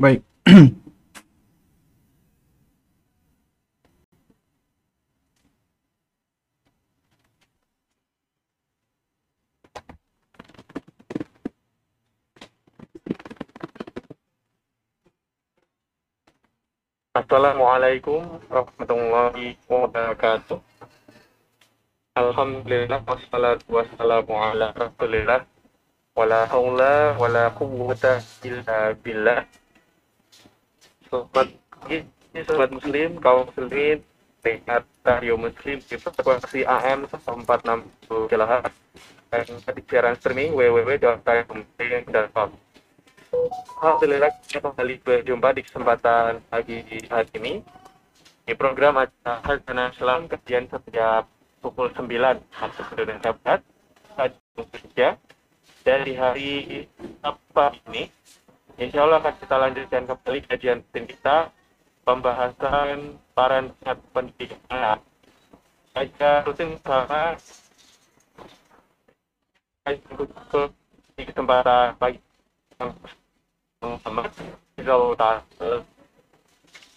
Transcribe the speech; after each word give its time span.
Baik. 0.00 0.24
Assalamualaikum 17.12 18.24
warahmatullahi 18.48 19.60
wabarakatuh. 19.68 20.64
Alhamdulillah 22.16 23.04
wassalatu 23.04 23.68
wassalamu 23.68 24.32
ala 24.32 24.72
rasulillah 24.72 25.44
wala 26.16 26.48
haula 26.48 27.20
wala 27.20 27.52
quwwata 27.52 28.24
illa 28.48 28.96
billah. 28.96 29.44
Sobat 31.10 31.50
sobat 32.46 32.70
muslim, 32.70 33.18
kaum 33.18 33.50
muslimin, 33.50 33.98
Rehat 34.46 34.86
Radio 35.02 35.34
Muslim 35.34 35.82
di 35.82 35.96
frekuensi 35.98 36.62
AM 36.62 37.10
146 37.10 38.30
kHz 38.30 38.70
dan 39.26 39.44
di 39.50 39.82
siaran 39.90 40.14
streaming 40.22 40.54
www.radiomuslim.com. 40.54 42.48
Alhamdulillah 43.82 44.30
kita 44.46 44.70
kembali 44.70 44.94
berjumpa 45.02 45.48
di 45.58 45.66
kesempatan 45.66 46.46
pagi 46.46 46.78
hari 47.10 47.30
ini. 47.42 47.54
Di 48.46 48.54
program 48.54 49.02
acara 49.02 49.42
Hajana 49.42 49.90
Selam 49.98 50.30
kajian 50.30 50.70
setiap 50.70 51.26
pukul 51.58 51.90
9 51.90 52.06
waktu 52.38 52.82
Indonesia 52.94 53.34
Barat 53.34 53.60
Indonesia. 54.14 55.18
Dan 55.82 56.06
di 56.06 56.14
hari 56.14 56.52
apa 57.24 57.74
ini 57.90 58.06
Insya 58.80 59.04
Allah 59.04 59.20
akan 59.20 59.34
kita 59.36 59.56
lanjutkan 59.60 60.02
kembali 60.08 60.40
kajian 60.48 60.80
rutin 60.80 61.04
kita 61.04 61.52
pembahasan 62.00 63.20
para 63.36 63.60
pendidikan. 64.16 64.96
Kajian 65.92 66.40
rutin 66.48 66.80
sama 66.80 67.36
di 71.12 71.22
kesempatan 71.28 71.92
pagi 72.00 72.24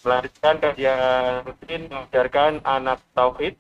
melanjutkan 0.08 0.56
kajian 0.64 1.44
rutin 1.44 1.82
mengajarkan 1.92 2.64
anak 2.64 3.04
tauhid 3.12 3.60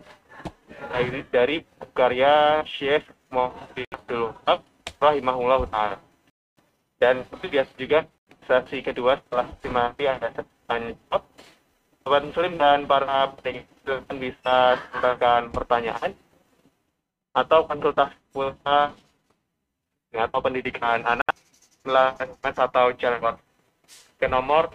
dari, 0.96 1.20
dari 1.28 1.58
karya 1.92 2.64
Syekh 2.64 3.04
Muhammad 3.28 3.84
Abdul 3.92 4.32
Wahab 4.32 4.60
rahimahullah 5.04 5.68
taala. 5.68 6.00
Dan 7.04 7.28
itu 7.28 7.52
biasa 7.52 7.72
juga 7.76 8.08
sesi 8.46 8.84
kedua 8.84 9.20
setelah 9.20 9.48
dimati 9.60 10.04
ada 10.08 10.30
tanya. 10.68 10.94
Sobat 12.04 12.22
Muslim 12.28 12.60
dan 12.60 12.84
para 12.84 13.32
pendengar 13.40 14.12
bisa 14.20 14.76
memberikan 14.92 15.42
pertanyaan 15.56 16.12
atau 17.32 17.64
konsultasi 17.66 18.20
pulsa 18.36 18.92
atau 20.14 20.40
pendidikan 20.44 21.02
anak 21.08 21.34
melalui 21.88 22.28
atau 22.44 22.92
channel 23.00 23.40
ke 24.20 24.28
nomor 24.30 24.70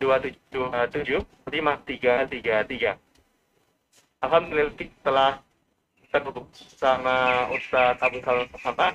02727 0.00 1.24
5333. 1.48 2.96
Alhamdulillah 4.24 4.72
setelah 4.76 5.40
terhubung 6.10 6.48
sama 6.80 7.48
Ustadz 7.52 8.00
Abu 8.00 8.20
Salam 8.24 8.48
Muhammad, 8.48 8.94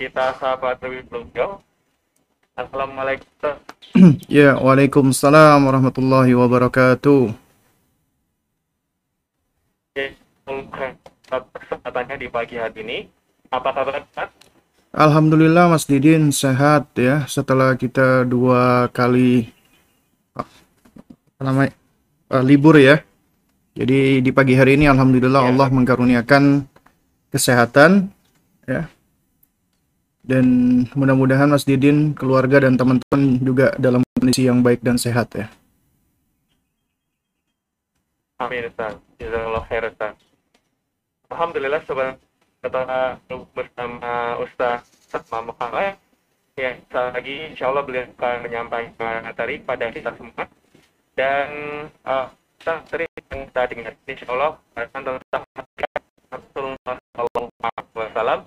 kita 0.00 0.32
sahabat 0.40 0.80
lebih 0.80 1.04
beliau. 1.08 1.60
Assalamualaikum. 2.60 3.56
Ya, 4.28 4.52
Waalaikumsalam 4.60 5.64
warahmatullahi 5.64 6.36
wabarakatuh. 6.36 7.32
Kesempatannya 11.56 12.16
di 12.20 12.28
pagi 12.28 12.60
hari 12.60 12.84
ini. 12.84 12.98
Apa 13.48 13.72
kabar? 13.72 14.04
Alhamdulillah 14.92 15.72
Mas 15.72 15.88
Didin 15.88 16.28
sehat 16.36 16.92
ya 17.00 17.24
setelah 17.30 17.78
kita 17.80 18.28
dua 18.28 18.92
kali 18.92 19.48
apa 20.36 20.52
namanya 21.40 21.72
uh, 22.28 22.44
libur 22.44 22.76
ya. 22.76 23.00
Jadi 23.72 24.20
di 24.20 24.30
pagi 24.36 24.52
hari 24.52 24.76
ini 24.76 24.84
alhamdulillah 24.84 25.48
Ya. 25.48 25.50
Allah 25.56 25.68
mengkaruniakan 25.72 26.68
kesehatan 27.32 28.12
ya. 28.68 28.84
Dan 30.30 30.46
mudah-mudahan 30.94 31.50
Mas 31.50 31.66
Didin, 31.66 32.14
keluarga 32.14 32.62
dan 32.62 32.78
teman-teman 32.78 33.42
juga 33.42 33.74
dalam 33.82 34.06
kondisi 34.14 34.46
yang 34.46 34.62
baik 34.62 34.78
dan 34.78 34.94
sehat 34.94 35.26
ya. 35.34 35.50
Amin 38.38 38.70
Ustaz. 38.70 38.94
Khair 39.66 39.90
Ustaz. 39.90 40.14
Alhamdulillah 41.34 41.82
sobat 41.82 42.14
kata 42.62 43.18
bersama 43.56 44.36
Ustaz 44.38 44.86
Fatma 45.10 45.50
Muhammad 45.50 45.96
ya 46.58 46.76
sekali 46.76 47.08
lagi 47.16 47.36
insya 47.54 47.72
Allah 47.72 47.82
beliau 47.86 48.04
akan 48.18 48.36
menyampaikan 48.44 49.24
materi 49.24 49.64
pada 49.64 49.88
kita 49.88 50.12
semua 50.18 50.44
dan 51.16 51.48
uh, 52.04 52.28
materi 52.60 53.08
yang 53.32 53.48
kita 53.48 53.62
dengar 53.72 53.92
insya 54.04 54.26
Allah 54.28 54.50
akan 54.76 55.00
tentang 55.00 55.44
Rasulullah 56.30 56.94
Sallallahu 57.16 57.48
Alaihi 57.64 57.96
Wasallam 57.96 58.40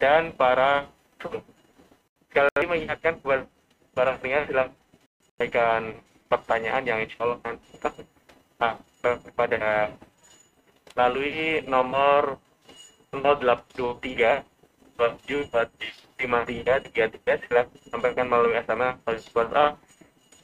dan 0.00 0.22
para. 0.32 0.97
Sekali 1.18 2.66
mengingatkan 2.70 3.18
buat 3.20 3.44
para 3.92 4.16
pendengar 4.18 4.46
silakan 4.46 4.74
sampaikan 5.34 5.82
pertanyaan 6.30 6.84
yang 6.86 6.98
insya 7.02 7.18
Allah 7.26 7.38
akan 7.42 7.54
kita 7.74 7.90
uh, 8.62 8.74
pada 9.34 9.90
melalui 10.94 11.62
nomor 11.66 12.38
0823 13.14 14.46
575333 14.98 17.46
silakan 17.46 17.78
sampaikan 17.86 18.26
melalui 18.26 18.58
SMS 18.58 18.98
atau 19.06 19.14
WhatsApp. 19.34 19.78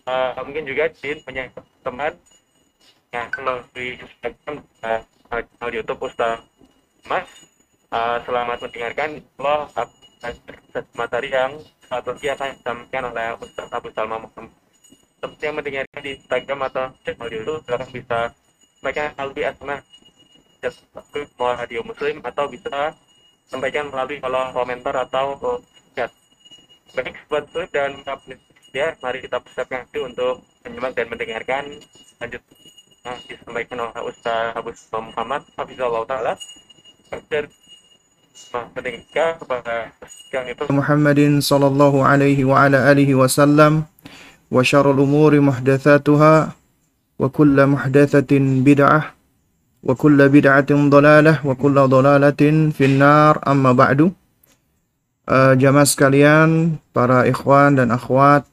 Uh, 0.04 0.36
mungkin 0.46 0.68
juga 0.68 0.92
Din 0.94 1.18
punya 1.26 1.50
teman 1.82 2.14
yang 3.10 3.26
melalui 3.34 3.98
Instagram 3.98 4.62
uh, 4.82 5.02
YouTube 5.70 6.02
Ustaz 6.06 6.38
Mas. 7.10 7.26
Uh, 7.94 8.18
selamat 8.26 8.58
mendengarkan 8.62 9.22
Allah 9.38 9.70
materi 10.96 11.28
yang 11.28 11.52
lagi 11.92 12.26
akan 12.32 12.48
disampaikan 12.56 13.04
oleh 13.12 13.26
Ustaz 13.38 13.68
Abu 13.68 13.92
Salma 13.92 14.16
Muhammad. 14.24 14.52
Seperti 15.20 15.42
yang 15.44 15.56
mendengarkan 15.56 16.00
di 16.04 16.10
Instagram 16.20 16.60
atau 16.68 16.84
channel 17.04 17.28
YouTube, 17.32 17.60
silakan 17.64 17.88
bisa 17.92 18.18
sampaikan 18.80 19.06
melalui 19.16 19.44
SMS 19.44 19.84
mau 21.36 21.52
radio 21.52 21.80
muslim 21.84 22.24
atau 22.24 22.48
bisa 22.48 22.96
sampaikan 23.44 23.92
melalui 23.92 24.16
kolom 24.20 24.52
komentar 24.56 24.96
atau 24.96 25.60
chat. 25.92 26.08
Baik, 26.96 27.16
sobat 27.28 27.44
muslim 27.52 27.68
dan 27.72 27.90
ya, 28.72 28.96
mari 29.04 29.18
kita 29.20 29.38
persiapkan 29.44 29.84
diri 29.92 30.08
untuk 30.08 30.40
menyimak 30.64 30.92
dan 30.96 31.06
mendengarkan 31.12 31.64
lanjut 32.20 32.42
yang 33.04 33.18
disampaikan 33.28 33.78
oleh 33.84 34.02
Ustaz 34.08 34.56
Abu 34.56 34.72
Sulaiman 34.72 35.12
Muhammad 35.12 35.42
Hafizullah 35.60 36.02
Ta'ala 36.08 36.34
محمد 40.69 41.19
صلى 41.39 41.67
الله 41.67 41.93
عليه 42.05 42.39
وعلى 42.45 42.77
آله 42.91 43.09
وسلم 43.15 43.83
وشر 44.51 44.85
الأمور 44.91 45.31
محدثاتها 45.39 46.35
وكل 47.19 47.57
محدثة 47.65 48.31
بدعة 48.67 49.01
وكل 49.83 50.19
بدعة 50.29 50.71
ضلالة 50.71 51.33
وكل 51.45 51.75
ضلالة 51.87 52.41
في 52.73 52.83
النار 52.85 53.33
أما 53.47 53.71
بعد 53.71 54.11
Eh, 55.29 55.53
jamaah 55.61 55.85
sekalian, 55.85 56.81
para 56.89 57.21
ikhwan 57.29 57.77
dan 57.77 57.93
akhwat 57.93 58.49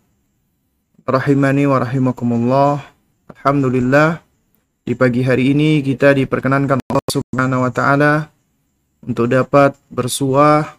rahimani 1.09 1.65
wa 1.65 1.81
rahimakumullah. 1.81 2.85
Alhamdulillah 3.33 4.21
di 4.85 4.93
pagi 4.93 5.25
hari 5.25 5.57
ini 5.57 5.81
kita 5.81 6.13
diperkenankan 6.13 6.77
Allah 6.77 7.09
Subhanahu 7.09 7.65
wa 7.65 7.73
taala 7.73 8.29
untuk 9.02 9.30
dapat 9.30 9.74
bersuah 9.90 10.78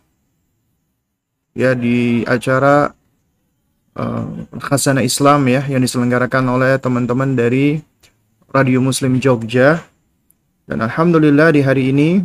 ya 1.53 1.75
di 1.75 2.23
acara 2.25 2.95
uh, 3.99 4.25
Khazanah 4.63 5.05
Islam 5.05 5.47
ya 5.51 5.67
yang 5.67 5.83
diselenggarakan 5.83 6.45
oleh 6.49 6.79
teman-teman 6.79 7.35
dari 7.35 7.83
Radio 8.53 8.79
Muslim 8.85 9.19
Jogja. 9.19 9.83
Dan 10.63 10.79
alhamdulillah 10.79 11.51
di 11.53 11.61
hari 11.61 11.91
ini 11.91 12.23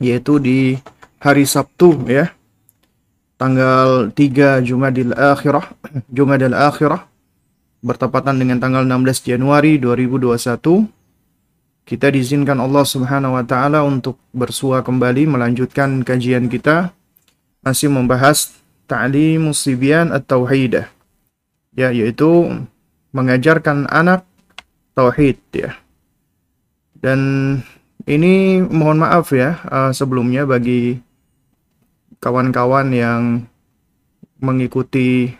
yaitu 0.00 0.40
di 0.40 0.74
hari 1.22 1.46
Sabtu 1.46 1.94
ya 2.08 2.32
tanggal 3.36 4.10
3 4.10 4.64
Jumadil 4.66 5.14
Akhirah 5.14 5.70
Jumadil 6.10 6.56
Akhirah 6.56 7.06
bertepatan 7.82 8.38
dengan 8.38 8.58
tanggal 8.58 8.82
16 8.86 9.30
Januari 9.30 9.78
2021 9.78 11.01
kita 11.82 12.10
diizinkan 12.10 12.58
Allah 12.62 12.86
Subhanahu 12.86 13.34
wa 13.36 13.44
taala 13.44 13.82
untuk 13.82 14.18
bersua 14.30 14.80
kembali 14.86 15.26
melanjutkan 15.26 16.06
kajian 16.06 16.46
kita 16.46 16.94
masih 17.62 17.90
membahas 17.90 18.54
ta'limus 18.86 19.62
sibyan 19.66 20.10
at-tauhidah 20.14 20.90
ya 21.72 21.88
yaitu 21.90 22.48
mengajarkan 23.12 23.88
anak 23.88 24.24
tauhid 24.96 25.38
ya. 25.52 25.76
Dan 27.02 27.20
ini 28.06 28.62
mohon 28.62 29.02
maaf 29.02 29.34
ya 29.34 29.58
uh, 29.66 29.90
sebelumnya 29.90 30.46
bagi 30.46 31.02
kawan-kawan 32.22 32.94
yang 32.94 33.22
mengikuti 34.38 35.34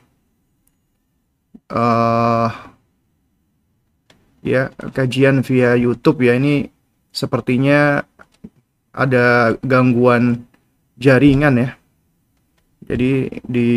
uh, 1.70 2.48
ya 4.42 4.68
kajian 4.74 5.46
via 5.46 5.78
YouTube 5.78 6.26
ya 6.26 6.36
ini 6.36 6.68
sepertinya 7.14 8.02
ada 8.92 9.56
gangguan 9.64 10.44
jaringan 10.98 11.54
ya. 11.56 11.70
Jadi 12.82 13.40
di 13.46 13.70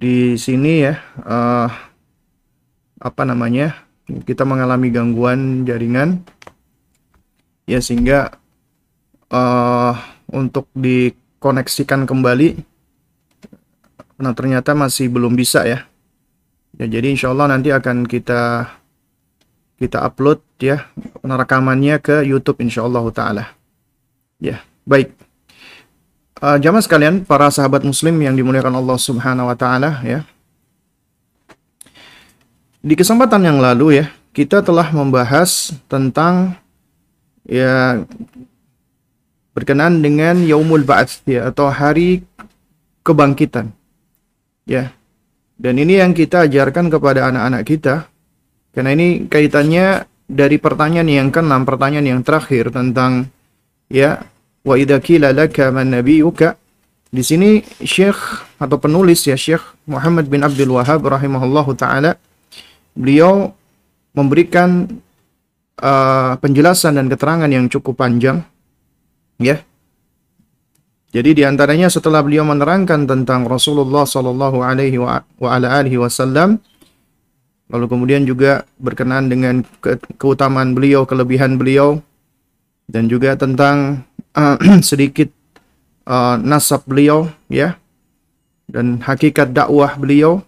di 0.00 0.34
sini 0.40 0.80
ya 0.80 0.96
uh, 1.28 1.68
apa 3.00 3.22
namanya 3.28 3.84
kita 4.24 4.48
mengalami 4.48 4.88
gangguan 4.88 5.68
jaringan 5.68 6.24
ya 7.68 7.84
sehingga 7.84 8.32
uh, 9.28 9.94
untuk 10.32 10.72
dikoneksikan 10.72 12.08
kembali 12.08 12.64
nah 14.20 14.32
ternyata 14.36 14.72
masih 14.72 15.12
belum 15.12 15.36
bisa 15.36 15.64
ya 15.64 15.84
ya 16.76 16.86
jadi 16.88 17.12
insya 17.12 17.32
Allah 17.32 17.52
nanti 17.52 17.68
akan 17.68 18.04
kita 18.04 18.72
kita 19.80 20.04
upload 20.04 20.44
ya 20.60 20.86
rekamannya 21.24 21.96
ke 21.98 22.22
YouTube 22.28 22.60
insya 22.60 22.84
Allah 22.84 23.04
taala 23.10 23.44
ya 24.36 24.60
baik 24.84 25.16
Uh, 26.40 26.56
jamaah 26.56 26.80
sekalian, 26.80 27.20
para 27.28 27.52
sahabat 27.52 27.84
muslim 27.84 28.16
yang 28.16 28.32
dimuliakan 28.32 28.72
Allah 28.72 28.96
Subhanahu 28.96 29.52
wa 29.52 29.56
taala 29.60 30.00
ya. 30.00 30.24
Di 32.80 32.96
kesempatan 32.96 33.44
yang 33.44 33.60
lalu 33.60 34.00
ya, 34.00 34.08
kita 34.32 34.64
telah 34.64 34.88
membahas 34.88 35.76
tentang 35.84 36.56
ya 37.44 38.00
berkenan 39.52 40.00
dengan 40.00 40.40
Yaumul 40.40 40.80
Ba'ats 40.80 41.20
ya 41.28 41.52
atau 41.52 41.68
hari 41.68 42.24
kebangkitan. 43.04 43.76
Ya. 44.64 44.96
Dan 45.60 45.76
ini 45.76 46.00
yang 46.00 46.16
kita 46.16 46.48
ajarkan 46.48 46.88
kepada 46.88 47.28
anak-anak 47.28 47.68
kita. 47.68 48.08
Karena 48.70 48.94
ini 48.94 49.26
kaitannya 49.26 50.06
dari 50.30 50.56
pertanyaan 50.62 51.10
yang 51.10 51.28
keenam, 51.34 51.66
pertanyaan 51.66 52.06
yang 52.06 52.20
terakhir 52.22 52.70
tentang 52.70 53.26
ya 53.90 54.22
Wa 54.60 54.76
idza 54.76 55.00
qila 55.00 55.32
laka 55.32 55.72
man 55.72 55.88
nabiyyuka 55.88 56.52
di 57.10 57.24
sini 57.24 57.64
Syekh 57.80 58.44
atau 58.60 58.76
penulis 58.76 59.24
ya 59.24 59.34
Syekh 59.34 59.64
Muhammad 59.88 60.28
bin 60.28 60.44
Abdul 60.44 60.76
Wahab 60.76 61.00
rahimahullahu 61.00 61.72
taala 61.80 62.20
beliau 62.92 63.56
memberikan 64.12 64.84
uh, 65.80 66.36
penjelasan 66.38 67.00
dan 67.00 67.08
keterangan 67.08 67.48
yang 67.48 67.72
cukup 67.72 68.04
panjang 68.04 68.44
ya. 69.40 69.64
Jadi 71.10 71.34
di 71.34 71.42
antaranya 71.42 71.90
setelah 71.90 72.22
beliau 72.22 72.46
menerangkan 72.46 73.02
tentang 73.02 73.42
Rasulullah 73.42 74.06
sallallahu 74.06 74.62
alaihi 74.62 75.00
wa 75.00 75.18
ala 75.42 75.82
alihi 75.82 75.98
wasallam 75.98 76.62
lalu 77.70 77.86
kemudian 77.86 78.26
juga 78.26 78.66
berkenaan 78.82 79.30
dengan 79.30 79.62
ke 79.80 79.96
keutamaan 80.18 80.74
beliau, 80.74 81.06
kelebihan 81.06 81.54
beliau 81.54 82.02
dan 82.90 83.06
juga 83.06 83.38
tentang 83.38 84.02
uh, 84.34 84.58
sedikit 84.90 85.30
uh, 86.10 86.36
nasab 86.42 86.82
beliau 86.84 87.30
ya 87.46 87.78
dan 88.66 88.98
hakikat 89.00 89.54
dakwah 89.54 89.94
beliau 89.94 90.42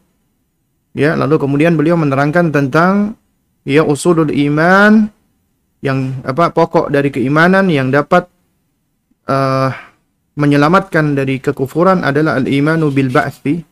ya. 0.93 1.15
Lalu 1.15 1.39
kemudian 1.39 1.79
beliau 1.79 1.95
menerangkan 1.95 2.51
tentang 2.51 3.15
ya 3.63 3.87
usulul 3.87 4.31
iman 4.31 5.07
yang 5.83 6.23
apa 6.23 6.55
pokok 6.55 6.91
dari 6.91 7.11
keimanan 7.11 7.67
yang 7.71 7.91
dapat 7.91 8.27
uh, 9.27 9.71
menyelamatkan 10.39 11.19
dari 11.19 11.43
kekufuran 11.43 12.07
adalah 12.07 12.39
al-imanu 12.39 12.89
bil 12.95 13.11
ba'thi 13.11 13.67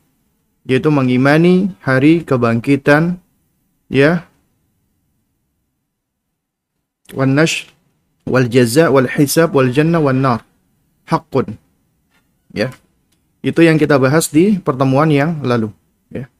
yaitu 0.68 0.92
mengimani 0.92 1.72
hari 1.80 2.20
kebangkitan 2.26 3.19
ya. 3.90 4.24
Wan 7.10 7.34
nashr 7.34 7.66
wal 8.22 8.46
jaza 8.46 8.86
wal 8.88 9.10
hisab 9.10 9.50
wal 9.50 9.74
jannah 9.74 9.98
wan 9.98 10.22
nar. 10.22 10.40
Haqqun. 11.10 11.58
Ya. 12.54 12.70
Itu 13.42 13.66
yang 13.66 13.76
kita 13.76 13.98
bahas 13.98 14.30
di 14.30 14.62
pertemuan 14.62 15.10
yang 15.10 15.42
lalu. 15.42 15.74
Ya. 16.06 16.30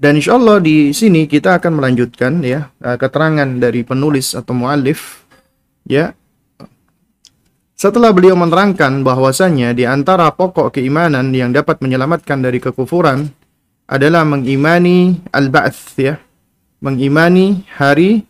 Dan 0.00 0.16
insyaallah 0.16 0.64
di 0.64 0.96
sini 0.96 1.28
kita 1.28 1.60
akan 1.60 1.76
melanjutkan 1.76 2.40
ya 2.40 2.72
eh, 2.80 2.96
keterangan 2.96 3.60
dari 3.60 3.84
penulis 3.84 4.32
atau 4.32 4.56
muallif 4.56 5.28
ya. 5.84 6.16
Setelah 7.80 8.12
beliau 8.12 8.36
menerangkan 8.36 9.00
bahwasanya 9.00 9.72
di 9.72 9.88
antara 9.88 10.28
pokok 10.36 10.76
keimanan 10.76 11.32
yang 11.32 11.48
dapat 11.48 11.80
menyelamatkan 11.80 12.44
dari 12.44 12.60
kekufuran 12.60 13.32
adalah 13.88 14.22
mengimani 14.22 15.16
al-ba'ts 15.32 15.96
ya. 15.96 16.20
Mengimani 16.80 17.64
hari 17.76 18.24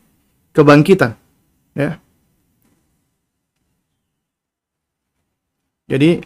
kebangkitan 0.50 1.14
ya. 1.78 2.02
Jadi 5.90 6.22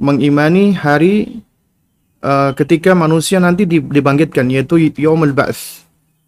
mengimani 0.00 0.72
hari 0.72 1.44
uh, 2.24 2.52
ketika 2.56 2.96
manusia 2.96 3.40
nanti 3.40 3.68
dibangkitkan 3.68 4.48
yaitu 4.48 4.80
yaumul 4.96 5.36
ba'ts 5.36 5.84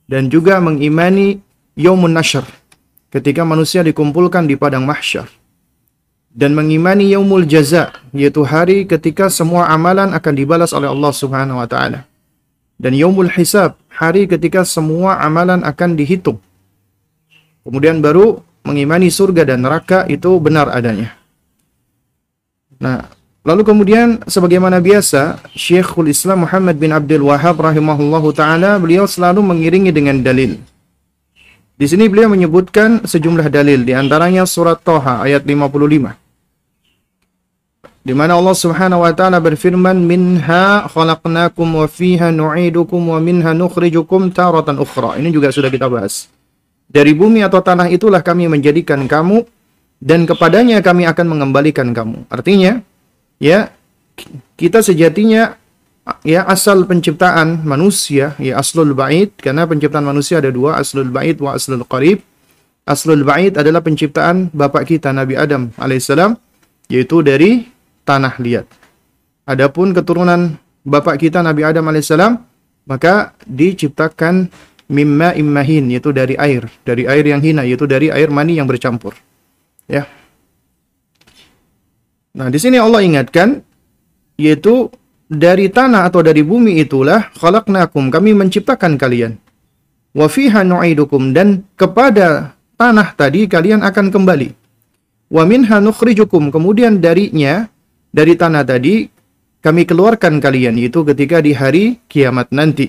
dan 0.09 0.29
juga 0.29 0.61
mengimani 0.61 1.41
yaumun 1.77 2.12
nasyr 2.12 2.44
ketika 3.09 3.49
manusia 3.49 3.81
dikumpulkan 3.81 4.44
di 4.44 4.61
padang 4.61 4.85
mahsyar. 4.85 5.29
Dan 6.37 6.53
mengimani 6.53 7.17
yaumul 7.17 7.49
jaza 7.49 7.97
yaitu 8.12 8.44
hari 8.44 8.85
ketika 8.85 9.33
semua 9.33 9.73
amalan 9.73 10.12
akan 10.12 10.33
dibalas 10.37 10.77
oleh 10.77 10.85
Allah 10.85 11.12
Subhanahu 11.17 11.56
wa 11.56 11.65
taala. 11.65 12.05
Dan 12.77 12.93
yaumul 12.93 13.33
hisab 13.33 13.81
hari 13.97 14.29
ketika 14.29 14.63
semua 14.63 15.17
amalan 15.25 15.65
akan 15.65 15.97
dihitung 15.97 16.39
kemudian 17.65 18.05
baru 18.05 18.45
mengimani 18.63 19.09
surga 19.09 19.49
dan 19.49 19.65
neraka 19.65 20.05
itu 20.07 20.37
benar 20.39 20.69
adanya 20.69 21.17
Nah, 22.77 23.09
lalu 23.41 23.63
kemudian 23.65 24.21
sebagaimana 24.29 24.85
biasa, 24.85 25.41
Syekhul 25.57 26.13
Islam 26.13 26.45
Muhammad 26.45 26.77
bin 26.77 26.93
Abdul 26.93 27.25
Wahab 27.25 27.57
rahimahullahu 27.65 28.37
taala 28.37 28.76
beliau 28.76 29.09
selalu 29.09 29.41
mengiringi 29.41 29.93
dengan 29.93 30.21
dalil. 30.21 30.61
Di 31.76 31.87
sini 31.88 32.09
beliau 32.09 32.33
menyebutkan 32.33 33.05
sejumlah 33.05 33.53
dalil 33.53 33.85
di 33.85 33.93
antaranya 33.93 34.49
surat 34.49 34.81
Toha 34.81 35.25
ayat 35.25 35.45
55. 35.45 36.25
Di 38.07 38.15
mana 38.15 38.39
Allah 38.39 38.55
Subhanahu 38.55 39.03
wa 39.03 39.11
taala 39.11 39.43
berfirman 39.43 39.99
minha 39.99 40.87
khalaqnakum 40.87 41.67
wa 41.67 41.91
fiha 41.91 42.31
nu'idukum 42.31 43.03
wa 43.03 43.19
minha 43.19 43.51
nukhrijukum 43.51 44.31
taratan 44.31 44.79
ukhra. 44.79 45.19
Ini 45.19 45.35
juga 45.35 45.51
sudah 45.51 45.67
kita 45.67 45.91
bahas. 45.91 46.31
Dari 46.87 47.11
bumi 47.19 47.43
atau 47.43 47.59
tanah 47.59 47.91
itulah 47.91 48.23
kami 48.23 48.47
menjadikan 48.47 49.11
kamu 49.11 49.43
dan 49.99 50.23
kepadanya 50.23 50.79
kami 50.87 51.03
akan 51.03 51.27
mengembalikan 51.35 51.91
kamu. 51.91 52.31
Artinya, 52.31 52.79
ya 53.43 53.75
kita 54.55 54.87
sejatinya 54.87 55.59
ya 56.23 56.47
asal 56.47 56.87
penciptaan 56.87 57.67
manusia 57.67 58.39
ya 58.39 58.63
aslul 58.63 58.95
bait 58.95 59.35
karena 59.43 59.67
penciptaan 59.67 60.07
manusia 60.07 60.39
ada 60.39 60.55
dua 60.55 60.79
aslul 60.79 61.11
bait 61.11 61.43
wa 61.43 61.59
aslul 61.59 61.83
qarib. 61.83 62.23
Aslul 62.87 63.27
bait 63.27 63.51
adalah 63.59 63.83
penciptaan 63.83 64.55
bapak 64.55 64.95
kita 64.95 65.11
Nabi 65.11 65.35
Adam 65.35 65.75
alaihissalam 65.75 66.39
yaitu 66.87 67.19
dari 67.27 67.75
tanah 68.07 68.39
liat. 68.39 68.67
Adapun 69.51 69.91
keturunan 69.91 70.55
bapak 70.87 71.19
kita 71.19 71.43
Nabi 71.43 71.67
Adam 71.67 71.91
alaihissalam 71.91 72.39
maka 72.87 73.35
diciptakan 73.43 74.47
mimma 74.87 75.35
immahin 75.35 75.91
yaitu 75.91 76.15
dari 76.15 76.39
air, 76.39 76.71
dari 76.87 77.11
air 77.11 77.27
yang 77.27 77.43
hina 77.43 77.67
yaitu 77.67 77.91
dari 77.91 78.09
air 78.15 78.31
mani 78.31 78.55
yang 78.55 78.71
bercampur. 78.71 79.19
Ya. 79.91 80.07
Nah, 82.39 82.47
di 82.47 82.59
sini 82.63 82.79
Allah 82.79 83.03
ingatkan 83.03 83.67
yaitu 84.39 84.91
dari 85.27 85.67
tanah 85.67 86.07
atau 86.07 86.23
dari 86.23 86.47
bumi 86.47 86.79
itulah 86.79 87.35
khalaqnakum 87.35 88.15
kami 88.15 88.31
menciptakan 88.39 88.95
kalian. 88.95 89.43
Wa 90.15 90.31
fiha 90.31 90.63
nu'idukum 90.63 91.35
dan 91.35 91.67
kepada 91.75 92.57
tanah 92.79 93.13
tadi 93.19 93.51
kalian 93.51 93.83
akan 93.83 94.15
kembali. 94.15 94.49
Wa 95.27 95.43
minha 95.43 95.83
nukhrijukum 95.83 96.55
kemudian 96.55 97.03
darinya 97.03 97.67
dari 98.16 98.32
tanah 98.32 98.64
tadi 98.64 99.04
kami 99.61 99.85
keluarkan 99.85 100.40
kalian 100.40 100.80
itu 100.80 101.04
ketika 101.04 101.44
di 101.44 101.52
hari 101.52 102.00
kiamat 102.08 102.49
nanti 102.49 102.88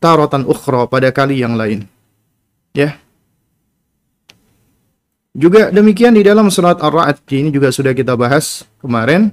taratan 0.00 0.48
ukhra 0.48 0.88
pada 0.88 1.12
kali 1.12 1.44
yang 1.44 1.60
lain. 1.60 1.84
Ya. 2.72 2.96
Juga 5.36 5.68
demikian 5.68 6.16
di 6.16 6.24
dalam 6.24 6.48
surat 6.48 6.80
Ar-Ra'd 6.80 7.20
ini 7.36 7.52
juga 7.52 7.68
sudah 7.68 7.92
kita 7.92 8.16
bahas 8.16 8.64
kemarin 8.80 9.32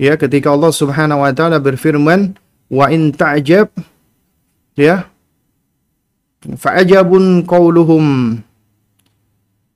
ya 0.00 0.16
ketika 0.16 0.52
Allah 0.52 0.72
Subhanahu 0.72 1.24
wa 1.24 1.32
taala 1.32 1.60
berfirman 1.60 2.36
wa 2.68 2.86
in 2.92 3.12
ta'jab 3.12 3.72
ya 4.76 5.08
fa'ajabun 6.44 7.48
qauluhum 7.48 8.40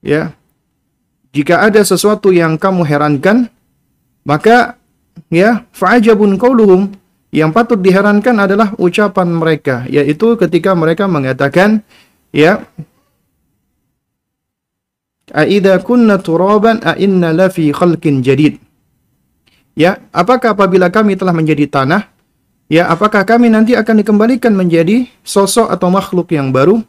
ya 0.04 0.32
jika 1.32 1.64
ada 1.68 1.80
sesuatu 1.84 2.32
yang 2.32 2.60
kamu 2.60 2.84
herankan 2.84 3.48
maka 4.28 4.76
ya 5.33 5.66
fa'ajabun 5.75 6.38
qauluhum 6.38 6.92
yang 7.35 7.50
patut 7.50 7.80
diherankan 7.83 8.37
adalah 8.38 8.73
ucapan 8.78 9.28
mereka 9.28 9.85
yaitu 9.90 10.38
ketika 10.38 10.73
mereka 10.73 11.04
mengatakan 11.11 11.83
ya 12.30 12.64
Aida 15.35 15.83
kunna 15.83 16.23
turaban 16.23 16.78
a 16.87 16.95
inna 16.95 17.35
la 17.35 17.50
fi 17.50 17.75
khalqin 17.75 18.23
jadid. 18.23 18.62
Ya, 19.75 19.99
apakah 20.14 20.54
apabila 20.54 20.87
kami 20.88 21.18
telah 21.18 21.35
menjadi 21.35 21.66
tanah, 21.66 22.09
ya 22.71 22.87
apakah 22.88 23.26
kami 23.26 23.50
nanti 23.50 23.75
akan 23.75 24.00
dikembalikan 24.00 24.54
menjadi 24.54 25.11
sosok 25.26 25.68
atau 25.68 25.90
makhluk 25.90 26.30
yang 26.30 26.54
baru? 26.54 26.80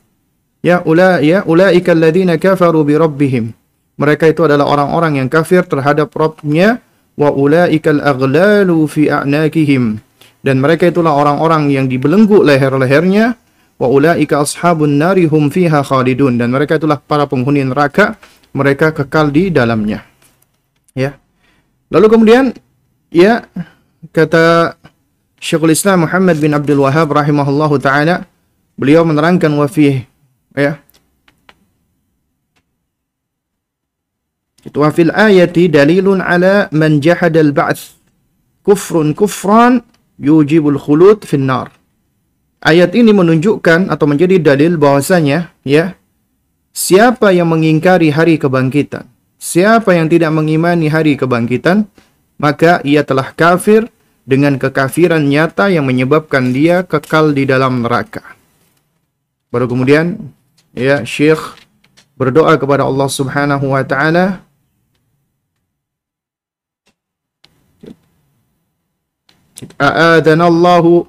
Ya, 0.62 0.86
ula 0.86 1.17
ya 1.20 1.41
ulaika 1.50 1.98
alladziina 1.98 2.38
kafaru 2.38 2.86
bi 2.86 2.94
rabbihim. 2.96 3.58
Mereka 3.98 4.29
itu 4.29 4.46
adalah 4.46 4.70
orang-orang 4.70 5.17
yang 5.25 5.27
kafir 5.27 5.65
terhadap 5.65 6.13
Rabbnya 6.13 6.86
wa 7.17 7.33
ulaikal 7.33 8.00
aghlalu 8.00 8.86
fi 8.86 9.09
a'nakihim. 9.09 10.00
Dan 10.45 10.62
mereka 10.62 10.88
itulah 10.88 11.17
orang-orang 11.17 11.74
yang 11.74 11.89
dibelenggu 11.89 12.45
leher-lehernya. 12.45 13.36
Wa 13.77 13.89
ulaika 13.89 14.45
ashabun 14.45 14.95
nari 14.95 15.25
hum 15.27 15.50
fiha 15.50 15.83
khalidun. 15.83 16.38
Dan 16.38 16.53
mereka 16.53 16.77
itulah 16.77 17.01
para 17.01 17.25
penghuni 17.25 17.65
neraka. 17.65 18.15
Mereka 18.55 18.95
kekal 18.95 19.33
di 19.33 19.51
dalamnya. 19.51 20.05
Ya. 20.95 21.17
Lalu 21.91 22.07
kemudian 22.09 22.45
ya 23.12 23.43
kata 24.13 24.77
Syekhul 25.38 25.75
Islam 25.75 26.09
Muhammad 26.09 26.41
bin 26.41 26.55
Abdul 26.57 26.81
Wahab 26.81 27.13
rahimahullahu 27.13 27.77
taala 27.77 28.25
beliau 28.74 29.05
menerangkan 29.05 29.53
wa 29.53 29.69
ya 30.57 30.81
itu 34.67 34.83
fil 34.91 35.15
ayati 35.15 35.71
dalilun 35.71 36.19
ala 36.19 36.67
man 36.75 37.00
jahada 37.00 37.39
al-ba'ts 37.39 37.95
kufrun 38.67 39.15
kufran 39.15 39.79
yujibul 40.19 40.75
khulud 40.75 41.24
fin 41.24 41.47
nar 41.47 41.71
Ayat 42.57 42.97
ini 42.97 43.13
menunjukkan 43.13 43.93
atau 43.93 44.09
menjadi 44.09 44.41
dalil 44.41 44.81
bahwasanya 44.81 45.53
ya 45.62 45.93
siapa 46.74 47.29
yang 47.29 47.53
mengingkari 47.53 48.09
hari 48.09 48.41
kebangkitan, 48.41 49.05
siapa 49.38 49.93
yang 49.93 50.09
tidak 50.09 50.33
mengimani 50.33 50.89
hari 50.89 51.13
kebangkitan, 51.13 51.86
maka 52.41 52.81
ia 52.81 53.05
telah 53.05 53.29
kafir 53.38 53.86
dengan 54.25 54.57
kekafiran 54.57 55.21
nyata 55.29 55.69
yang 55.69 55.86
menyebabkan 55.86 56.50
dia 56.50 56.81
kekal 56.81 57.29
di 57.29 57.45
dalam 57.45 57.86
neraka. 57.86 58.25
Baru 59.53 59.69
kemudian 59.69 60.17
ya 60.74 61.05
Syekh 61.05 61.62
berdoa 62.17 62.57
kepada 62.57 62.89
Allah 62.89 63.05
Subhanahu 63.05 63.69
wa 63.69 63.86
taala 63.86 64.41
A'adanallahu 69.78 71.06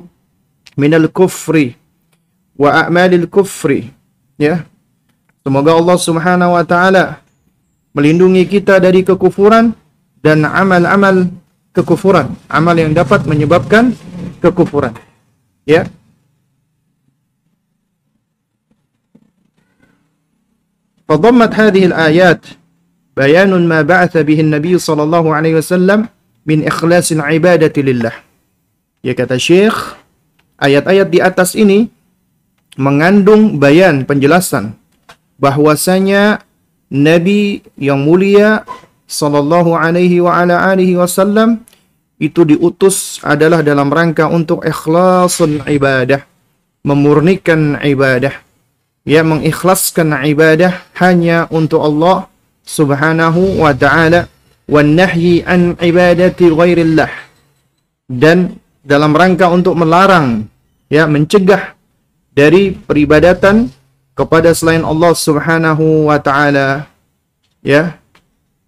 minal 0.77 1.09
kufri 1.09 1.73
wa 2.53 2.85
a'malil 2.85 3.25
kufri 3.25 3.89
ya 4.37 4.61
semoga 5.41 5.73
Allah 5.73 5.97
Subhanahu 5.97 6.53
wa 6.53 6.63
taala 6.65 7.21
melindungi 7.97 8.45
kita 8.45 8.77
dari 8.77 9.01
kekufuran 9.01 9.73
dan 10.21 10.45
amal-amal 10.45 11.29
kekufuran 11.73 12.33
amal 12.49 12.77
yang 12.77 12.93
dapat 12.93 13.25
menyebabkan 13.25 13.93
kekufuran 14.41 14.93
ya 15.65 15.89
فضمت 21.03 21.51
هذه 21.53 21.85
الآيات 21.93 22.41
بيان 23.17 23.51
ما 23.67 23.81
بعث 23.85 24.17
به 24.17 24.39
النبي 24.39 24.73
صلى 24.79 25.03
الله 25.03 25.25
عليه 25.35 25.53
وسلم 25.61 25.99
من 26.45 26.57
إخلاص 26.67 27.11
العبادة 27.11 27.75
لله 27.77 28.13
ya 29.02 29.14
kata 29.14 29.38
Syekh 29.38 29.98
Ayat-ayat 30.58 31.06
di 31.06 31.22
atas 31.22 31.54
ini 31.54 31.86
mengandung 32.74 33.62
bayan 33.62 34.02
penjelasan 34.02 34.74
bahwasanya 35.38 36.42
Nabi 36.90 37.62
yang 37.78 38.02
mulia 38.02 38.66
sallallahu 39.06 39.78
alaihi 39.78 40.18
wa 40.18 40.34
ala 40.34 40.74
alihi 40.74 40.98
wasallam 40.98 41.62
itu 42.18 42.42
diutus 42.42 43.22
adalah 43.22 43.62
dalam 43.62 43.86
rangka 43.86 44.26
untuk 44.26 44.66
ikhlasun 44.66 45.62
ibadah, 45.70 46.26
memurnikan 46.82 47.78
ibadah, 47.78 48.34
ya 49.06 49.22
mengikhlaskan 49.22 50.26
ibadah 50.26 50.74
hanya 50.98 51.46
untuk 51.54 51.86
Allah 51.86 52.26
Subhanahu 52.66 53.62
wa 53.62 53.70
taala 53.70 54.26
wan 54.66 54.98
nahyi 54.98 55.46
an 55.46 55.78
ibadati 55.78 56.50
ghairillah. 56.50 57.30
Dan 58.10 58.58
dalam 58.82 59.12
rangka 59.14 59.50
untuk 59.50 59.74
melarang 59.74 60.46
ya 60.88 61.04
mencegah 61.04 61.76
dari 62.32 62.72
peribadatan 62.72 63.68
kepada 64.14 64.50
selain 64.54 64.82
Allah 64.82 65.12
Subhanahu 65.14 66.10
wa 66.10 66.18
taala 66.18 66.86
ya. 67.62 67.98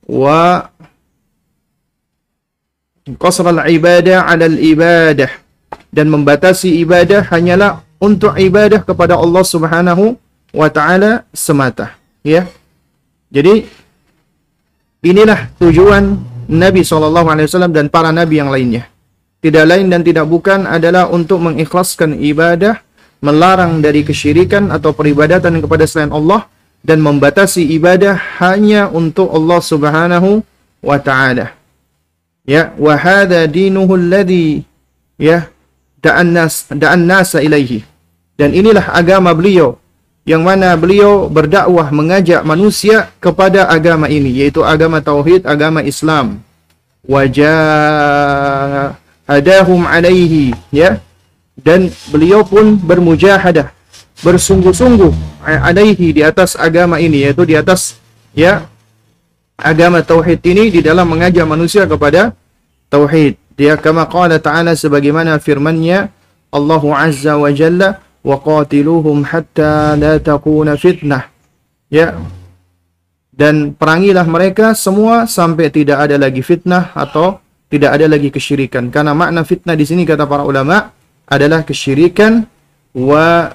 Wa 0.06 0.70
qasral 3.18 3.62
ibadah 3.70 4.26
'ala 4.26 4.46
ibadah. 4.50 5.30
Dan 5.90 6.06
membatasi 6.10 6.82
ibadah 6.82 7.26
hanyalah 7.30 7.82
untuk 7.98 8.34
ibadah 8.38 8.82
kepada 8.82 9.18
Allah 9.18 9.42
Subhanahu 9.42 10.18
wa 10.50 10.68
taala 10.70 11.26
semata 11.30 11.94
ya. 12.26 12.46
Jadi 13.30 13.66
inilah 15.06 15.50
tujuan 15.62 16.18
Nabi 16.50 16.82
SAW 16.82 17.70
dan 17.70 17.86
para 17.86 18.10
nabi 18.10 18.42
yang 18.42 18.50
lainnya 18.50 18.89
tidak 19.40 19.64
lain 19.64 19.88
dan 19.88 20.04
tidak 20.04 20.28
bukan 20.28 20.68
adalah 20.68 21.08
untuk 21.08 21.40
mengikhlaskan 21.40 22.20
ibadah, 22.20 22.84
melarang 23.24 23.80
dari 23.80 24.04
kesyirikan 24.04 24.68
atau 24.68 24.92
peribadatan 24.92 25.64
kepada 25.64 25.88
selain 25.88 26.12
Allah 26.12 26.44
dan 26.84 27.00
membatasi 27.00 27.64
ibadah 27.72 28.20
hanya 28.40 28.92
untuk 28.92 29.32
Allah 29.32 29.60
Subhanahu 29.64 30.44
wa 30.84 30.98
taala. 31.00 31.56
Ya, 32.44 32.76
wa 32.76 32.92
hadha 32.96 33.48
dinuhu 33.48 33.96
alladhi 33.96 34.64
ya 35.16 35.48
da'an 36.04 36.36
nas 36.36 36.68
da'an 36.68 37.08
nasa 37.08 37.40
ilaihi. 37.40 37.84
Dan 38.36 38.52
inilah 38.52 38.92
agama 38.92 39.32
beliau 39.32 39.80
yang 40.28 40.44
mana 40.44 40.76
beliau 40.76 41.32
berdakwah 41.32 41.88
mengajak 41.88 42.44
manusia 42.44 43.08
kepada 43.24 43.68
agama 43.72 44.08
ini 44.08 44.44
yaitu 44.44 44.60
agama 44.60 45.00
tauhid, 45.00 45.48
agama 45.48 45.80
Islam. 45.80 46.44
Wajah 47.08 49.00
hadahum 49.30 49.86
alaihi 49.86 50.50
ya. 50.74 50.98
Dan 51.54 51.92
beliau 52.10 52.42
pun 52.42 52.74
bermujahadah 52.74 53.70
bersungguh-sungguh 54.26 55.44
alaihi 55.44 56.10
di 56.10 56.22
atas 56.24 56.56
agama 56.58 56.98
ini 56.98 57.28
yaitu 57.28 57.44
di 57.44 57.54
atas 57.54 58.00
ya 58.32 58.64
agama 59.60 60.00
tauhid 60.00 60.40
ini 60.44 60.72
di 60.72 60.80
dalam 60.80 61.06
mengajak 61.08 61.44
manusia 61.44 61.84
kepada 61.84 62.32
tauhid. 62.88 63.36
Dia 63.60 63.76
kama 63.76 64.08
qala 64.08 64.40
ta'ala 64.40 64.72
sebagaimana 64.72 65.36
firman-Nya 65.36 66.08
Allah 66.48 66.82
azza 66.96 67.36
wa 67.36 67.52
jalla 67.52 68.00
wa 68.24 68.40
qatiluhum 68.40 69.28
hatta 69.28 70.00
la 70.00 70.16
takuna 70.16 70.80
fitnah. 70.80 71.28
Ya. 71.92 72.16
Dan 73.36 73.72
perangilah 73.76 74.24
mereka 74.24 74.72
semua 74.76 75.24
sampai 75.28 75.68
tidak 75.72 76.08
ada 76.08 76.16
lagi 76.16 76.40
fitnah 76.40 76.92
atau 76.92 77.40
tidak 77.70 77.90
ada 77.94 78.06
lagi 78.10 78.28
kesyirikan. 78.34 78.90
Karena 78.90 79.14
makna 79.14 79.46
fitnah 79.46 79.78
di 79.78 79.86
sini 79.86 80.02
kata 80.02 80.26
para 80.26 80.42
ulama 80.42 80.90
adalah 81.30 81.62
kesyirikan 81.62 82.42
wa 82.98 83.54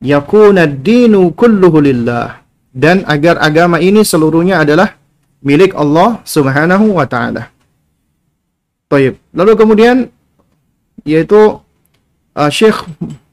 yakuna 0.00 0.64
dinu 0.64 1.36
kulluhu 1.36 1.84
lillah 1.84 2.40
dan 2.72 3.04
agar 3.04 3.38
agama 3.38 3.78
ini 3.78 4.00
seluruhnya 4.00 4.64
adalah 4.64 4.96
milik 5.44 5.76
Allah 5.76 6.24
Subhanahu 6.24 6.96
wa 6.96 7.04
taala. 7.04 7.52
Lalu 9.34 9.52
kemudian 9.58 10.06
yaitu 11.02 11.58
uh, 12.38 12.50
Syekh 12.50 12.78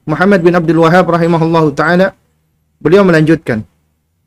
Muhammad 0.10 0.42
bin 0.42 0.58
Abdul 0.58 0.82
Wahab 0.82 1.06
rahimahullahu 1.08 1.78
taala 1.78 2.18
beliau 2.82 3.06
melanjutkan 3.06 3.62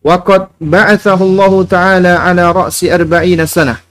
Waqad 0.04 0.52
ba'athahu 0.62 1.23
Allah 1.35 1.52
taala 1.66 2.12
ala 2.23 2.45
ra'si 2.54 2.87
arba'ina 2.87 3.50
sanah 3.50 3.83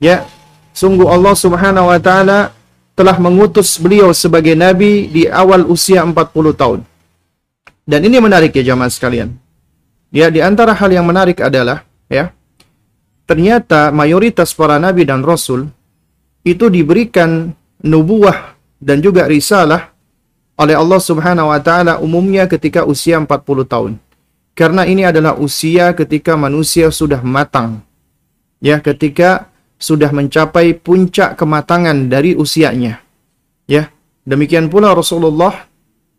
Ya, 0.00 0.24
sungguh 0.72 1.04
Allah 1.04 1.36
Subhanahu 1.36 1.92
wa 1.92 2.00
taala 2.00 2.56
telah 2.96 3.20
mengutus 3.20 3.76
beliau 3.76 4.16
sebagai 4.16 4.56
nabi 4.56 5.12
di 5.12 5.28
awal 5.28 5.68
usia 5.68 6.00
40 6.00 6.16
tahun. 6.56 6.80
Dan 7.84 8.00
ini 8.08 8.16
menarik 8.16 8.56
ya 8.56 8.72
jamaah 8.72 8.88
sekalian. 8.88 9.36
Ya, 10.08 10.32
di 10.32 10.40
antara 10.40 10.72
hal 10.72 10.88
yang 10.88 11.04
menarik 11.04 11.44
adalah 11.44 11.84
ya, 12.08 12.32
ternyata 13.28 13.92
mayoritas 13.92 14.56
para 14.56 14.80
nabi 14.80 15.04
dan 15.04 15.20
rasul 15.20 15.68
itu 16.48 16.72
diberikan 16.72 17.52
nubuah 17.84 18.56
dan 18.80 19.04
juga 19.04 19.28
risalah 19.28 19.92
oleh 20.56 20.80
Allah 20.80 21.00
Subhanahu 21.00 21.52
wa 21.52 21.60
taala 21.60 22.00
umumnya 22.00 22.48
ketika 22.48 22.88
usia 22.88 23.20
40 23.20 23.68
tahun. 23.68 23.92
Karena 24.56 24.88
ini 24.88 25.04
adalah 25.04 25.36
usia 25.36 25.92
ketika 25.92 26.40
manusia 26.40 26.88
sudah 26.88 27.20
matang. 27.20 27.84
Ya, 28.64 28.80
ketika 28.80 29.49
sudah 29.80 30.12
mencapai 30.12 30.76
puncak 30.76 31.40
kematangan 31.40 32.12
dari 32.12 32.36
usianya. 32.36 33.00
Ya, 33.64 33.88
demikian 34.28 34.68
pula 34.68 34.92
Rasulullah 34.92 35.64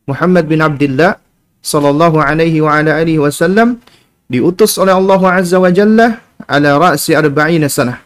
Muhammad 0.10 0.50
bin 0.50 0.66
Abdullah 0.66 1.22
sallallahu 1.62 2.18
alaihi 2.18 2.58
wa 2.66 2.82
ala 2.82 2.98
alihi 2.98 3.22
wasallam 3.22 3.78
diutus 4.26 4.82
oleh 4.82 4.98
Allah 4.98 5.22
Azza 5.30 5.62
wa 5.62 5.70
Jalla 5.70 6.26
ala 6.50 6.82
ra'si 6.82 7.14
arba'ina 7.14 7.70
sanah. 7.70 8.02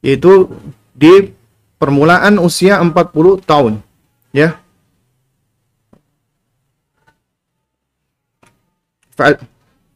Yaitu 0.00 0.46
di 0.94 1.34
permulaan 1.76 2.38
usia 2.38 2.78
40 2.78 2.94
tahun. 3.42 3.82
Ya, 4.30 4.62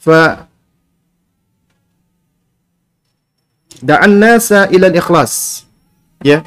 fa 0.05 0.45
da'an 3.83 4.21
nasa 4.21 4.71
ila 4.71 4.93
ikhlas 4.93 5.65
ya. 6.25 6.47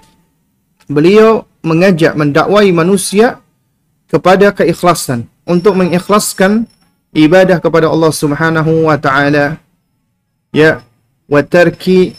Beliau 0.88 1.44
mengajak 1.62 2.16
mendakwai 2.16 2.72
manusia 2.72 3.44
kepada 4.08 4.56
keikhlasan. 4.56 5.28
Untuk 5.48 5.80
mengikhlaskan 5.80 6.68
ibadah 7.16 7.64
kepada 7.64 7.88
Allah 7.88 8.12
Subhanahu 8.12 8.88
wa 8.88 8.98
taala. 9.00 9.60
Ya. 10.52 10.84
Wa 11.28 11.44
tarki. 11.44 12.16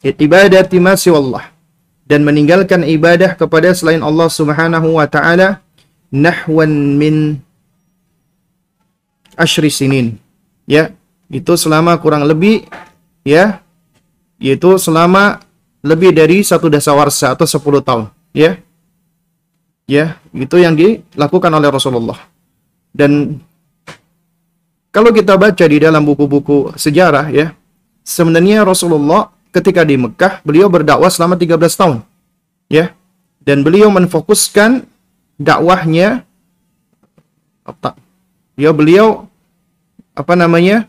Ibadati 0.00 0.80
ma 0.80 0.96
Allah 0.96 1.44
dan 2.08 2.24
meninggalkan 2.24 2.88
ibadah 2.88 3.36
kepada 3.36 3.76
selain 3.76 4.00
Allah 4.00 4.32
Subhanahu 4.32 4.96
wa 4.96 5.04
taala. 5.04 5.60
Nahwan 6.10 6.96
min 6.96 7.44
ashri 9.38 9.70
sinin. 9.70 10.16
Ya, 10.64 10.94
itu 11.30 11.54
selama 11.58 11.98
kurang 11.98 12.26
lebih 12.26 12.66
ya 13.26 13.62
yaitu 14.40 14.80
selama 14.80 15.44
lebih 15.84 16.16
dari 16.16 16.40
satu 16.40 16.72
dasawarsa 16.72 17.36
atau 17.36 17.44
sepuluh 17.44 17.84
tahun, 17.84 18.08
ya. 18.32 18.56
Ya, 19.90 20.22
itu 20.30 20.54
yang 20.54 20.78
dilakukan 20.78 21.50
oleh 21.50 21.66
Rasulullah. 21.66 22.16
Dan 22.94 23.42
kalau 24.90 25.10
kita 25.10 25.34
baca 25.34 25.64
di 25.66 25.78
dalam 25.82 26.06
buku-buku 26.06 26.74
sejarah 26.78 27.26
ya, 27.30 27.54
sebenarnya 28.06 28.62
Rasulullah 28.62 29.30
ketika 29.50 29.82
di 29.82 29.98
Mekah, 29.98 30.42
beliau 30.46 30.70
berdakwah 30.70 31.10
selama 31.10 31.34
13 31.34 31.74
tahun. 31.74 31.98
Ya. 32.70 32.94
Dan 33.40 33.66
beliau 33.66 33.88
menfokuskan 33.90 34.84
dakwahnya 35.40 36.22
ya 38.60 38.76
beliau 38.76 39.24
apa 40.12 40.36
namanya? 40.36 40.84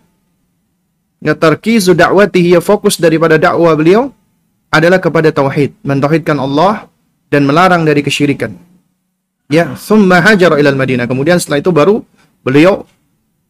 Ngetarkizu 1.23 1.95
da'watihi 1.95 2.57
ya 2.57 2.61
fokus 2.61 2.99
daripada 2.99 3.39
dakwah 3.39 3.71
beliau 3.77 4.11
adalah 4.73 4.99
kepada 4.99 5.31
tauhid, 5.31 5.77
mentauhidkan 5.85 6.35
Allah 6.35 6.89
dan 7.31 7.47
melarang 7.47 7.85
dari 7.87 8.01
kesyirikan. 8.03 8.57
Ya, 9.47 9.77
summa 9.77 10.19
hajara 10.19 10.57
ilal 10.57 10.75
Madinah. 10.75 11.05
Kemudian 11.05 11.37
setelah 11.37 11.61
itu 11.61 11.69
baru 11.69 12.01
beliau 12.41 12.83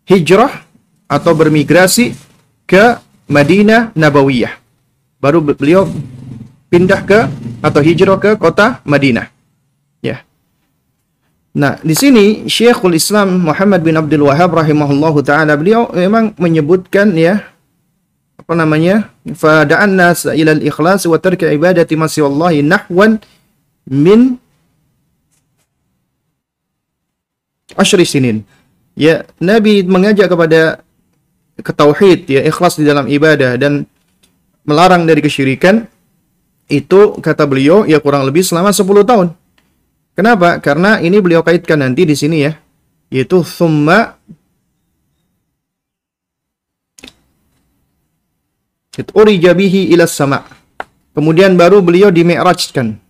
hijrah 0.06 0.68
atau 1.08 1.32
bermigrasi 1.32 2.12
ke 2.68 3.00
Madinah 3.32 3.96
Nabawiyah 3.96 4.62
baru 5.22 5.38
beliau 5.46 5.86
pindah 6.74 7.06
ke 7.06 7.30
atau 7.62 7.80
hijrah 7.80 8.18
ke 8.18 8.34
kota 8.42 8.82
Madinah. 8.84 9.30
Nah, 11.52 11.76
di 11.84 11.92
sini 11.92 12.48
Syekhul 12.48 12.96
Islam 12.96 13.44
Muhammad 13.44 13.84
bin 13.84 14.00
Abdul 14.00 14.24
Wahab 14.24 14.56
rahimahullahu 14.56 15.20
taala 15.20 15.60
beliau 15.60 15.92
memang 15.92 16.32
menyebutkan 16.40 17.12
ya 17.12 17.44
apa 18.40 18.54
namanya? 18.56 19.12
Fada'an 19.28 20.00
nas 20.00 20.24
ila 20.24 20.56
al-ikhlas 20.56 21.04
wa 21.12 21.20
tarki 21.20 21.52
ibadati 21.52 22.00
ma 22.00 22.08
nahwan 22.08 23.20
min 23.84 24.40
asyri 27.76 28.08
sinin. 28.08 28.48
Ya, 28.96 29.28
Nabi 29.44 29.84
mengajak 29.84 30.32
kepada 30.32 30.80
ketauhid 31.60 32.32
ya 32.32 32.48
ikhlas 32.48 32.80
di 32.80 32.88
dalam 32.88 33.12
ibadah 33.12 33.60
dan 33.60 33.84
melarang 34.64 35.04
dari 35.04 35.20
kesyirikan 35.20 35.84
itu 36.72 37.20
kata 37.20 37.44
beliau 37.44 37.84
ya 37.84 38.00
kurang 38.00 38.24
lebih 38.24 38.40
selama 38.40 38.72
10 38.72 39.04
tahun. 39.04 39.41
Kenapa? 40.22 40.62
Karena 40.62 41.02
ini 41.02 41.18
beliau 41.18 41.42
kaitkan 41.42 41.82
nanti 41.82 42.06
di 42.06 42.14
sini 42.14 42.46
ya, 42.46 42.54
yaitu 43.10 43.42
thumma 43.42 44.22
urija 49.18 49.58
bihi 49.58 49.90
ila 49.98 50.06
sama. 50.06 50.46
Kemudian 51.18 51.58
baru 51.58 51.82
beliau 51.82 52.14
dimi'rajkan. 52.14 53.02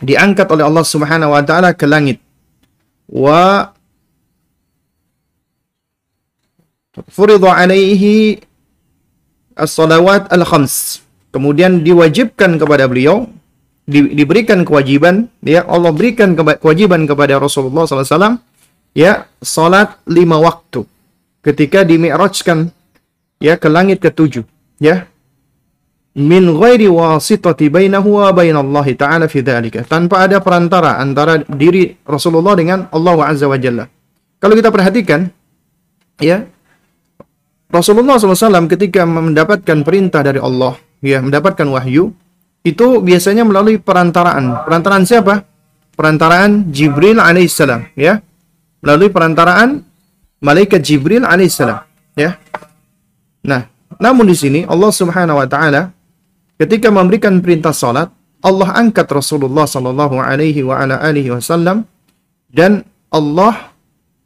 Diangkat 0.00 0.48
oleh 0.48 0.64
Allah 0.64 0.80
Subhanahu 0.80 1.36
wa 1.36 1.44
taala 1.44 1.76
ke 1.76 1.84
langit. 1.84 2.24
Wa 3.04 3.76
furidha 7.04 7.52
alaihi 7.52 8.40
as-salawat 9.60 10.32
al-khams. 10.32 11.04
Kemudian 11.36 11.84
diwajibkan 11.84 12.56
kepada 12.56 12.88
beliau 12.88 13.28
di, 13.86 14.12
diberikan 14.14 14.62
kewajiban 14.62 15.28
ya 15.44 15.64
Allah 15.64 15.90
berikan 15.92 16.36
kewajiban 16.36 17.04
kepada 17.08 17.40
Rasulullah 17.40 17.84
SAW 17.84 18.40
ya 18.96 19.26
salat 19.40 19.98
lima 20.08 20.40
waktu. 20.40 20.84
Ketika 21.40 21.88
dimi'rajkan 21.88 22.68
ya 23.40 23.56
ke 23.56 23.68
langit 23.70 24.04
ketujuh 24.04 24.44
ya. 24.82 25.08
Min 26.10 26.58
ghairi 26.58 26.90
wasitati 26.90 27.70
bainahu 27.70 28.18
wa 28.18 28.34
bainallahi 28.34 28.98
ta'ala 28.98 29.30
fi 29.30 29.46
dzalika 29.46 29.86
tanpa 29.86 30.26
ada 30.26 30.42
perantara 30.42 30.98
antara 30.98 31.38
diri 31.46 31.94
Rasulullah 32.02 32.58
dengan 32.58 32.90
Allah 32.90 33.30
Azza 33.30 33.46
wa 33.46 33.54
Jalla. 33.54 33.86
Kalau 34.42 34.58
kita 34.58 34.74
perhatikan 34.74 35.30
ya 36.18 36.50
Rasulullah 37.70 38.18
SAW 38.18 38.66
ketika 38.66 39.06
mendapatkan 39.06 39.86
perintah 39.86 40.26
dari 40.26 40.42
Allah, 40.42 40.74
ya 40.98 41.22
mendapatkan 41.22 41.70
wahyu, 41.70 42.10
itu 42.60 43.00
biasanya 43.00 43.44
melalui 43.46 43.80
perantaraan. 43.80 44.68
Perantaraan 44.68 45.04
siapa? 45.08 45.44
Perantaraan 45.96 46.68
Jibril 46.72 47.20
alaihissalam, 47.20 47.96
ya. 47.96 48.20
Melalui 48.80 49.12
perantaraan 49.12 49.84
malaikat 50.40 50.80
Jibril 50.80 51.24
alaihissalam, 51.24 51.80
ya. 52.16 52.36
Nah, 53.44 53.68
namun 54.00 54.28
di 54.28 54.36
sini 54.36 54.60
Allah 54.68 54.92
Subhanahu 54.92 55.40
wa 55.40 55.48
taala 55.48 55.92
ketika 56.60 56.92
memberikan 56.92 57.40
perintah 57.40 57.72
salat, 57.72 58.12
Allah 58.40 58.72
angkat 58.72 59.08
Rasulullah 59.12 59.68
sallallahu 59.68 60.16
alaihi 60.16 60.64
wa 60.64 60.80
ala 60.80 61.00
alihi 61.04 61.32
wasallam 61.32 61.84
dan 62.48 62.84
Allah 63.12 63.72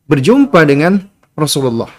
berjumpa 0.07 0.63
dengan 0.63 1.03
Rasulullah 1.35 1.91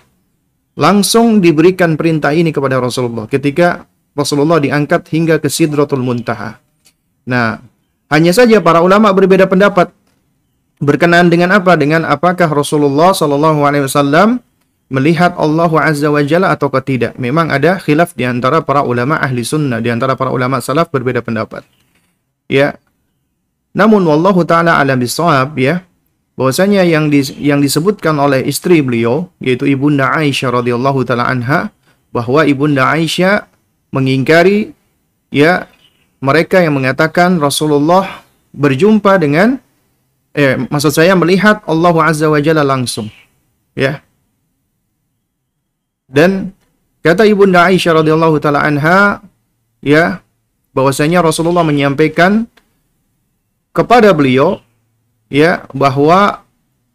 langsung 0.79 1.43
diberikan 1.43 1.99
perintah 1.99 2.31
ini 2.31 2.55
kepada 2.55 2.79
Rasulullah 2.79 3.27
ketika 3.27 3.83
Rasulullah 4.15 4.63
diangkat 4.63 5.11
hingga 5.11 5.37
ke 5.43 5.51
Sidratul 5.51 6.01
Muntaha. 6.01 6.57
Nah, 7.27 7.59
hanya 8.07 8.31
saja 8.31 8.63
para 8.63 8.79
ulama 8.79 9.11
berbeda 9.11 9.45
pendapat 9.45 9.91
berkenaan 10.79 11.27
dengan 11.27 11.51
apa? 11.51 11.75
Dengan 11.75 12.07
apakah 12.07 12.47
Rasulullah 12.47 13.11
Shallallahu 13.11 13.67
Alaihi 13.67 13.85
Wasallam 13.85 14.39
melihat 14.87 15.35
Allah 15.35 15.67
Azza 15.83 16.07
wa 16.07 16.23
Jalla 16.23 16.55
atau 16.55 16.71
tidak? 16.79 17.19
Memang 17.19 17.51
ada 17.51 17.75
khilaf 17.75 18.15
di 18.15 18.23
antara 18.23 18.63
para 18.63 18.87
ulama 18.87 19.19
ahli 19.19 19.43
sunnah, 19.43 19.83
di 19.83 19.91
antara 19.91 20.15
para 20.15 20.31
ulama 20.31 20.63
salaf 20.63 20.87
berbeda 20.89 21.19
pendapat. 21.19 21.67
Ya, 22.47 22.79
namun 23.75 24.07
wallahu 24.07 24.47
taala 24.47 24.79
alam 24.79 24.95
bisawab 24.95 25.59
ya 25.59 25.83
bahwasanya 26.39 26.87
yang 26.87 27.11
di, 27.11 27.19
yang 27.43 27.59
disebutkan 27.59 28.15
oleh 28.15 28.47
istri 28.47 28.79
beliau 28.79 29.27
yaitu 29.43 29.67
ibunda 29.67 30.15
Aisyah 30.15 30.63
radhiyallahu 30.63 31.03
taala 31.03 31.27
anha 31.27 31.75
bahwa 32.15 32.47
ibunda 32.47 32.87
Aisyah 32.87 33.51
mengingkari 33.95 34.75
ya 35.31 35.71
mereka 36.19 36.59
yang 36.59 36.75
mengatakan 36.75 37.39
Rasulullah 37.39 38.27
berjumpa 38.51 39.15
dengan 39.15 39.55
eh 40.35 40.59
maksud 40.67 40.91
saya 40.91 41.15
melihat 41.15 41.63
Allah 41.63 41.95
Azza 42.03 42.27
wa 42.27 42.39
Jalla 42.43 42.67
langsung 42.67 43.07
ya 43.71 44.03
dan 46.11 46.51
kata 46.99 47.23
ibunda 47.23 47.71
Aisyah 47.71 48.03
radhiyallahu 48.03 48.35
taala 48.43 48.67
anha 48.67 49.23
ya 49.79 50.19
bahwasanya 50.75 51.23
Rasulullah 51.23 51.63
menyampaikan 51.63 52.51
kepada 53.71 54.11
beliau 54.11 54.59
ya 55.31 55.63
bahwa 55.71 56.43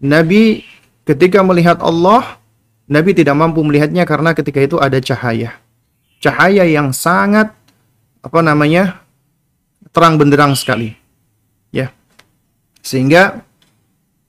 Nabi 0.01 0.65
ketika 1.09 1.41
melihat 1.41 1.81
Allah 1.81 2.41
Nabi 2.91 3.15
tidak 3.15 3.39
mampu 3.39 3.63
melihatnya 3.63 4.03
karena 4.03 4.35
ketika 4.35 4.59
itu 4.59 4.77
ada 4.83 4.99
cahaya. 4.99 5.55
Cahaya 6.21 6.69
yang 6.69 6.93
sangat 6.93 7.51
apa 8.21 8.41
namanya? 8.45 9.01
terang 9.91 10.15
benderang 10.15 10.55
sekali. 10.55 10.95
Ya. 11.75 11.91
Sehingga 12.79 13.43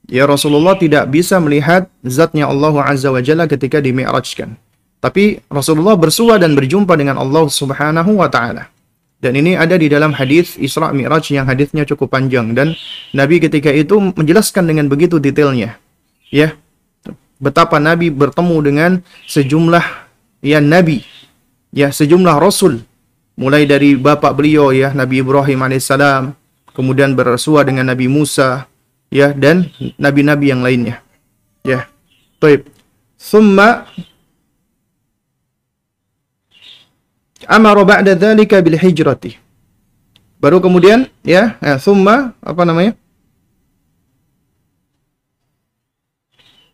ya 0.09 0.25
Rasulullah 0.25 0.73
tidak 0.73 1.07
bisa 1.13 1.37
melihat 1.37 1.85
zatnya 2.01 2.49
Allah 2.49 2.73
Azza 2.81 3.13
wa 3.13 3.21
Jalla 3.21 3.45
ketika 3.45 3.77
dimi'rajkan. 3.77 4.57
Tapi 5.01 5.41
Rasulullah 5.49 5.97
bersua 5.97 6.37
dan 6.37 6.53
berjumpa 6.53 6.93
dengan 6.93 7.17
Allah 7.17 7.45
Subhanahu 7.45 8.21
wa 8.21 8.29
taala. 8.29 8.69
Dan 9.21 9.37
ini 9.37 9.53
ada 9.53 9.77
di 9.77 9.85
dalam 9.85 10.17
hadis 10.17 10.57
Isra 10.57 10.89
Mi'raj 10.89 11.29
yang 11.29 11.45
hadisnya 11.45 11.85
cukup 11.85 12.09
panjang 12.09 12.57
dan 12.57 12.73
Nabi 13.13 13.37
ketika 13.37 13.69
itu 13.69 14.01
menjelaskan 14.01 14.65
dengan 14.65 14.89
begitu 14.89 15.21
detailnya. 15.21 15.77
Ya. 16.33 16.57
Betapa 17.41 17.81
Nabi 17.81 18.13
bertemu 18.13 18.57
dengan 18.61 18.91
sejumlah 19.25 19.85
ya 20.45 20.61
nabi, 20.61 21.01
ya 21.71 21.89
sejumlah 21.89 22.37
rasul 22.37 22.83
mulai 23.39 23.65
dari 23.65 23.95
bapak 23.95 24.35
beliau 24.35 24.69
ya 24.75 24.91
Nabi 24.93 25.23
Ibrahim 25.23 25.65
alaihissalam, 25.65 26.35
kemudian 26.75 27.15
bersua 27.15 27.65
dengan 27.65 27.89
Nabi 27.89 28.05
Musa 28.11 28.67
ya 29.11 29.33
dan 29.33 29.71
nabi-nabi 29.97 30.51
yang 30.51 30.61
lainnya. 30.61 31.01
Ya. 31.65 31.87
Baik. 32.41 32.69
Thumma 33.21 33.85
amara 37.45 37.81
ba'da 37.85 38.17
dzalika 38.17 38.61
bil 38.61 38.77
hijrati. 38.77 39.37
Baru 40.41 40.57
kemudian 40.57 41.05
ya, 41.21 41.57
ya 41.61 41.77
thumma 41.77 42.33
apa 42.41 42.61
namanya? 42.65 42.97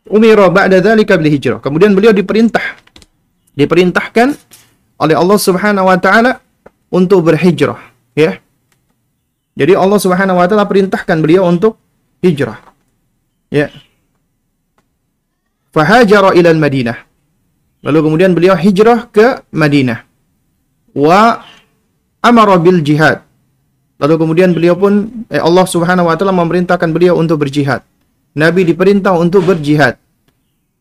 Umira 0.07 0.47
ba'da 0.47 0.79
dzalika 0.79 1.19
bil 1.19 1.27
hijrah. 1.27 1.59
Kemudian 1.59 1.91
beliau 1.91 2.15
diperintah 2.15 2.79
diperintahkan 3.59 4.39
oleh 4.97 5.15
Allah 5.17 5.37
Subhanahu 5.37 5.87
wa 5.87 5.97
taala 5.97 6.41
untuk 6.89 7.25
berhijrah, 7.29 7.79
ya. 8.17 8.41
Jadi 9.57 9.73
Allah 9.73 9.97
Subhanahu 9.97 10.37
wa 10.37 10.45
taala 10.45 10.69
perintahkan 10.69 11.17
beliau 11.17 11.49
untuk 11.49 11.81
hijrah. 12.21 12.61
Ya. 13.49 13.73
Fahajara 15.73 16.37
ila 16.37 16.53
Madinah. 16.53 16.97
Lalu 17.81 17.99
kemudian 18.05 18.33
beliau 18.33 18.57
hijrah 18.57 19.09
ke 19.09 19.45
Madinah 19.53 20.05
wa 20.97 21.45
amara 22.25 22.57
bil 22.57 22.81
jihad. 22.81 23.21
Lalu 23.97 24.13
kemudian 24.17 24.53
beliau 24.53 24.77
pun 24.77 25.25
eh, 25.29 25.41
Allah 25.41 25.65
Subhanahu 25.65 26.09
wa 26.09 26.15
taala 26.17 26.33
memerintahkan 26.33 26.89
beliau 26.93 27.17
untuk 27.17 27.41
berjihad. 27.45 27.81
Nabi 28.37 28.61
diperintah 28.65 29.17
untuk 29.17 29.45
berjihad. 29.45 29.97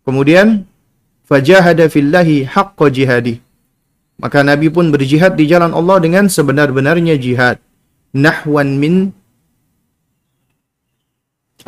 Kemudian 0.05 0.69
fajahada 1.25 1.89
fillahi 1.89 2.45
haqqa 2.45 2.93
jihadi. 2.93 3.41
Maka 4.17 4.41
Nabi 4.41 4.73
pun 4.73 4.89
berjihad 4.89 5.37
di 5.37 5.45
jalan 5.45 5.77
Allah 5.77 6.01
dengan 6.01 6.25
sebenar-benarnya 6.27 7.21
jihad. 7.21 7.61
Nahwan 8.17 8.81
min 8.81 9.13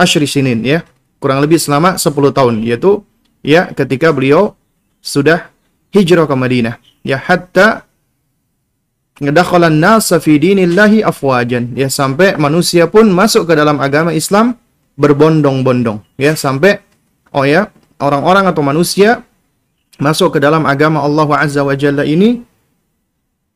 ashri 0.01 0.25
sinin 0.25 0.65
ya. 0.65 0.81
Kurang 1.19 1.45
lebih 1.45 1.61
selama 1.61 2.01
10 2.01 2.15
tahun 2.33 2.63
yaitu 2.65 3.05
ya 3.45 3.69
ketika 3.75 4.15
beliau 4.15 4.57
sudah 5.05 5.53
hijrah 5.93 6.25
ke 6.25 6.35
Madinah. 6.39 6.81
Ya 7.05 7.21
hatta 7.21 7.89
ngedakhalan 9.19 9.75
nasa 9.83 10.23
fi 10.23 10.39
dinillahi 10.39 11.03
afwajan 11.03 11.75
ya 11.75 11.91
sampai 11.91 12.39
manusia 12.39 12.87
pun 12.87 13.11
masuk 13.11 13.51
ke 13.51 13.55
dalam 13.59 13.83
agama 13.83 14.15
Islam 14.15 14.55
berbondong-bondong 14.95 16.03
ya 16.15 16.39
sampai 16.39 16.79
oh 17.35 17.43
ya 17.43 17.71
orang-orang 17.99 18.47
atau 18.47 18.63
manusia 18.63 19.27
masuk 19.99 20.35
ke 20.35 20.39
dalam 20.39 20.65
agama 20.65 21.03
Allah 21.03 21.29
Azza 21.39 21.67
wa 21.67 21.75
Jalla 21.75 22.07
ini 22.07 22.43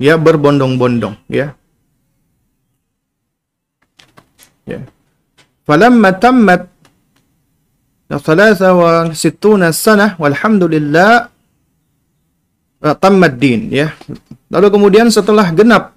ya 0.02 0.18
berbondong-bondong 0.18 1.14
ya 1.30 1.54
ya 4.66 4.82
falamma 5.62 6.10
tammat 6.18 6.66
63 8.12 9.72
sanah 9.72 10.20
walhamdulillah 10.20 11.32
tamad 12.98 13.38
din 13.38 13.70
ya. 13.70 13.94
Lalu 14.50 14.66
kemudian 14.74 15.06
setelah 15.08 15.48
genap 15.54 15.94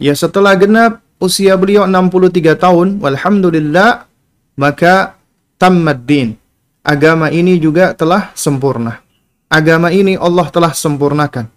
ya 0.00 0.16
setelah 0.16 0.56
genap 0.56 1.04
usia 1.20 1.54
beliau 1.60 1.84
63 1.84 2.56
tahun 2.56 2.88
walhamdulillah 2.98 4.08
maka 4.56 5.14
tamad 5.60 6.08
din. 6.08 6.34
Agama 6.80 7.28
ini 7.28 7.60
juga 7.60 7.92
telah 7.92 8.32
sempurna. 8.32 9.04
Agama 9.50 9.90
ini 9.90 10.14
Allah 10.14 10.46
telah 10.54 10.70
sempurnakan. 10.70 11.50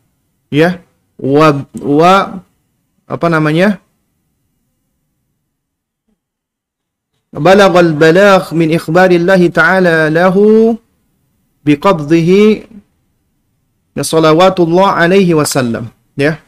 Ya. 0.50 0.82
Wa 1.22 1.62
wa 1.78 2.42
apa 3.06 3.28
namanya? 3.30 3.78
Balagh 7.34 8.54
min 8.54 8.74
ikhbarillahi 8.74 9.54
ta'ala 9.54 10.10
lahu 10.10 10.78
biqabdihi 11.66 12.70
salawatullah 14.02 14.98
alaihi 14.98 15.38
wasallam 15.38 15.94
ya 16.18 16.42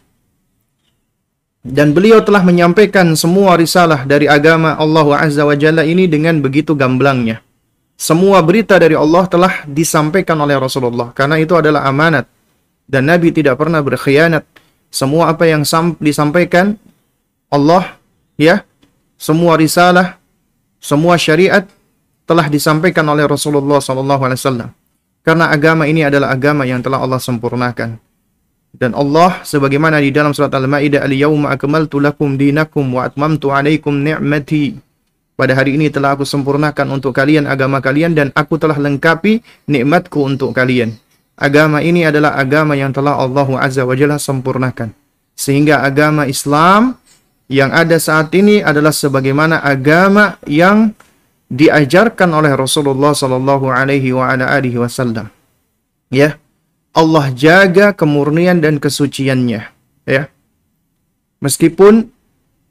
dan 1.65 1.93
beliau 1.97 2.21
telah 2.21 2.45
menyampaikan 2.45 3.09
semua 3.17 3.57
risalah 3.57 4.05
dari 4.05 4.29
agama 4.29 4.77
Allah 4.77 5.25
Azza 5.25 5.41
wa 5.45 5.57
Jalla 5.57 5.81
ini 5.81 6.05
dengan 6.05 6.37
begitu 6.37 6.77
gamblangnya. 6.77 7.41
Semua 7.95 8.43
berita 8.43 8.75
dari 8.75 8.93
Allah 8.93 9.23
telah 9.31 9.63
disampaikan 9.63 10.35
oleh 10.43 10.59
Rasulullah 10.59 11.15
karena 11.15 11.39
itu 11.39 11.55
adalah 11.55 11.87
amanat 11.87 12.27
dan 12.85 13.07
Nabi 13.09 13.31
tidak 13.33 13.57
pernah 13.57 13.81
berkhianat. 13.81 14.45
Semua 14.91 15.31
apa 15.31 15.43
yang 15.47 15.67
disampaikan 15.99 16.79
Allah 17.51 17.99
ya, 18.39 18.63
semua 19.19 19.59
risalah, 19.59 20.19
semua 20.79 21.19
syariat 21.19 21.67
telah 22.25 22.47
disampaikan 22.47 23.03
oleh 23.11 23.27
Rasulullah 23.27 23.81
wasallam. 23.81 24.71
Karena 25.25 25.49
agama 25.49 25.89
ini 25.89 26.05
adalah 26.05 26.31
agama 26.31 26.69
yang 26.69 26.85
telah 26.85 27.01
Allah 27.01 27.17
sempurnakan. 27.17 27.97
Dan 28.75 28.91
Allah 28.91 29.41
sebagaimana 29.41 30.03
di 30.03 30.11
dalam 30.11 30.35
surat 30.35 30.51
Al-Maidah 30.51 31.07
al-yauma 31.07 31.55
akmaltu 31.55 32.03
lakum 32.03 32.35
dinakum 32.35 32.85
wa 32.91 33.07
atmamtu 33.07 33.49
alaikum 33.49 34.03
ni'mati. 34.03 34.84
Pada 35.35 35.51
hari 35.51 35.75
ini 35.75 35.91
telah 35.91 36.15
aku 36.15 36.23
sempurnakan 36.23 36.95
untuk 36.95 37.11
kalian 37.11 37.43
agama 37.43 37.83
kalian 37.83 38.15
dan 38.15 38.31
aku 38.31 38.55
telah 38.55 38.79
lengkapi 38.79 39.43
nikmatku 39.67 40.23
untuk 40.23 40.55
kalian. 40.55 40.95
Agama 41.35 41.83
ini 41.83 42.07
adalah 42.07 42.39
agama 42.39 42.79
yang 42.79 42.95
telah 42.95 43.19
Allah 43.19 43.43
Azza 43.59 43.83
wa 43.83 43.91
Jalla 43.91 44.15
sempurnakan. 44.15 44.95
Sehingga 45.35 45.83
agama 45.83 46.23
Islam 46.23 46.95
yang 47.51 47.75
ada 47.75 47.99
saat 47.99 48.31
ini 48.31 48.63
adalah 48.63 48.95
sebagaimana 48.95 49.59
agama 49.59 50.39
yang 50.47 50.95
diajarkan 51.51 52.31
oleh 52.31 52.55
Rasulullah 52.55 53.11
sallallahu 53.11 53.67
alaihi 53.67 54.15
wasallam. 54.15 55.27
Ya. 56.07 56.39
Allah 56.95 57.27
jaga 57.35 57.91
kemurnian 57.91 58.63
dan 58.63 58.79
kesuciannya, 58.79 59.67
ya. 60.07 60.31
Meskipun 61.43 62.07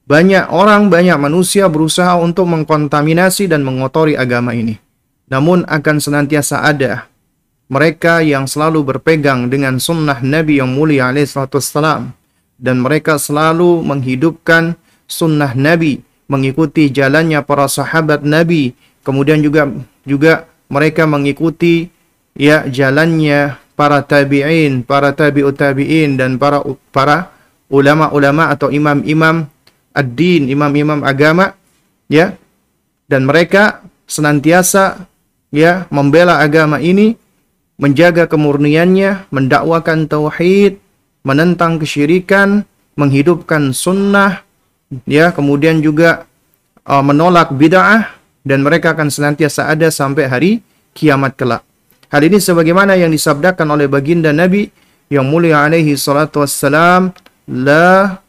banyak 0.05 0.53
orang, 0.53 0.93
banyak 0.93 1.17
manusia 1.17 1.69
berusaha 1.69 2.17
untuk 2.21 2.45
mengkontaminasi 2.49 3.49
dan 3.49 3.65
mengotori 3.65 4.17
agama 4.17 4.53
ini. 4.53 4.77
Namun 5.33 5.65
akan 5.65 5.97
senantiasa 5.97 6.61
ada 6.61 7.09
mereka 7.73 8.21
yang 8.21 8.45
selalu 8.45 8.85
berpegang 8.85 9.49
dengan 9.49 9.81
sunnah 9.81 10.21
Nabi 10.21 10.61
yang 10.61 10.77
mulia 10.77 11.09
alaihissalam 11.09 12.13
dan 12.61 12.77
mereka 12.85 13.17
selalu 13.17 13.81
menghidupkan 13.81 14.77
sunnah 15.09 15.57
Nabi 15.57 16.05
mengikuti 16.29 16.89
jalannya 16.93 17.41
para 17.45 17.69
sahabat 17.69 18.25
Nabi, 18.25 18.77
kemudian 19.05 19.41
juga 19.41 19.69
juga 20.05 20.49
mereka 20.69 21.09
mengikuti 21.09 21.89
ya 22.37 22.69
jalannya 22.69 23.57
para 23.77 24.05
tabi'in, 24.05 24.85
para 24.85 25.13
tabi'ut 25.13 25.57
tabi'in 25.57 26.17
dan 26.21 26.37
para 26.37 26.65
para 26.93 27.33
ulama-ulama 27.73 28.53
atau 28.53 28.69
imam-imam 28.69 29.49
ad-din, 29.95 30.51
imam-imam 30.51 31.01
agama 31.07 31.55
ya. 32.11 32.35
Dan 33.07 33.25
mereka 33.31 33.85
senantiasa 34.11 35.07
ya 35.55 35.87
membela 35.89 36.43
agama 36.43 36.83
ini, 36.83 37.15
menjaga 37.79 38.27
kemurniannya, 38.27 39.31
mendakwakan 39.31 40.11
tauhid, 40.11 40.83
menentang 41.23 41.79
kesyirikan, 41.79 42.67
menghidupkan 42.99 43.71
sunnah, 43.71 44.43
ya 45.09 45.31
kemudian 45.33 45.81
juga 45.81 46.27
uh, 46.85 47.05
menolak 47.05 47.55
bid'ah 47.55 48.15
dan 48.45 48.61
mereka 48.61 48.93
akan 48.93 49.09
senantiasa 49.09 49.73
ada 49.73 49.89
sampai 49.89 50.25
hari 50.29 50.53
kiamat 50.93 51.35
kelak. 51.35 51.63
Hal 52.13 52.23
ini 52.23 52.39
sebagaimana 52.39 52.95
yang 52.95 53.11
disabdakan 53.11 53.75
oleh 53.75 53.91
baginda 53.91 54.31
Nabi 54.31 54.71
yang 55.11 55.27
mulia 55.27 55.67
alaihi 55.67 55.99
salatu 55.99 56.45
wassalam 56.45 57.11
la 57.51 58.23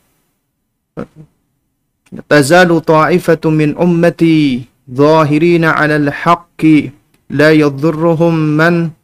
tazalu 2.24 2.80
ta'ifatu 2.80 3.52
min 3.52 3.76
ummati 3.76 4.64
zahirina 4.88 5.76
'ala 5.76 6.00
al-haqqi 6.00 6.94
la 7.34 7.52
yadhurruhum 7.52 8.34
man 8.56 8.96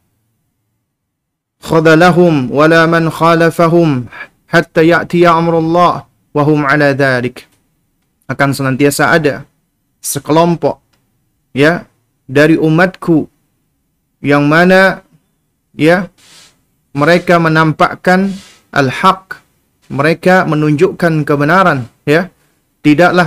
khadalahum 1.62 2.48
wala 2.48 2.88
man 2.88 3.12
khalafahum 3.12 4.08
hatta 4.48 4.80
ya'tiya 4.80 5.36
amrullah 5.36 6.06
wa 6.08 6.42
hum 6.46 6.64
'ala 6.64 6.96
dhalik. 6.96 7.44
Akan 8.30 8.56
senantiasa 8.56 9.12
ada 9.12 9.44
sekelompok 10.00 10.80
ya 11.52 11.84
dari 12.24 12.56
umatku 12.56 13.28
yang 14.24 14.46
mana 14.48 15.04
ya 15.76 16.08
mereka 16.96 17.36
menampakkan 17.36 18.32
al-haq 18.72 19.40
mereka 19.92 20.48
menunjukkan 20.48 21.28
kebenaran 21.28 21.88
ya 22.08 22.32
tidaklah 22.82 23.26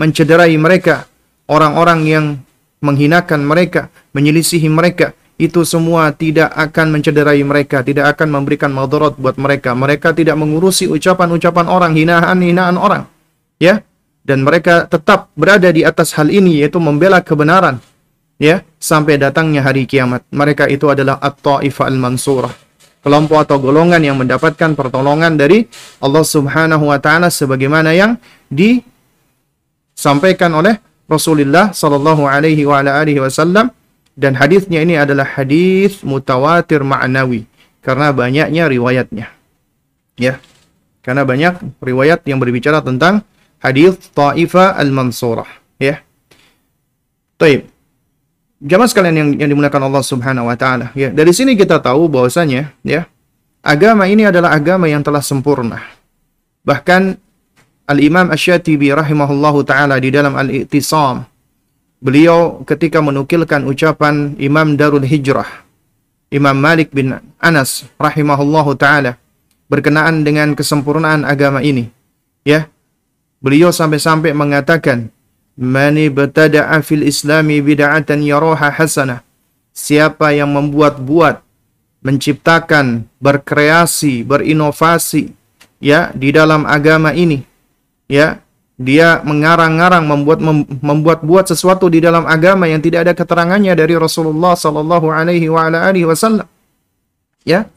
mencederai 0.00 0.56
mereka 0.56 1.06
orang-orang 1.46 2.00
yang 2.08 2.24
menghinakan 2.80 3.44
mereka 3.44 3.92
menyelisihi 4.12 4.68
mereka 4.68 5.12
itu 5.34 5.66
semua 5.66 6.14
tidak 6.14 6.54
akan 6.54 6.94
mencederai 6.94 7.42
mereka, 7.42 7.82
tidak 7.82 8.14
akan 8.14 8.38
memberikan 8.38 8.70
madarat 8.70 9.18
buat 9.18 9.34
mereka. 9.34 9.74
Mereka 9.74 10.14
tidak 10.14 10.38
mengurusi 10.38 10.86
ucapan-ucapan 10.86 11.66
orang, 11.66 11.92
hinaan-hinaan 11.98 12.78
orang. 12.78 13.10
Ya. 13.58 13.82
Dan 14.24 14.40
mereka 14.40 14.88
tetap 14.88 15.28
berada 15.36 15.68
di 15.68 15.84
atas 15.84 16.16
hal 16.16 16.32
ini 16.32 16.64
yaitu 16.64 16.80
membela 16.80 17.20
kebenaran. 17.20 17.76
Ya, 18.40 18.64
sampai 18.80 19.20
datangnya 19.20 19.60
hari 19.60 19.84
kiamat. 19.84 20.24
Mereka 20.32 20.64
itu 20.72 20.88
adalah 20.88 21.20
at-taifah 21.20 21.86
al-mansurah. 21.92 22.54
Kelompok 23.04 23.36
atau 23.44 23.60
golongan 23.60 24.00
yang 24.00 24.16
mendapatkan 24.16 24.72
pertolongan 24.72 25.36
dari 25.36 25.68
Allah 26.00 26.24
Subhanahu 26.24 26.88
wa 26.88 26.96
taala 26.96 27.28
sebagaimana 27.28 27.92
yang 27.92 28.16
disampaikan 29.94 30.52
oleh 30.52 30.76
Rasulullah 31.06 31.70
sallallahu 31.70 32.26
alaihi 32.26 32.66
wa 32.66 32.82
alihi 32.82 33.22
wasallam 33.22 33.70
dan 34.14 34.38
hadisnya 34.38 34.82
ini 34.82 34.94
adalah 34.94 35.26
hadis 35.26 36.02
mutawatir 36.06 36.82
ma'nawi 36.86 37.46
karena 37.82 38.10
banyaknya 38.14 38.70
riwayatnya. 38.70 39.26
Ya. 40.16 40.38
Karena 41.04 41.26
banyak 41.26 41.60
riwayat 41.84 42.24
yang 42.24 42.40
berbicara 42.40 42.80
tentang 42.80 43.20
hadis 43.60 44.00
Taifah 44.16 44.72
al-Mansurah, 44.80 45.50
ya. 45.76 46.00
Taib. 47.36 47.68
Jamaah 48.64 48.88
sekalian 48.88 49.12
yang, 49.12 49.30
yang 49.36 49.48
dimuliakan 49.52 49.84
Allah 49.84 50.00
Subhanahu 50.00 50.48
wa 50.48 50.56
taala, 50.56 50.96
ya. 50.96 51.12
Dari 51.12 51.28
sini 51.36 51.52
kita 51.60 51.76
tahu 51.84 52.08
bahwasanya, 52.08 52.72
ya, 52.80 53.04
agama 53.60 54.08
ini 54.08 54.24
adalah 54.24 54.56
agama 54.56 54.88
yang 54.88 55.04
telah 55.04 55.20
sempurna. 55.20 55.84
Bahkan 56.64 57.20
Al-Imam 57.84 58.32
Asy-Syatibi 58.32 58.92
rahimahullahu 58.96 59.60
taala 59.68 60.00
di 60.00 60.08
dalam 60.08 60.32
Al-I'tisam 60.36 61.28
beliau 62.00 62.64
ketika 62.64 63.04
menukilkan 63.04 63.64
ucapan 63.68 64.36
Imam 64.40 64.76
Darul 64.76 65.04
Hijrah 65.04 65.64
Imam 66.34 66.58
Malik 66.58 66.90
bin 66.90 67.14
Anas 67.38 67.86
rahimahullahu 67.94 68.74
taala 68.74 69.22
berkenaan 69.70 70.26
dengan 70.26 70.58
kesempurnaan 70.58 71.22
agama 71.22 71.62
ini 71.62 71.94
ya. 72.42 72.66
Beliau 73.38 73.70
sampai-sampai 73.70 74.32
mengatakan 74.32 75.12
man 75.54 75.94
ibtada'a 75.94 76.80
fil 76.82 77.04
islami 77.04 77.60
bid'atan 77.60 78.24
yaraha 78.24 78.72
hasanah. 78.72 79.20
Siapa 79.74 80.34
yang 80.34 80.54
membuat-buat 80.54 81.38
menciptakan 82.02 83.06
berkreasi 83.22 84.26
berinovasi 84.26 85.34
ya 85.78 86.10
di 86.14 86.34
dalam 86.34 86.66
agama 86.66 87.14
ini 87.14 87.42
ya 88.10 88.44
dia 88.74 89.22
mengarang-arang 89.22 90.02
membuat 90.02 90.42
membuat 90.82 91.22
buat 91.22 91.46
sesuatu 91.46 91.86
di 91.86 92.02
dalam 92.02 92.26
agama 92.26 92.66
yang 92.66 92.82
tidak 92.82 93.06
ada 93.06 93.14
keterangannya 93.14 93.70
dari 93.78 93.94
Rasulullah 93.94 94.58
sallallahu 94.58 95.06
alaihi 95.14 95.46
wasallam. 95.50 96.46
Ya. 97.46 97.70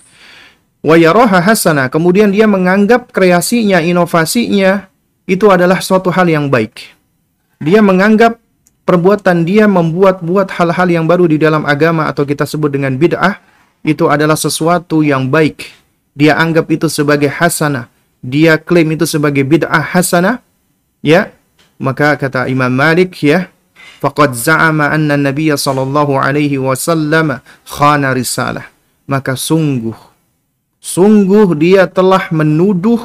Wa 0.81 0.95
hasana, 1.41 1.91
kemudian 1.91 2.31
dia 2.31 2.47
menganggap 2.47 3.11
kreasinya, 3.11 3.83
inovasinya 3.83 4.87
itu 5.27 5.51
adalah 5.51 5.83
suatu 5.83 6.07
hal 6.09 6.25
yang 6.31 6.47
baik. 6.47 6.95
Dia 7.59 7.83
menganggap 7.83 8.39
perbuatan 8.87 9.43
dia 9.43 9.67
membuat-buat 9.67 10.47
hal-hal 10.55 10.87
yang 10.87 11.05
baru 11.05 11.27
di 11.27 11.35
dalam 11.35 11.67
agama 11.67 12.07
atau 12.07 12.23
kita 12.23 12.47
sebut 12.47 12.71
dengan 12.71 12.95
bid'ah 12.95 13.43
itu 13.83 14.07
adalah 14.07 14.39
sesuatu 14.39 15.03
yang 15.03 15.27
baik. 15.27 15.67
Dia 16.15 16.39
anggap 16.39 16.71
itu 16.71 16.87
sebagai 16.87 17.27
hasanah. 17.27 17.91
Dia 18.21 18.58
klaim 18.58 18.89
itu 18.93 19.06
sebagai 19.06 19.45
bid'ah 19.45 19.93
hasanah 19.93 20.41
ya. 21.06 21.34
Maka 21.77 22.17
kata 22.17 22.49
Imam 22.49 22.73
Malik 22.73 23.21
ya 23.21 23.53
faqad 24.01 24.34
za'ama 24.34 24.89
anna 24.89 25.17
Nabiya 25.17 25.58
sallallahu 25.58 26.17
alaihi 26.17 26.58
wasallam 26.58 27.38
khana 27.65 28.13
risalah. 28.17 28.65
Maka 29.06 29.38
sungguh 29.38 29.95
sungguh 30.82 31.53
dia 31.58 31.86
telah 31.86 32.30
menuduh 32.34 33.01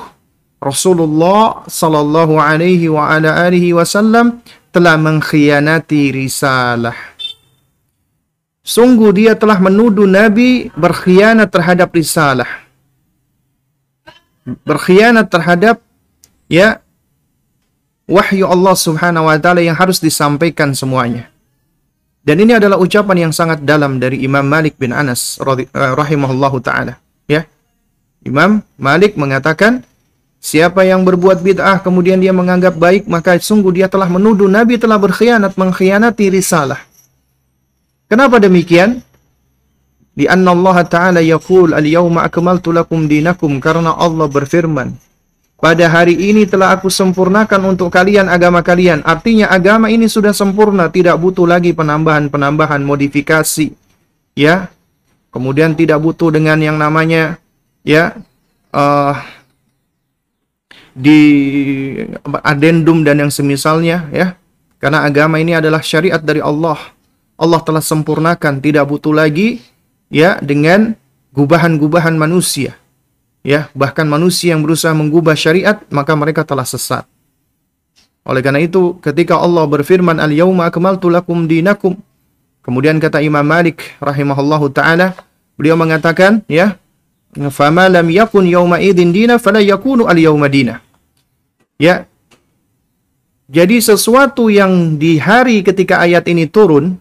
Rasulullah 0.63 1.67
sallallahu 1.67 2.39
alaihi 2.39 2.87
wa 2.87 3.11
ala 3.11 3.45
alihi 3.45 3.75
wasallam 3.75 4.41
telah 4.71 4.97
mengkhianati 4.97 6.15
risalah. 6.15 6.95
Sungguh 8.63 9.11
dia 9.11 9.35
telah 9.35 9.59
menuduh 9.59 10.07
Nabi 10.07 10.71
berkhianat 10.79 11.51
terhadap 11.51 11.91
risalah 11.91 12.63
berkhianat 14.45 15.31
terhadap 15.31 15.81
ya 16.51 16.83
wahyu 18.11 18.45
Allah 18.51 18.75
Subhanahu 18.75 19.31
wa 19.31 19.39
taala 19.39 19.63
yang 19.63 19.79
harus 19.79 20.03
disampaikan 20.03 20.75
semuanya. 20.75 21.31
Dan 22.23 22.39
ini 22.39 22.55
adalah 22.55 22.79
ucapan 22.79 23.27
yang 23.29 23.33
sangat 23.35 23.67
dalam 23.67 23.99
dari 23.99 24.23
Imam 24.23 24.47
Malik 24.47 24.79
bin 24.79 24.95
Anas 24.95 25.43
eh, 25.43 25.67
rahimahullahu 25.75 26.63
taala, 26.63 27.03
ya. 27.27 27.43
Imam 28.23 28.63
Malik 28.79 29.19
mengatakan, 29.19 29.83
siapa 30.39 30.87
yang 30.87 31.03
berbuat 31.03 31.43
bid'ah 31.43 31.83
kemudian 31.83 32.23
dia 32.23 32.31
menganggap 32.31 32.79
baik, 32.79 33.11
maka 33.11 33.35
sungguh 33.43 33.75
dia 33.75 33.91
telah 33.91 34.07
menuduh 34.07 34.47
Nabi 34.47 34.79
telah 34.79 35.03
berkhianat, 35.03 35.59
mengkhianati 35.59 36.31
risalah. 36.31 36.79
Kenapa 38.07 38.39
demikian? 38.39 39.03
Di 40.13 40.29
anna 40.29 40.53
Allah 40.53 40.77
Ta'ala 40.85 41.21
yaqul 41.25 41.73
al-yawma 41.73 42.29
akmaltu 42.29 42.69
lakum 42.73 43.09
karena 43.61 43.97
Allah 43.97 44.29
berfirman 44.29 44.93
pada 45.63 45.87
hari 45.87 46.19
ini 46.19 46.43
telah 46.43 46.75
aku 46.75 46.91
sempurnakan 46.91 47.79
untuk 47.79 47.87
kalian 47.95 48.27
agama 48.27 48.67
kalian. 48.67 48.99
Artinya 49.07 49.47
agama 49.47 49.87
ini 49.95 50.11
sudah 50.11 50.35
sempurna, 50.35 50.91
tidak 50.91 51.15
butuh 51.23 51.47
lagi 51.47 51.71
penambahan-penambahan 51.71 52.83
modifikasi. 52.83 53.71
Ya. 54.35 54.75
Kemudian 55.31 55.79
tidak 55.79 56.03
butuh 56.03 56.35
dengan 56.35 56.59
yang 56.59 56.83
namanya 56.83 57.39
ya 57.87 58.19
uh, 58.75 59.17
di 60.93 61.21
adendum 62.43 63.07
dan 63.07 63.23
yang 63.23 63.31
semisalnya 63.31 64.11
ya. 64.11 64.35
Karena 64.83 65.07
agama 65.07 65.39
ini 65.39 65.55
adalah 65.55 65.79
syariat 65.79 66.19
dari 66.19 66.43
Allah. 66.43 66.91
Allah 67.39 67.63
telah 67.63 67.81
sempurnakan, 67.87 68.59
tidak 68.59 68.83
butuh 68.91 69.15
lagi 69.15 69.63
ya 70.13 70.37
dengan 70.45 70.93
gubahan-gubahan 71.33 72.13
manusia 72.15 72.77
ya. 73.41 73.73
Bahkan 73.73 74.05
manusia 74.05 74.53
yang 74.53 74.61
berusaha 74.61 74.93
mengubah 74.93 75.33
syariat 75.33 75.81
maka 75.89 76.13
mereka 76.13 76.45
telah 76.45 76.69
sesat. 76.69 77.09
Oleh 78.23 78.45
karena 78.45 78.63
itu 78.63 79.01
ketika 79.03 79.35
Allah 79.41 79.67
berfirman 79.67 80.21
al 80.23 80.31
yauma 80.31 80.71
akmaltu 80.71 81.11
lakum 81.11 81.49
dinakum 81.49 81.99
kemudian 82.63 83.03
kata 83.03 83.19
Imam 83.19 83.43
Malik 83.43 83.83
rahimahullahu 83.99 84.71
taala 84.71 85.19
beliau 85.59 85.75
mengatakan 85.75 86.47
ya 86.47 86.79
fama 87.51 87.91
lam 87.91 88.07
yakun 88.07 88.47
yauma 88.47 88.79
idin 88.79 89.11
dina 89.11 89.43
fala 89.43 89.59
yakunu 89.59 90.07
al 90.07 90.21
yauma 90.21 90.47
dina. 90.47 90.79
Ya. 91.81 92.07
Jadi 93.53 93.85
sesuatu 93.85 94.49
yang 94.49 94.97
di 94.97 95.19
hari 95.21 95.61
ketika 95.61 96.01
ayat 96.01 96.25
ini 96.31 96.47
turun 96.47 96.97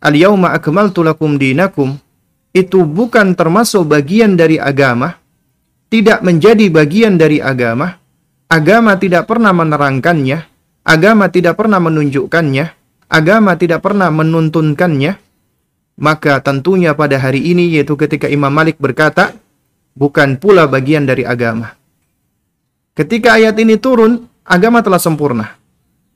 al 0.00 0.16
yauma 0.16 0.56
akmaltu 0.56 1.04
lakum 1.04 1.36
dinakum 1.36 2.00
itu 2.52 2.84
bukan 2.84 3.32
termasuk 3.32 3.88
bagian 3.88 4.36
dari 4.36 4.60
agama 4.60 5.16
tidak 5.92 6.24
menjadi 6.24 6.72
bagian 6.72 7.20
dari 7.20 7.36
agama, 7.36 8.00
agama 8.48 8.96
tidak 8.96 9.28
pernah 9.28 9.52
menerangkannya, 9.52 10.48
agama 10.88 11.28
tidak 11.28 11.60
pernah 11.60 11.84
menunjukkannya, 11.84 12.64
agama 13.12 13.52
tidak 13.60 13.84
pernah 13.84 14.08
menuntunkannya, 14.08 15.20
maka 16.00 16.40
tentunya 16.40 16.96
pada 16.96 17.20
hari 17.20 17.44
ini 17.44 17.76
yaitu 17.76 17.92
ketika 18.00 18.24
Imam 18.32 18.48
Malik 18.48 18.80
berkata, 18.80 19.36
bukan 19.92 20.40
pula 20.40 20.64
bagian 20.64 21.04
dari 21.04 21.28
agama. 21.28 21.76
Ketika 22.96 23.36
ayat 23.36 23.60
ini 23.60 23.76
turun, 23.76 24.24
agama 24.48 24.80
telah 24.80 25.00
sempurna. 25.00 25.60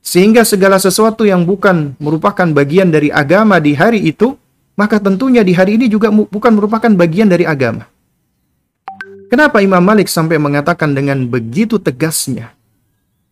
Sehingga 0.01 0.49
segala 0.49 0.81
sesuatu 0.81 1.29
yang 1.29 1.44
bukan 1.44 2.01
merupakan 2.01 2.49
bagian 2.49 2.88
dari 2.88 3.12
agama 3.12 3.61
di 3.61 3.77
hari 3.77 4.09
itu, 4.09 4.40
maka 4.77 5.01
tentunya 5.01 5.41
di 5.41 5.57
hari 5.57 5.81
ini 5.81 5.89
juga 5.89 6.12
bukan 6.12 6.53
merupakan 6.53 6.93
bagian 6.93 7.27
dari 7.33 7.49
agama. 7.49 7.89
Kenapa 9.27 9.59
Imam 9.59 9.83
Malik 9.83 10.07
sampai 10.07 10.39
mengatakan 10.39 10.95
dengan 10.95 11.27
begitu 11.27 11.83
tegasnya? 11.83 12.55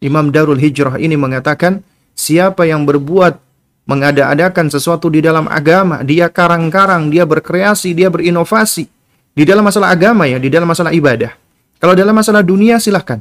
Imam 0.02 0.34
Darul 0.34 0.58
Hijrah 0.58 0.98
ini 0.98 1.14
mengatakan, 1.14 1.86
siapa 2.18 2.66
yang 2.66 2.82
berbuat 2.82 3.38
mengada-adakan 3.86 4.72
sesuatu 4.72 5.06
di 5.12 5.22
dalam 5.22 5.46
agama, 5.46 6.02
dia 6.02 6.26
karang-karang, 6.32 7.12
dia 7.12 7.22
berkreasi, 7.28 7.94
dia 7.94 8.10
berinovasi. 8.10 8.90
Di 9.34 9.42
dalam 9.46 9.62
masalah 9.62 9.94
agama 9.94 10.26
ya, 10.26 10.40
di 10.42 10.50
dalam 10.50 10.66
masalah 10.66 10.90
ibadah. 10.90 11.30
Kalau 11.78 11.94
dalam 11.94 12.16
masalah 12.16 12.40
dunia 12.40 12.80
silahkan. 12.80 13.20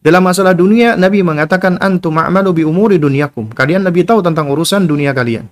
Dalam 0.00 0.24
masalah 0.24 0.56
dunia, 0.56 0.96
Nabi 0.96 1.20
mengatakan 1.20 1.76
antum 1.76 2.16
a'malu 2.16 2.50
bi 2.56 2.62
umuri 2.64 2.96
dunyakum. 2.96 3.52
Kalian 3.52 3.84
lebih 3.84 4.08
tahu 4.08 4.24
tentang 4.24 4.48
urusan 4.48 4.88
dunia 4.88 5.12
kalian. 5.12 5.44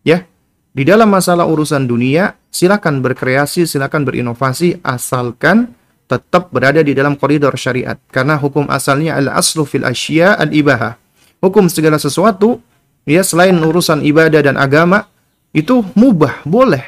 Ya. 0.00 0.24
Di 0.70 0.86
dalam 0.86 1.10
masalah 1.10 1.50
urusan 1.50 1.86
dunia, 1.90 2.38
silakan 2.46 3.02
berkreasi, 3.02 3.66
silakan 3.66 4.06
berinovasi 4.06 4.78
asalkan 4.86 5.74
tetap 6.06 6.54
berada 6.54 6.82
di 6.82 6.94
dalam 6.94 7.18
koridor 7.18 7.54
syariat. 7.58 7.98
Karena 8.10 8.38
hukum 8.38 8.70
asalnya 8.70 9.18
al-aslu 9.18 9.66
fil 9.66 9.82
asya 9.82 10.38
al-ibaha. 10.38 10.94
Hukum 11.42 11.66
segala 11.66 11.98
sesuatu 11.98 12.62
ya 13.02 13.26
selain 13.26 13.56
urusan 13.58 14.06
ibadah 14.06 14.46
dan 14.46 14.54
agama 14.58 15.10
itu 15.50 15.82
mubah, 15.98 16.46
boleh. 16.46 16.84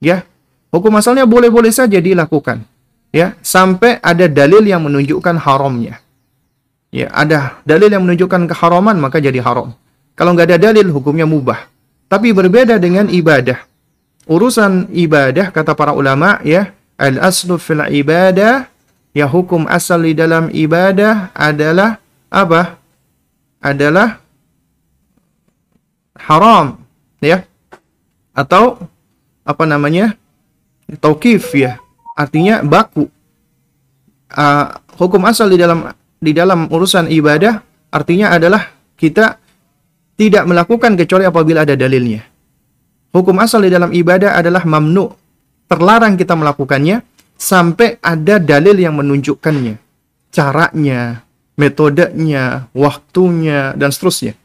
Ya. 0.00 0.28
Hukum 0.68 0.92
asalnya 1.00 1.24
boleh-boleh 1.24 1.72
saja 1.72 1.96
dilakukan 1.96 2.60
ya 3.16 3.32
sampai 3.40 3.96
ada 4.04 4.28
dalil 4.28 4.60
yang 4.60 4.84
menunjukkan 4.84 5.40
haramnya. 5.40 6.04
Ya, 6.92 7.08
ada 7.12 7.60
dalil 7.64 7.88
yang 7.92 8.04
menunjukkan 8.04 8.48
keharaman 8.52 8.96
maka 9.00 9.20
jadi 9.20 9.40
haram. 9.40 9.72
Kalau 10.16 10.32
nggak 10.32 10.52
ada 10.52 10.70
dalil 10.70 10.92
hukumnya 10.92 11.24
mubah. 11.24 11.68
Tapi 12.06 12.30
berbeda 12.30 12.78
dengan 12.78 13.10
ibadah. 13.10 13.58
Urusan 14.26 14.90
ibadah 14.90 15.50
kata 15.50 15.74
para 15.74 15.94
ulama 15.94 16.38
ya, 16.42 16.74
al 16.98 17.18
aslu 17.22 17.58
fil 17.58 17.82
ibadah 17.82 18.66
ya 19.14 19.26
hukum 19.26 19.66
asal 19.70 20.02
di 20.02 20.14
dalam 20.14 20.50
ibadah 20.50 21.34
adalah 21.34 21.98
apa? 22.30 22.78
Adalah 23.62 24.22
haram 26.18 26.82
ya. 27.22 27.42
Atau 28.34 28.82
apa 29.42 29.64
namanya? 29.66 30.14
Taukif 31.02 31.50
ya 31.54 31.82
artinya 32.16 32.64
baku. 32.64 33.10
Uh, 34.32 34.66
hukum 34.98 35.22
asal 35.28 35.46
di 35.46 35.60
dalam 35.60 35.86
di 36.18 36.32
dalam 36.34 36.66
urusan 36.66 37.06
ibadah 37.12 37.62
artinya 37.94 38.34
adalah 38.34 38.74
kita 38.98 39.38
tidak 40.16 40.48
melakukan 40.48 40.96
kecuali 40.96 41.28
apabila 41.28 41.62
ada 41.62 41.76
dalilnya. 41.76 42.24
Hukum 43.12 43.36
asal 43.40 43.64
di 43.64 43.70
dalam 43.72 43.92
ibadah 43.92 44.36
adalah 44.36 44.64
mamnu, 44.64 45.08
terlarang 45.68 46.16
kita 46.16 46.36
melakukannya 46.36 47.04
sampai 47.36 48.00
ada 48.00 48.40
dalil 48.40 48.76
yang 48.76 48.96
menunjukkannya, 48.96 49.76
caranya, 50.32 51.24
metodenya, 51.56 52.68
waktunya, 52.72 53.72
dan 53.76 53.92
seterusnya. 53.92 54.36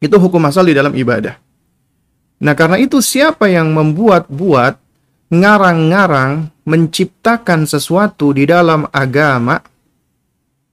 Itu 0.00 0.16
hukum 0.16 0.40
asal 0.48 0.68
di 0.68 0.74
dalam 0.76 0.92
ibadah. 0.96 1.36
Nah, 2.38 2.54
karena 2.54 2.78
itu 2.78 3.02
siapa 3.02 3.50
yang 3.50 3.74
membuat-buat 3.74 4.78
ngarang-ngarang 5.28 6.48
menciptakan 6.64 7.68
sesuatu 7.68 8.32
di 8.32 8.48
dalam 8.48 8.88
agama 8.88 9.60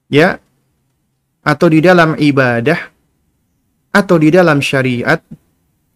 ya 0.08 0.40
atau 1.44 1.66
di 1.68 1.80
dalam 1.84 2.16
ibadah 2.16 2.95
atau 3.96 4.20
di 4.20 4.28
dalam 4.28 4.60
syariat 4.60 5.16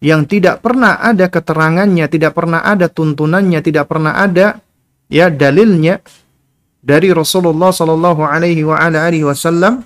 yang 0.01 0.25
tidak 0.25 0.65
pernah 0.65 0.97
ada 0.97 1.29
keterangannya, 1.29 2.09
tidak 2.09 2.33
pernah 2.33 2.65
ada 2.65 2.89
tuntunannya, 2.89 3.61
tidak 3.61 3.85
pernah 3.85 4.17
ada 4.17 4.57
ya 5.05 5.29
dalilnya 5.29 6.01
dari 6.81 7.13
Rasulullah 7.13 7.69
Shallallahu 7.69 8.25
Alaihi 8.25 8.65
Wasallam 9.21 9.85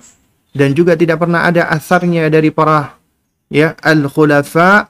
dan 0.56 0.72
juga 0.72 0.96
tidak 0.96 1.20
pernah 1.20 1.44
ada 1.44 1.68
asarnya 1.68 2.32
dari 2.32 2.48
para 2.48 2.96
ya 3.52 3.76
al 3.84 4.08
khulafa 4.08 4.88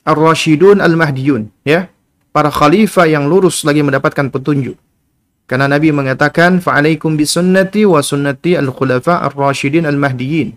Ar-Rashidun 0.00 0.80
Al-Mahdiyun, 0.80 1.52
ya. 1.62 1.92
Para 2.30 2.48
khalifah 2.48 3.10
yang 3.10 3.28
lurus 3.28 3.66
lagi 3.66 3.84
mendapatkan 3.84 4.32
petunjuk. 4.32 4.78
Karena 5.50 5.66
Nabi 5.66 5.90
mengatakan, 5.90 6.62
"Fa'alaikum 6.62 7.18
bisunnati 7.18 7.82
wa 7.82 7.98
sunnati 7.98 8.54
al-khulafa 8.54 9.20
ar-rasyidin 9.26 9.82
al-mahdiyin." 9.84 10.54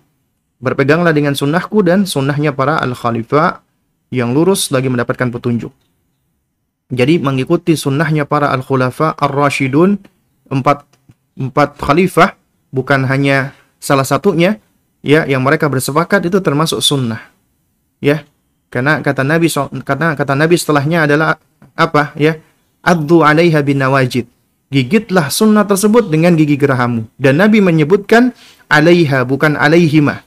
Berpeganglah 0.64 1.12
dengan 1.12 1.36
sunnahku 1.36 1.84
dan 1.84 2.08
sunnahnya 2.08 2.56
para 2.56 2.80
al-khalifah 2.80 3.60
yang 4.16 4.32
lurus 4.32 4.72
lagi 4.72 4.88
mendapatkan 4.88 5.28
petunjuk. 5.28 5.76
Jadi 6.88 7.20
mengikuti 7.20 7.76
sunnahnya 7.76 8.24
para 8.24 8.48
al-khulafa 8.56 9.12
ar-rasyidun, 9.20 10.00
empat, 10.48 10.88
empat 11.36 11.84
khalifah, 11.84 12.40
bukan 12.72 13.04
hanya 13.12 13.52
salah 13.76 14.08
satunya, 14.08 14.64
ya 15.04 15.28
yang 15.28 15.44
mereka 15.44 15.68
bersepakat 15.68 16.32
itu 16.32 16.40
termasuk 16.40 16.80
sunnah. 16.80 17.20
Ya, 18.00 18.24
karena 18.72 19.04
kata 19.04 19.28
Nabi 19.28 19.52
karena 19.84 20.16
kata 20.16 20.34
Nabi 20.34 20.56
setelahnya 20.56 21.10
adalah 21.10 21.36
apa 21.76 22.16
ya? 22.16 22.40
Addu 22.84 23.20
'alaiha 23.24 23.60
bin 23.64 23.84
nawajid. 23.84 24.28
Gigitlah 24.74 25.28
sunnah 25.30 25.68
tersebut 25.68 26.10
dengan 26.10 26.34
gigi 26.34 26.58
gerahamu. 26.58 27.06
Dan 27.16 27.38
Nabi 27.38 27.62
menyebutkan 27.62 28.32
alaiha 28.72 29.24
bukan 29.24 29.60
alaihima. 29.60 30.26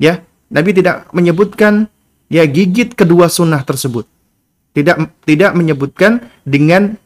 Ya, 0.00 0.24
Nabi 0.48 0.72
tidak 0.72 1.12
menyebutkan 1.12 1.92
ya 2.32 2.48
gigit 2.48 2.96
kedua 2.96 3.28
sunnah 3.28 3.60
tersebut. 3.62 4.08
Tidak 4.72 4.96
tidak 5.28 5.52
menyebutkan 5.52 6.32
dengan 6.48 6.96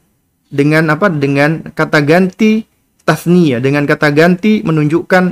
dengan 0.47 0.87
apa? 0.95 1.11
Dengan 1.11 1.75
kata 1.75 1.99
ganti 2.07 2.63
tasniyah, 3.03 3.59
dengan 3.59 3.83
kata 3.85 4.15
ganti 4.15 4.63
menunjukkan 4.63 5.25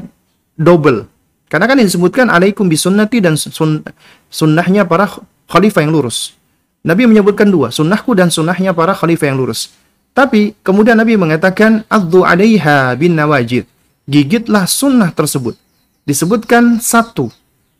double. 0.58 1.06
Karena 1.46 1.68
kan 1.68 1.78
disebutkan 1.78 2.32
alaikum 2.32 2.66
bisunnati 2.66 3.20
dan 3.20 3.36
sun, 3.36 3.84
sunnahnya 4.32 4.88
para 4.88 5.06
khalifah 5.46 5.84
yang 5.84 5.92
lurus. 5.92 6.32
Nabi 6.82 7.06
menyebutkan 7.06 7.46
dua, 7.46 7.70
sunnahku 7.70 8.16
dan 8.16 8.32
sunnahnya 8.32 8.74
para 8.74 8.96
khalifah 8.96 9.30
yang 9.30 9.38
lurus. 9.38 9.70
Tapi 10.16 10.56
kemudian 10.64 10.96
Nabi 10.96 11.16
mengatakan 11.16 11.84
addu 11.88 12.24
alaiha 12.24 12.96
bin 12.96 13.16
nawajid. 13.16 13.68
Gigitlah 14.08 14.66
sunnah 14.66 15.12
tersebut. 15.12 15.54
Disebutkan 16.02 16.82
satu, 16.82 17.30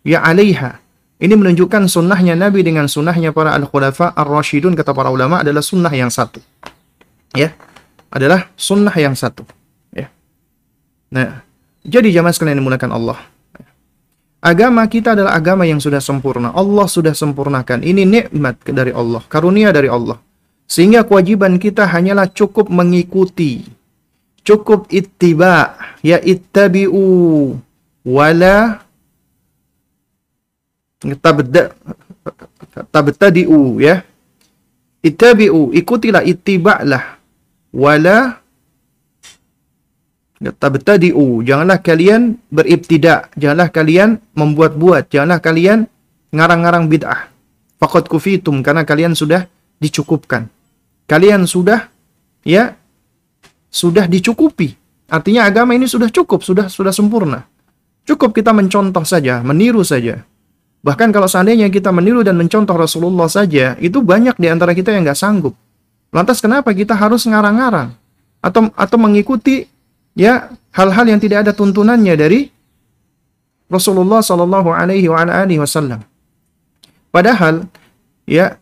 ya 0.07 0.23
alaiha. 0.23 0.79
Ini 1.23 1.38
menunjukkan 1.38 1.87
sunnahnya 1.87 2.35
Nabi 2.35 2.67
dengan 2.67 2.91
sunnahnya 2.91 3.31
para 3.31 3.55
al-khulafa 3.55 4.11
ar-rasyidun 4.19 4.75
kata 4.75 4.91
para 4.91 5.07
ulama 5.07 5.38
adalah 5.38 5.62
sunnah 5.62 5.95
yang 5.95 6.11
satu. 6.11 6.43
Ya, 7.31 7.55
adalah 8.11 8.51
sunnah 8.59 8.91
yang 8.99 9.15
satu. 9.15 9.47
Ya. 9.95 10.11
Nah, 11.15 11.47
jadi 11.87 12.11
jamaah 12.11 12.35
sekalian 12.35 12.59
yang 12.59 12.67
dimulakan 12.67 12.91
Allah. 12.91 13.19
Agama 14.43 14.83
kita 14.91 15.15
adalah 15.15 15.38
agama 15.38 15.62
yang 15.62 15.79
sudah 15.79 16.03
sempurna. 16.03 16.51
Allah 16.51 16.91
sudah 16.91 17.15
sempurnakan. 17.15 17.87
Ini 17.87 18.03
nikmat 18.03 18.59
dari 18.67 18.91
Allah, 18.91 19.23
karunia 19.31 19.71
dari 19.71 19.87
Allah. 19.87 20.19
Sehingga 20.67 21.07
kewajiban 21.07 21.62
kita 21.62 21.87
hanyalah 21.87 22.27
cukup 22.35 22.67
mengikuti. 22.67 23.62
Cukup 24.43 24.91
ittiba, 24.91 25.79
ya 26.03 26.19
ittabi'u 26.19 27.55
wala 28.03 28.82
tabda 31.19 31.75
tabtadi'u 32.95 33.83
ya. 33.83 34.07
Ittabi'u, 35.03 35.75
ikutilah, 35.75 36.23
ittiba'lah. 36.23 37.19
Wala 37.75 38.38
tabtadi'u 40.43 41.47
janganlah 41.47 41.79
kalian 41.79 42.35
beribtida 42.51 43.31
janganlah 43.38 43.71
kalian 43.71 44.19
membuat-buat 44.35 45.07
janganlah 45.07 45.38
kalian 45.38 45.87
ngarang-ngarang 46.35 46.91
bid'ah. 46.91 47.31
Faqad 47.79 48.11
kufitum 48.11 48.62
karena 48.62 48.83
kalian 48.83 49.15
sudah 49.15 49.47
dicukupkan. 49.79 50.51
Kalian 51.07 51.47
sudah 51.47 51.91
ya 52.47 52.75
sudah 53.71 54.07
dicukupi. 54.07 54.75
Artinya 55.11 55.47
agama 55.47 55.75
ini 55.75 55.87
sudah 55.87 56.11
cukup 56.11 56.43
sudah 56.43 56.67
sudah 56.71 56.95
sempurna. 56.95 57.47
Cukup 58.03 58.35
kita 58.35 58.51
mencontoh 58.51 59.07
saja 59.07 59.43
meniru 59.47 59.87
saja 59.87 60.27
bahkan 60.83 61.14
kalau 61.14 61.31
seandainya 61.31 61.71
kita 61.71 61.95
meniru 61.95 62.27
dan 62.27 62.35
mencontoh 62.37 62.75
Rasulullah 62.75 63.31
saja 63.31 63.79
itu 63.79 64.02
banyak 64.02 64.37
di 64.37 64.50
antara 64.50 64.75
kita 64.75 64.90
yang 64.90 65.06
nggak 65.06 65.19
sanggup 65.19 65.54
lantas 66.11 66.42
kenapa 66.42 66.75
kita 66.75 66.92
harus 66.92 67.25
ngarang-ngarang 67.25 67.94
atau 68.42 68.69
atau 68.75 68.96
mengikuti 68.98 69.71
ya 70.19 70.50
hal-hal 70.75 71.06
yang 71.09 71.21
tidak 71.23 71.48
ada 71.48 71.52
tuntunannya 71.54 72.15
dari 72.19 72.40
Rasulullah 73.73 74.21
Shallallahu 74.21 74.69
Alaihi 74.69 75.09
Wasallam. 75.56 76.04
Padahal 77.09 77.65
ya 78.29 78.61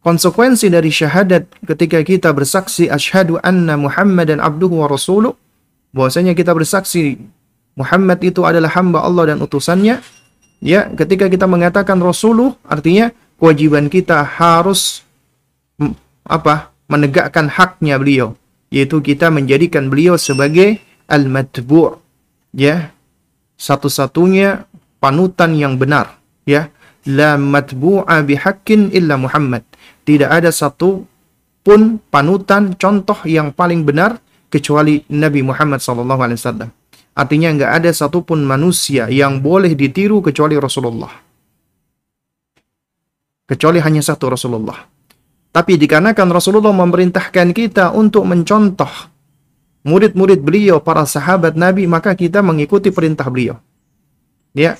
konsekuensi 0.00 0.72
dari 0.72 0.88
syahadat 0.88 1.44
ketika 1.68 2.00
kita 2.00 2.32
bersaksi 2.32 2.88
asyhadu 2.88 3.36
anna 3.44 3.76
Muhammadan 3.76 4.40
abduhu 4.40 4.80
wa 4.80 4.88
rasuluh 4.88 5.36
bahwasanya 5.92 6.32
kita 6.32 6.56
bersaksi 6.56 7.20
Muhammad 7.76 8.24
itu 8.24 8.40
adalah 8.48 8.72
hamba 8.72 9.04
Allah 9.04 9.36
dan 9.36 9.44
utusannya 9.44 10.00
ya 10.60 10.88
ketika 10.92 11.28
kita 11.28 11.44
mengatakan 11.48 12.00
rasuluh 12.00 12.56
artinya 12.66 13.12
kewajiban 13.40 13.92
kita 13.92 14.24
harus 14.24 15.04
apa 16.26 16.74
menegakkan 16.90 17.50
haknya 17.50 17.98
beliau. 17.98 18.34
Yaitu 18.70 18.98
kita 18.98 19.30
menjadikan 19.30 19.86
beliau 19.86 20.18
sebagai 20.18 20.82
al-matbu' 21.06 22.02
ya. 22.50 22.90
Satu-satunya 23.56 24.66
panutan 24.98 25.54
yang 25.54 25.78
benar 25.78 26.18
ya. 26.44 26.68
La 27.06 27.38
matbu'a 27.38 28.26
bihaqqin 28.26 28.90
illa 28.90 29.14
Muhammad. 29.14 29.62
Tidak 30.02 30.26
ada 30.26 30.50
satu 30.50 31.06
pun 31.62 32.02
panutan 32.10 32.74
contoh 32.74 33.18
yang 33.22 33.54
paling 33.54 33.86
benar 33.86 34.18
kecuali 34.50 35.06
Nabi 35.10 35.46
Muhammad 35.46 35.78
SAW. 35.78 36.66
Artinya 37.16 37.48
nggak 37.56 37.72
ada 37.80 37.90
satupun 37.96 38.44
manusia 38.44 39.08
yang 39.08 39.40
boleh 39.40 39.72
ditiru 39.72 40.20
kecuali 40.20 40.60
Rasulullah. 40.60 41.10
Kecuali 43.48 43.80
hanya 43.80 44.04
satu 44.04 44.28
Rasulullah. 44.28 44.76
Tapi 45.48 45.80
dikarenakan 45.80 46.28
Rasulullah 46.28 46.76
memerintahkan 46.76 47.56
kita 47.56 47.96
untuk 47.96 48.28
mencontoh 48.28 49.16
murid-murid 49.86 50.42
beliau, 50.42 50.82
para 50.82 51.06
sahabat 51.06 51.54
Nabi, 51.54 51.86
maka 51.86 52.12
kita 52.18 52.42
mengikuti 52.42 52.90
perintah 52.90 53.30
beliau. 53.30 53.56
Ya. 54.50 54.74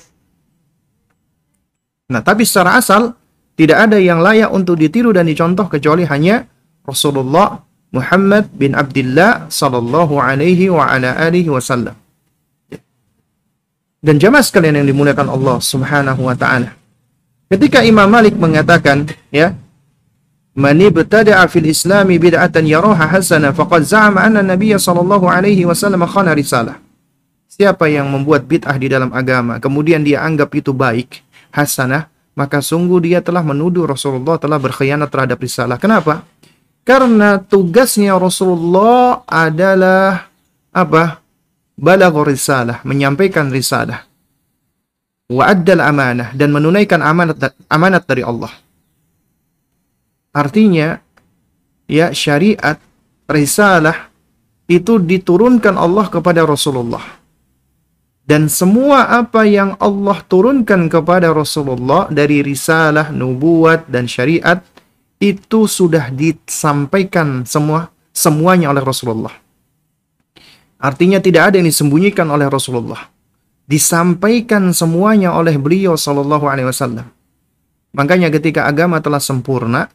Nah, 2.11 2.19
tapi 2.19 2.43
secara 2.43 2.77
asal 2.77 3.15
tidak 3.55 3.89
ada 3.89 3.97
yang 3.97 4.19
layak 4.19 4.51
untuk 4.51 4.77
ditiru 4.77 5.15
dan 5.15 5.25
dicontoh 5.25 5.65
kecuali 5.71 6.03
hanya 6.05 6.45
Rasulullah 6.83 7.63
Muhammad 7.95 8.51
bin 8.51 8.75
Abdullah 8.75 9.47
sallallahu 9.47 10.19
alaihi 10.19 10.69
wa 10.69 10.85
ala 10.85 11.15
alihi 11.17 11.49
wasallam. 11.49 11.95
Dan 14.07 14.23
jamaah 14.23 14.39
sekalian 14.39 14.79
yang 14.79 14.87
dimuliakan 14.87 15.27
Allah 15.27 15.59
Subhanahu 15.59 16.31
wa 16.31 16.31
taala. 16.31 16.79
Ketika 17.51 17.83
Imam 17.83 18.07
Malik 18.07 18.39
mengatakan, 18.39 19.03
ya, 19.35 19.51
"Man 20.55 20.79
ibtada'a 20.79 21.43
fil 21.51 21.67
Islami 21.67 22.15
bid'atan 22.15 22.63
yaraha 22.63 23.03
hasanah 23.03 23.51
faqad 23.51 23.83
za'ama 23.83 24.23
anna 24.23 24.39
Nabiy 24.39 24.79
sallallahu 24.79 25.27
alaihi 25.27 25.67
wasallam 25.67 26.07
khana 26.07 26.31
risalah." 26.31 26.79
Siapa 27.51 27.91
yang 27.91 28.07
membuat 28.07 28.47
bid'ah 28.47 28.79
di 28.79 28.87
dalam 28.87 29.11
agama, 29.11 29.59
kemudian 29.59 30.07
dia 30.07 30.23
anggap 30.23 30.55
itu 30.55 30.71
baik, 30.71 31.19
hasanah, 31.51 32.07
maka 32.31 32.63
sungguh 32.63 33.03
dia 33.03 33.19
telah 33.19 33.43
menuduh 33.43 33.91
Rasulullah 33.91 34.39
telah 34.39 34.55
berkhianat 34.55 35.11
terhadap 35.11 35.35
risalah. 35.35 35.75
Kenapa? 35.75 36.23
Karena 36.87 37.43
tugasnya 37.43 38.15
Rasulullah 38.15 39.27
adalah 39.27 40.31
apa? 40.71 41.26
Balaghur 41.77 42.27
risalah, 42.27 42.81
menyampaikan 42.83 43.53
risalah. 43.53 44.09
Wa 45.29 45.53
addal 45.53 45.83
amanah 45.83 46.33
dan 46.33 46.49
menunaikan 46.51 46.99
amanat 47.03 47.53
amanat 47.69 48.03
dari 48.09 48.23
Allah. 48.25 48.51
Artinya 50.33 50.97
ya 51.87 52.11
syariat 52.11 52.79
risalah 53.29 54.09
itu 54.67 54.99
diturunkan 54.99 55.75
Allah 55.79 56.07
kepada 56.11 56.43
Rasulullah. 56.43 57.03
Dan 58.27 58.51
semua 58.51 59.07
apa 59.07 59.47
yang 59.47 59.79
Allah 59.79 60.19
turunkan 60.27 60.91
kepada 60.91 61.31
Rasulullah 61.31 62.11
dari 62.11 62.43
risalah, 62.43 63.07
nubuat, 63.07 63.87
dan 63.87 64.03
syariat 64.03 64.59
itu 65.15 65.63
sudah 65.63 66.11
disampaikan 66.11 67.47
semua 67.47 67.87
semuanya 68.11 68.75
oleh 68.75 68.83
Rasulullah. 68.83 69.46
Artinya 70.77 71.17
tidak 71.17 71.53
ada 71.53 71.55
yang 71.57 71.67
disembunyikan 71.69 72.29
oleh 72.29 72.45
Rasulullah. 72.49 73.09
Disampaikan 73.67 74.71
semuanya 74.71 75.33
oleh 75.33 75.57
beliau 75.57 75.97
Shallallahu 75.97 76.45
Alaihi 76.47 76.69
Wasallam. 76.69 77.07
Makanya 77.97 78.29
ketika 78.29 78.69
agama 78.69 79.01
telah 79.01 79.19
sempurna, 79.19 79.89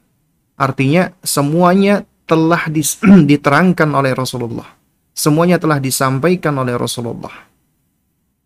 artinya 0.58 1.14
semuanya 1.22 2.02
telah 2.26 2.66
diterangkan 3.30 3.88
oleh 3.94 4.12
Rasulullah. 4.12 4.66
Semuanya 5.12 5.60
telah 5.62 5.78
disampaikan 5.78 6.56
oleh 6.58 6.74
Rasulullah. 6.74 7.32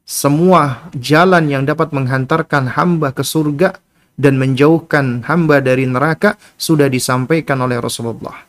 Semua 0.06 0.86
jalan 0.94 1.50
yang 1.50 1.66
dapat 1.66 1.90
menghantarkan 1.90 2.78
hamba 2.78 3.10
ke 3.10 3.26
surga 3.26 3.74
dan 4.14 4.38
menjauhkan 4.38 5.26
hamba 5.26 5.58
dari 5.58 5.84
neraka 5.84 6.38
sudah 6.54 6.86
disampaikan 6.86 7.58
oleh 7.58 7.82
Rasulullah. 7.82 8.46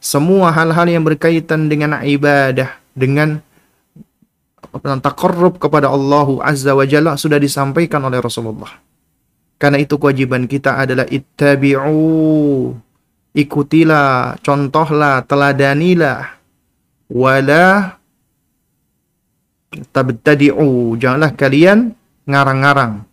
Semua 0.00 0.52
hal-hal 0.52 0.88
yang 0.88 1.04
berkaitan 1.04 1.68
dengan 1.68 2.00
ibadah, 2.00 2.80
dengan 3.00 3.40
takarrub 5.00 5.56
kepada 5.56 5.88
Allah 5.88 6.28
Azza 6.44 6.76
wa 6.76 6.84
Jalla 6.84 7.16
sudah 7.16 7.40
disampaikan 7.40 8.04
oleh 8.04 8.20
Rasulullah. 8.20 8.70
Karena 9.60 9.76
itu 9.76 10.00
kewajiban 10.00 10.48
kita 10.48 10.80
adalah 10.80 11.04
ittabi'u. 11.08 12.72
Ikutilah, 13.36 14.40
contohlah, 14.40 15.20
teladanilah. 15.24 16.40
Wala 17.12 17.98
tabtadi'u. 19.92 20.96
Janganlah 20.96 21.36
kalian 21.36 21.92
ngarang-ngarang. 22.24 23.04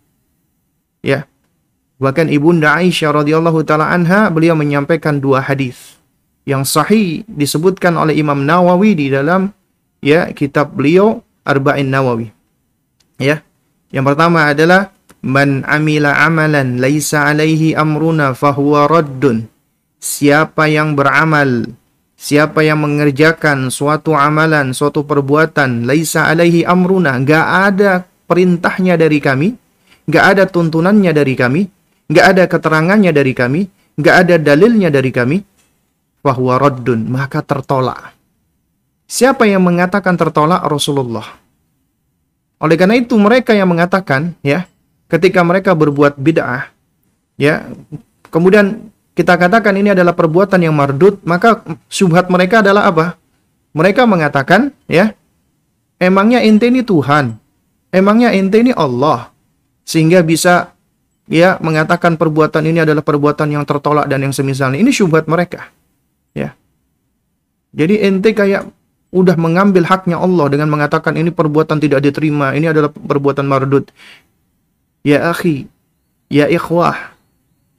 Ya. 1.04 1.28
Bahkan 1.98 2.30
Ibunda 2.30 2.78
Aisyah 2.78 3.10
radhiyallahu 3.10 3.66
taala 3.66 3.90
anha 3.90 4.30
beliau 4.30 4.54
menyampaikan 4.54 5.18
dua 5.18 5.42
hadis 5.42 5.98
yang 6.46 6.62
sahih 6.62 7.26
disebutkan 7.26 7.92
oleh 7.98 8.14
Imam 8.16 8.46
Nawawi 8.46 8.94
di 8.94 9.06
dalam 9.10 9.50
ya 10.02 10.30
kitab 10.34 10.74
beliau 10.74 11.22
Arba'in 11.48 11.88
Nawawi. 11.88 12.28
Ya. 13.16 13.42
Yang 13.88 14.04
pertama 14.14 14.52
adalah 14.52 14.92
man 15.24 15.64
amila 15.64 16.12
amalan 16.20 16.76
laisa 16.76 17.24
alaihi 17.24 17.72
amruna 17.72 18.36
fahuwa 18.36 18.84
raddun. 18.84 19.48
Siapa 19.98 20.68
yang 20.70 20.94
beramal, 20.94 21.72
siapa 22.14 22.62
yang 22.62 22.84
mengerjakan 22.84 23.72
suatu 23.72 24.14
amalan, 24.14 24.76
suatu 24.76 25.02
perbuatan 25.08 25.88
laisa 25.88 26.28
alaihi 26.28 26.62
amruna, 26.62 27.16
enggak 27.18 27.46
ada 27.72 28.06
perintahnya 28.28 28.94
dari 29.00 29.18
kami, 29.18 29.56
enggak 30.06 30.24
ada 30.36 30.44
tuntunannya 30.46 31.10
dari 31.16 31.34
kami, 31.34 31.62
enggak 32.12 32.26
ada 32.36 32.44
keterangannya 32.46 33.10
dari 33.10 33.32
kami, 33.32 33.60
enggak 33.98 34.16
ada 34.22 34.34
dalilnya 34.38 34.92
dari 34.92 35.10
kami, 35.10 35.42
fahuwa 36.22 36.60
raddun, 36.60 37.08
maka 37.08 37.42
tertolak. 37.42 38.17
Siapa 39.08 39.48
yang 39.48 39.64
mengatakan 39.64 40.20
tertolak 40.20 40.60
Rasulullah? 40.68 41.24
Oleh 42.60 42.76
karena 42.76 43.00
itu 43.00 43.16
mereka 43.16 43.56
yang 43.56 43.72
mengatakan 43.72 44.36
ya, 44.44 44.68
ketika 45.08 45.40
mereka 45.40 45.72
berbuat 45.72 46.20
bid'ah 46.20 46.68
ya, 47.40 47.72
kemudian 48.28 48.92
kita 49.16 49.40
katakan 49.40 49.80
ini 49.80 49.96
adalah 49.96 50.12
perbuatan 50.12 50.60
yang 50.60 50.76
mardut, 50.76 51.24
maka 51.24 51.64
syubhat 51.88 52.28
mereka 52.28 52.60
adalah 52.60 52.92
apa? 52.92 53.16
Mereka 53.72 54.04
mengatakan 54.04 54.76
ya, 54.84 55.16
emangnya 55.96 56.44
ente 56.44 56.68
ini 56.68 56.84
Tuhan? 56.84 57.32
Emangnya 57.88 58.36
ente 58.36 58.60
ini 58.60 58.76
Allah? 58.76 59.32
Sehingga 59.88 60.20
bisa 60.20 60.76
ya 61.32 61.56
mengatakan 61.64 62.20
perbuatan 62.20 62.60
ini 62.68 62.84
adalah 62.84 63.00
perbuatan 63.00 63.56
yang 63.56 63.64
tertolak 63.64 64.04
dan 64.04 64.20
yang 64.20 64.36
semisalnya. 64.36 64.76
Ini 64.76 64.92
syubhat 64.92 65.24
mereka. 65.24 65.72
Ya. 66.36 66.52
Jadi 67.72 68.04
ente 68.04 68.36
kayak 68.36 68.68
udah 69.08 69.36
mengambil 69.40 69.88
haknya 69.88 70.20
Allah 70.20 70.52
dengan 70.52 70.68
mengatakan 70.68 71.16
ini 71.16 71.32
perbuatan 71.32 71.80
tidak 71.80 72.04
diterima, 72.04 72.52
ini 72.52 72.68
adalah 72.68 72.92
perbuatan 72.92 73.48
mardud. 73.48 73.88
Ya 75.00 75.32
akhi, 75.32 75.64
ya 76.28 76.44
ikhwah, 76.50 77.16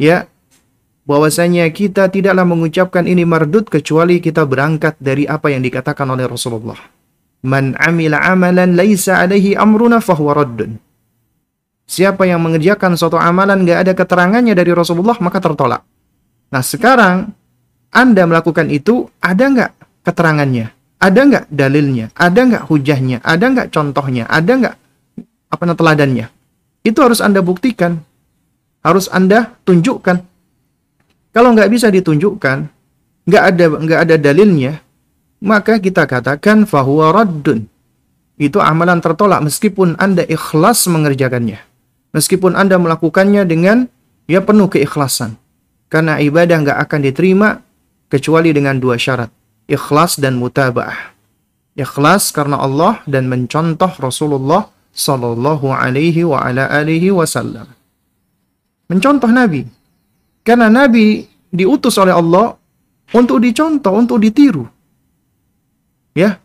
ya 0.01 0.25
bahwasanya 1.09 1.65
kita 1.73 2.09
tidaklah 2.09 2.45
mengucapkan 2.45 3.05
ini 3.05 3.25
mardud 3.25 3.65
kecuali 3.65 4.21
kita 4.21 4.45
berangkat 4.45 4.97
dari 5.01 5.25
apa 5.25 5.49
yang 5.49 5.65
dikatakan 5.65 6.05
oleh 6.09 6.29
Rasulullah. 6.29 6.77
Man 7.45 7.73
amila 7.79 8.19
amalan 8.21 8.77
laisa 8.77 9.21
alaihi 9.21 9.57
amruna 9.57 10.01
fahuwa 10.03 10.37
raddun. 10.37 10.77
Siapa 11.89 12.29
yang 12.29 12.45
mengerjakan 12.45 12.93
suatu 12.93 13.17
amalan 13.17 13.65
gak 13.65 13.79
ada 13.89 13.93
keterangannya 13.97 14.53
dari 14.53 14.69
Rasulullah 14.69 15.17
maka 15.17 15.41
tertolak. 15.41 15.81
Nah 16.53 16.61
sekarang 16.61 17.33
Anda 17.89 18.29
melakukan 18.29 18.69
itu 18.69 19.09
ada 19.17 19.49
nggak 19.49 19.71
keterangannya? 20.05 20.78
Ada 20.99 21.19
nggak 21.23 21.45
dalilnya? 21.47 22.11
Ada 22.11 22.39
nggak 22.43 22.63
hujahnya? 22.67 23.23
Ada 23.23 23.45
nggak 23.47 23.67
contohnya? 23.71 24.27
Ada 24.27 24.51
nggak 24.51 24.75
apa 25.47 25.61
namanya 25.63 25.79
teladannya? 25.79 26.25
Itu 26.83 26.99
harus 26.99 27.23
Anda 27.23 27.39
buktikan. 27.39 28.03
Harus 28.83 29.07
Anda 29.07 29.55
tunjukkan. 29.63 30.19
Kalau 31.31 31.55
nggak 31.55 31.71
bisa 31.71 31.87
ditunjukkan, 31.87 32.57
nggak 33.31 33.43
ada 33.47 33.65
nggak 33.79 33.99
ada 34.03 34.15
dalilnya, 34.19 34.83
maka 35.39 35.79
kita 35.79 36.03
katakan 36.03 36.67
fahuwa 36.67 37.15
raddun. 37.15 37.63
Itu 38.35 38.59
amalan 38.59 38.99
tertolak 38.99 39.39
meskipun 39.39 39.95
Anda 39.95 40.27
ikhlas 40.27 40.83
mengerjakannya. 40.91 41.63
Meskipun 42.11 42.59
Anda 42.59 42.75
melakukannya 42.75 43.47
dengan 43.47 43.87
ya 44.27 44.43
penuh 44.43 44.67
keikhlasan. 44.67 45.39
Karena 45.87 46.19
ibadah 46.19 46.59
nggak 46.59 46.79
akan 46.87 46.99
diterima 47.07 47.49
kecuali 48.11 48.51
dengan 48.51 48.75
dua 48.83 48.99
syarat 48.99 49.38
ikhlas 49.69 50.17
dan 50.17 50.41
mutaba'ah. 50.41 51.13
Ikhlas 51.77 52.33
karena 52.33 52.59
Allah 52.59 53.05
dan 53.05 53.29
mencontoh 53.29 53.93
Rasulullah 54.01 54.67
sallallahu 54.91 55.69
alaihi 55.69 56.25
wa 56.25 56.41
ala 56.41 56.67
alihi 56.67 57.13
wasallam. 57.13 57.69
Mencontoh 58.89 59.29
Nabi. 59.29 59.63
Karena 60.41 60.67
Nabi 60.67 61.23
diutus 61.53 61.95
oleh 62.01 62.11
Allah 62.11 62.57
untuk 63.13 63.37
dicontoh, 63.39 63.93
untuk 63.93 64.17
ditiru. 64.17 64.65
Ya. 66.17 66.41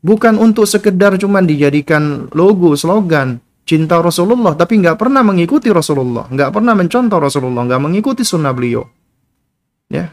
Bukan 0.00 0.40
untuk 0.40 0.64
sekedar 0.64 1.20
cuman 1.20 1.44
dijadikan 1.44 2.32
logo, 2.32 2.72
slogan, 2.72 3.36
cinta 3.68 4.00
Rasulullah, 4.00 4.56
tapi 4.56 4.80
nggak 4.80 4.96
pernah 4.96 5.20
mengikuti 5.20 5.68
Rasulullah, 5.68 6.24
nggak 6.32 6.50
pernah 6.56 6.72
mencontoh 6.72 7.20
Rasulullah, 7.20 7.68
nggak 7.68 7.82
mengikuti 7.84 8.24
sunnah 8.24 8.56
beliau. 8.56 8.88
Ya, 9.92 10.08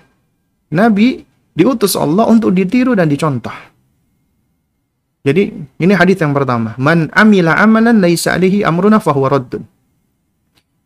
Nabi 0.75 1.23
diutus 1.57 1.97
Allah 1.97 2.29
untuk 2.29 2.53
ditiru 2.53 2.93
dan 2.93 3.09
dicontoh. 3.09 3.57
Jadi 5.25 5.43
ini 5.81 5.93
hadis 5.97 6.21
yang 6.21 6.37
pertama, 6.37 6.77
man 6.77 7.09
amila 7.11 7.57
amalan 7.57 7.97
laisa 7.97 8.37
alaihi 8.37 8.61
amruna 8.61 9.01
fahuwa 9.01 9.33
raddun. 9.33 9.65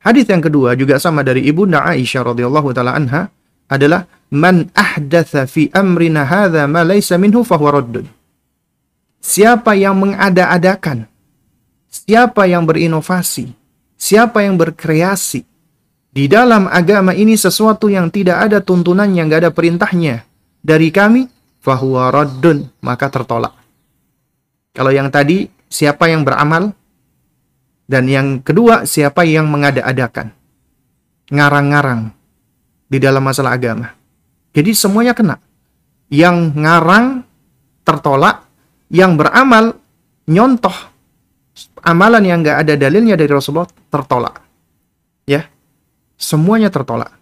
Hadis 0.01 0.25
yang 0.31 0.41
kedua 0.41 0.73
juga 0.79 0.97
sama 0.97 1.21
dari 1.21 1.45
Ibunda 1.45 1.83
Aisyah 1.85 2.33
radhiyallahu 2.33 2.73
taala 2.73 2.97
anha 2.97 3.29
adalah 3.69 4.09
man 4.33 4.71
ahdatha 4.73 5.45
fi 5.45 5.69
amrina 5.75 6.25
hadza 6.25 6.65
ma 6.65 6.81
laisa 6.81 7.19
minhu 7.21 7.43
fahuwa 7.45 7.83
raddun. 7.83 8.07
Siapa 9.21 9.77
yang 9.77 10.01
mengada-adakan, 10.01 11.05
siapa 11.85 12.49
yang 12.49 12.65
berinovasi, 12.65 13.53
siapa 13.93 14.41
yang 14.41 14.57
berkreasi 14.57 15.45
di 16.09 16.25
dalam 16.25 16.65
agama 16.65 17.13
ini 17.13 17.37
sesuatu 17.37 17.93
yang 17.93 18.09
tidak 18.09 18.49
ada 18.49 18.57
tuntunannya, 18.57 19.21
nggak 19.21 19.41
ada 19.45 19.51
perintahnya 19.53 20.30
dari 20.61 20.93
kami, 20.93 21.25
fahuwa 21.61 22.13
raddun, 22.13 22.69
maka 22.85 23.09
tertolak. 23.09 23.53
Kalau 24.71 24.93
yang 24.93 25.11
tadi, 25.11 25.49
siapa 25.67 26.07
yang 26.07 26.23
beramal, 26.23 26.71
dan 27.89 28.07
yang 28.07 28.39
kedua, 28.39 28.87
siapa 28.87 29.27
yang 29.27 29.51
mengada-adakan. 29.51 30.31
Ngarang-ngarang 31.27 32.15
di 32.87 32.97
dalam 33.01 33.23
masalah 33.25 33.57
agama. 33.57 33.91
Jadi 34.55 34.71
semuanya 34.71 35.11
kena. 35.11 35.39
Yang 36.11 36.55
ngarang 36.55 37.23
tertolak, 37.83 38.47
yang 38.91 39.15
beramal 39.15 39.75
nyontoh 40.27 40.91
amalan 41.81 42.23
yang 42.23 42.39
nggak 42.41 42.57
ada 42.65 42.73
dalilnya 42.77 43.17
dari 43.17 43.31
Rasulullah 43.31 43.69
tertolak. 43.89 44.41
Ya, 45.25 45.49
semuanya 46.17 46.69
tertolak. 46.69 47.20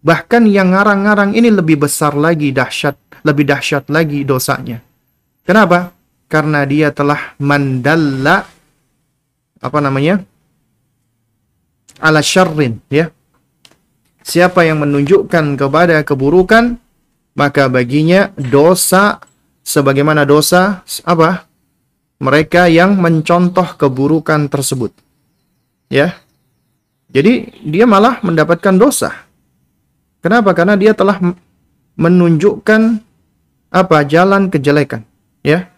Bahkan 0.00 0.48
yang 0.48 0.72
ngarang-ngarang 0.72 1.36
ini 1.36 1.52
lebih 1.52 1.84
besar 1.84 2.16
lagi 2.16 2.52
dahsyat, 2.56 3.24
lebih 3.24 3.44
dahsyat 3.44 3.92
lagi 3.92 4.24
dosanya. 4.24 4.80
Kenapa? 5.44 5.92
Karena 6.30 6.64
dia 6.64 6.88
telah 6.94 7.36
mandalla 7.42 8.46
apa 9.60 9.78
namanya? 9.82 10.24
ala 12.00 12.24
syarrin 12.24 12.80
ya. 12.88 13.12
Siapa 14.24 14.64
yang 14.64 14.80
menunjukkan 14.84 15.60
kepada 15.60 16.00
keburukan 16.00 16.80
maka 17.36 17.68
baginya 17.68 18.32
dosa 18.36 19.20
sebagaimana 19.64 20.24
dosa 20.24 20.82
apa? 21.04 21.46
Mereka 22.20 22.68
yang 22.68 23.00
mencontoh 23.00 23.80
keburukan 23.80 24.48
tersebut. 24.52 24.92
Ya. 25.88 26.20
Jadi 27.08 27.64
dia 27.64 27.88
malah 27.88 28.20
mendapatkan 28.20 28.76
dosa. 28.76 29.29
Kenapa? 30.20 30.52
Karena 30.52 30.76
dia 30.76 30.92
telah 30.92 31.16
menunjukkan 31.96 33.00
apa? 33.70 33.96
jalan 34.04 34.52
kejelekan, 34.52 35.06
ya. 35.40 35.70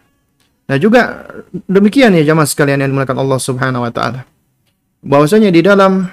Nah 0.66 0.76
juga 0.80 1.28
demikian 1.68 2.16
ya 2.16 2.22
jamaah 2.24 2.48
sekalian 2.48 2.80
yang 2.80 2.94
dimuliakan 2.94 3.18
Allah 3.20 3.38
Subhanahu 3.38 3.84
wa 3.84 3.92
taala. 3.92 4.24
Bahwasanya 5.02 5.50
di 5.52 5.60
dalam 5.60 6.06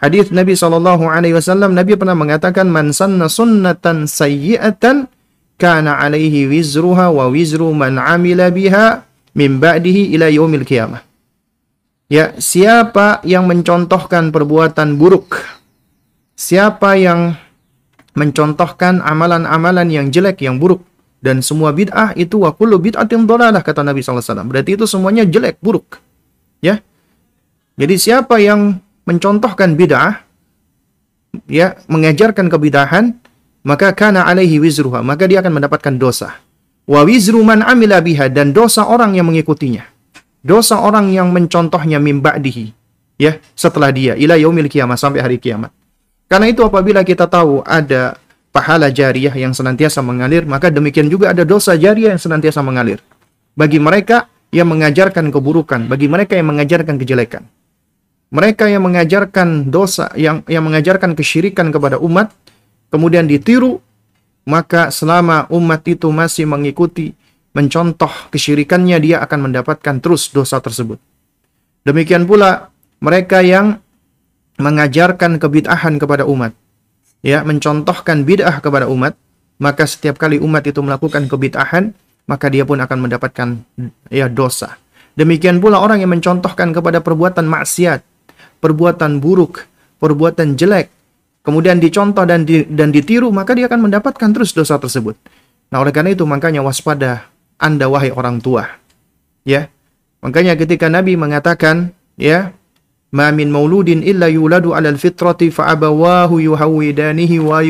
hadis 0.00 0.32
Nabi 0.32 0.56
sallallahu 0.56 1.06
alaihi 1.06 1.36
wasallam 1.36 1.76
Nabi 1.76 1.94
pernah 1.94 2.16
mengatakan 2.16 2.66
man 2.66 2.90
sanna 2.90 3.30
sunnatan 3.30 4.08
sayyi'atan 4.08 5.06
kana 5.60 6.00
alaihi 6.00 6.48
wizruha 6.48 7.12
wa 7.12 7.28
wizru 7.28 7.70
man 7.76 8.00
amila 8.00 8.48
biha 8.48 9.04
min 9.36 9.62
ba'dihi 9.62 10.10
ila 10.16 10.26
yaumil 10.32 10.66
qiyamah. 10.66 11.04
Ya, 12.08 12.32
siapa 12.40 13.20
yang 13.22 13.44
mencontohkan 13.44 14.32
perbuatan 14.32 14.96
buruk? 14.96 15.44
Siapa 16.38 16.94
yang 16.94 17.34
mencontohkan 18.14 19.02
amalan-amalan 19.02 19.90
yang 19.90 20.06
jelek, 20.14 20.46
yang 20.46 20.62
buruk? 20.62 20.86
dan 21.18 21.42
semua 21.42 21.74
bid'ah 21.74 22.14
itu 22.14 22.46
wa 22.46 22.54
kullu 22.54 22.78
bid'atin 22.78 23.26
kata 23.26 23.82
Nabi 23.82 24.00
SAW. 24.02 24.46
Berarti 24.46 24.78
itu 24.78 24.86
semuanya 24.86 25.26
jelek, 25.26 25.58
buruk. 25.58 25.98
Ya. 26.62 26.82
Jadi 27.78 27.94
siapa 27.98 28.38
yang 28.42 28.78
mencontohkan 29.06 29.74
bid'ah 29.78 30.22
ya, 31.50 31.78
mengajarkan 31.90 32.50
kebidahan, 32.50 33.14
maka 33.62 33.94
kana 33.94 34.26
alaihi 34.26 34.58
wizruha, 34.62 35.02
maka 35.02 35.26
dia 35.26 35.42
akan 35.42 35.62
mendapatkan 35.62 35.94
dosa. 35.98 36.38
Wa 36.88 37.04
wizru 37.04 37.42
man 37.42 37.62
amila 37.62 38.00
biha 38.02 38.30
dan 38.30 38.54
dosa 38.54 38.86
orang 38.86 39.14
yang 39.14 39.30
mengikutinya. 39.30 39.86
Dosa 40.42 40.80
orang 40.80 41.10
yang 41.10 41.34
mencontohnya 41.34 41.98
mim 41.98 42.22
ba'dihi. 42.22 42.72
Ya, 43.18 43.42
setelah 43.58 43.90
dia 43.90 44.14
ila 44.14 44.38
yaumil 44.38 44.70
kiamat 44.70 45.02
sampai 45.02 45.18
hari 45.18 45.42
kiamat. 45.42 45.74
Karena 46.28 46.52
itu 46.52 46.60
apabila 46.60 47.00
kita 47.02 47.24
tahu 47.24 47.64
ada 47.64 48.20
pahala 48.52 48.92
jariah 48.92 49.32
yang 49.32 49.56
senantiasa 49.56 50.04
mengalir, 50.04 50.44
maka 50.44 50.68
demikian 50.68 51.08
juga 51.08 51.32
ada 51.32 51.40
dosa 51.48 51.72
jariah 51.72 52.12
yang 52.12 52.20
senantiasa 52.20 52.60
mengalir. 52.60 53.00
Bagi 53.56 53.80
mereka 53.80 54.28
yang 54.52 54.68
mengajarkan 54.68 55.32
keburukan, 55.32 55.88
bagi 55.88 56.04
mereka 56.04 56.36
yang 56.36 56.52
mengajarkan 56.52 57.00
kejelekan. 57.00 57.48
Mereka 58.28 58.68
yang 58.68 58.84
mengajarkan 58.84 59.72
dosa, 59.72 60.12
yang 60.12 60.44
yang 60.44 60.60
mengajarkan 60.68 61.16
kesyirikan 61.16 61.72
kepada 61.72 61.96
umat, 61.96 62.28
kemudian 62.92 63.24
ditiru, 63.24 63.80
maka 64.44 64.92
selama 64.92 65.48
umat 65.48 65.80
itu 65.88 66.12
masih 66.12 66.44
mengikuti, 66.44 67.16
mencontoh 67.56 68.12
kesyirikannya, 68.28 69.00
dia 69.00 69.24
akan 69.24 69.48
mendapatkan 69.48 69.96
terus 70.04 70.28
dosa 70.28 70.60
tersebut. 70.60 71.00
Demikian 71.88 72.28
pula 72.28 72.68
mereka 73.00 73.40
yang 73.40 73.80
mengajarkan 74.58 75.38
kebid'ahan 75.38 75.96
kepada 76.02 76.26
umat, 76.26 76.52
ya 77.22 77.46
mencontohkan 77.46 78.26
bid'ah 78.26 78.58
kepada 78.58 78.90
umat, 78.90 79.14
maka 79.62 79.86
setiap 79.86 80.18
kali 80.18 80.38
umat 80.42 80.66
itu 80.66 80.82
melakukan 80.82 81.30
kebid'ahan, 81.30 81.94
maka 82.26 82.46
dia 82.50 82.66
pun 82.66 82.78
akan 82.78 82.98
mendapatkan 83.08 83.48
ya 84.10 84.26
dosa. 84.28 84.76
Demikian 85.18 85.58
pula 85.58 85.82
orang 85.82 86.02
yang 86.02 86.14
mencontohkan 86.14 86.70
kepada 86.70 87.02
perbuatan 87.02 87.46
maksiat, 87.46 88.02
perbuatan 88.62 89.18
buruk, 89.18 89.66
perbuatan 89.98 90.54
jelek, 90.54 90.90
kemudian 91.42 91.82
dicontoh 91.82 92.22
dan 92.22 92.46
di, 92.46 92.62
dan 92.68 92.94
ditiru, 92.94 93.34
maka 93.34 93.54
dia 93.54 93.66
akan 93.66 93.90
mendapatkan 93.90 94.28
terus 94.30 94.54
dosa 94.54 94.78
tersebut. 94.78 95.18
Nah, 95.74 95.82
oleh 95.82 95.90
karena 95.90 96.14
itu 96.14 96.22
makanya 96.28 96.62
waspada 96.62 97.26
Anda 97.58 97.90
wahai 97.90 98.14
orang 98.14 98.38
tua. 98.38 98.68
Ya. 99.42 99.72
Makanya 100.22 100.54
ketika 100.58 100.90
Nabi 100.90 101.14
mengatakan, 101.14 101.94
ya, 102.18 102.54
Ma 103.08 103.32
min 103.32 103.48
mauludin 103.48 104.04
illa 104.04 104.28
yuladu 104.28 104.76
alal 104.76 105.00
fitrati 105.00 105.48
fa 105.48 105.72
abawahu 105.72 106.44
yuhawidanihi 106.44 107.40
wa. 107.40 107.64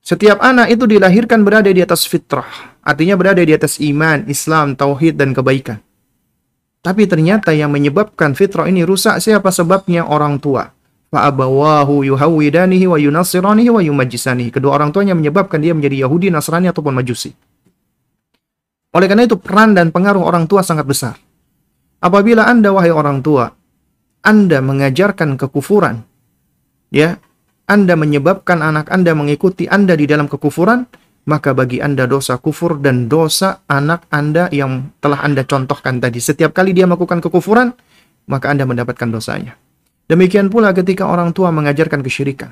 Setiap 0.00 0.38
anak 0.42 0.66
itu 0.74 0.84
dilahirkan 0.90 1.46
berada 1.46 1.70
di 1.70 1.78
atas 1.78 2.02
fitrah, 2.08 2.80
artinya 2.82 3.14
berada 3.14 3.44
di 3.46 3.54
atas 3.54 3.78
iman, 3.78 4.26
Islam, 4.26 4.74
tauhid 4.74 5.14
dan 5.14 5.30
kebaikan. 5.30 5.78
Tapi 6.80 7.06
ternyata 7.06 7.52
yang 7.54 7.70
menyebabkan 7.70 8.34
fitrah 8.34 8.66
ini 8.66 8.82
rusak 8.82 9.20
siapa 9.22 9.52
sebabnya 9.52 10.08
orang 10.08 10.40
tua. 10.42 10.72
Fa 11.12 11.28
abawahu 11.28 12.02
yuhawidanihi 12.08 12.90
wa 12.90 12.98
yunassiranihi 12.98 13.70
wa 13.70 13.82
yumajjisanihi. 13.84 14.50
Kedua 14.50 14.80
orang 14.80 14.90
tuanya 14.90 15.14
menyebabkan 15.14 15.62
dia 15.62 15.76
menjadi 15.76 16.08
Yahudi, 16.08 16.32
Nasrani 16.32 16.72
ataupun 16.72 16.96
Majusi. 16.96 17.30
Oleh 18.90 19.06
karena 19.06 19.28
itu 19.28 19.38
peran 19.38 19.76
dan 19.76 19.94
pengaruh 19.94 20.24
orang 20.24 20.50
tua 20.50 20.66
sangat 20.66 20.88
besar. 20.88 21.14
Apabila 22.00 22.48
Anda 22.48 22.72
wahai 22.72 22.88
orang 22.88 23.20
tua, 23.20 23.52
Anda 24.24 24.64
mengajarkan 24.64 25.36
kekufuran, 25.36 26.00
ya, 26.88 27.20
Anda 27.68 27.94
menyebabkan 27.94 28.64
anak 28.64 28.88
Anda 28.88 29.12
mengikuti 29.12 29.68
Anda 29.68 29.94
di 30.00 30.08
dalam 30.08 30.24
kekufuran, 30.24 30.88
maka 31.28 31.52
bagi 31.52 31.84
Anda 31.84 32.08
dosa 32.08 32.40
kufur 32.40 32.80
dan 32.80 33.04
dosa 33.06 33.60
anak 33.68 34.08
Anda 34.08 34.48
yang 34.48 34.96
telah 35.04 35.20
Anda 35.20 35.44
contohkan 35.44 36.00
tadi. 36.00 36.24
Setiap 36.24 36.56
kali 36.56 36.72
dia 36.72 36.88
melakukan 36.88 37.20
kekufuran, 37.20 37.76
maka 38.32 38.48
Anda 38.48 38.64
mendapatkan 38.64 39.08
dosanya. 39.12 39.60
Demikian 40.08 40.48
pula 40.48 40.72
ketika 40.72 41.06
orang 41.06 41.30
tua 41.36 41.52
mengajarkan 41.54 42.00
kesyirikan. 42.02 42.50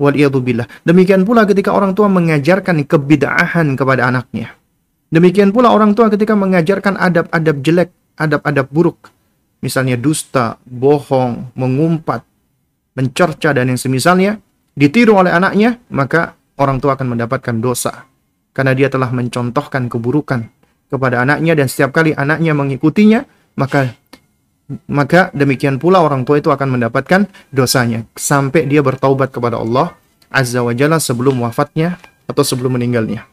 Waliyadzubillah. 0.00 0.84
Demikian 0.84 1.24
pula 1.24 1.44
ketika 1.46 1.72
orang 1.72 1.94
tua 1.94 2.08
mengajarkan 2.08 2.84
kebidaahan 2.84 3.76
kepada 3.76 4.08
anaknya. 4.10 4.56
Demikian 5.12 5.52
pula 5.52 5.72
orang 5.72 5.92
tua 5.92 6.08
ketika 6.08 6.32
mengajarkan 6.36 6.96
adab-adab 6.96 7.56
jelek 7.64 7.90
adab-adab 8.20 8.68
buruk, 8.68 9.08
misalnya 9.64 9.96
dusta, 9.96 10.60
bohong, 10.68 11.56
mengumpat, 11.56 12.20
mencerca 12.92 13.56
dan 13.56 13.72
yang 13.72 13.80
semisalnya, 13.80 14.36
ditiru 14.76 15.16
oleh 15.16 15.32
anaknya, 15.32 15.80
maka 15.88 16.36
orang 16.60 16.76
tua 16.78 17.00
akan 17.00 17.16
mendapatkan 17.16 17.56
dosa 17.56 18.04
karena 18.52 18.76
dia 18.76 18.92
telah 18.92 19.08
mencontohkan 19.08 19.88
keburukan 19.88 20.44
kepada 20.92 21.22
anaknya 21.24 21.56
dan 21.56 21.70
setiap 21.70 21.96
kali 21.96 22.12
anaknya 22.12 22.52
mengikutinya, 22.52 23.24
maka 23.56 23.94
maka 24.86 25.34
demikian 25.34 25.82
pula 25.82 25.98
orang 25.98 26.22
tua 26.22 26.38
itu 26.38 26.50
akan 26.52 26.78
mendapatkan 26.78 27.26
dosanya 27.50 28.06
sampai 28.14 28.70
dia 28.70 28.84
bertaubat 28.86 29.34
kepada 29.34 29.58
Allah 29.58 29.98
Azza 30.30 30.62
wa 30.62 30.70
Jalla 30.70 31.02
sebelum 31.02 31.42
wafatnya 31.42 31.98
atau 32.30 32.46
sebelum 32.46 32.78
meninggalnya. 32.78 33.26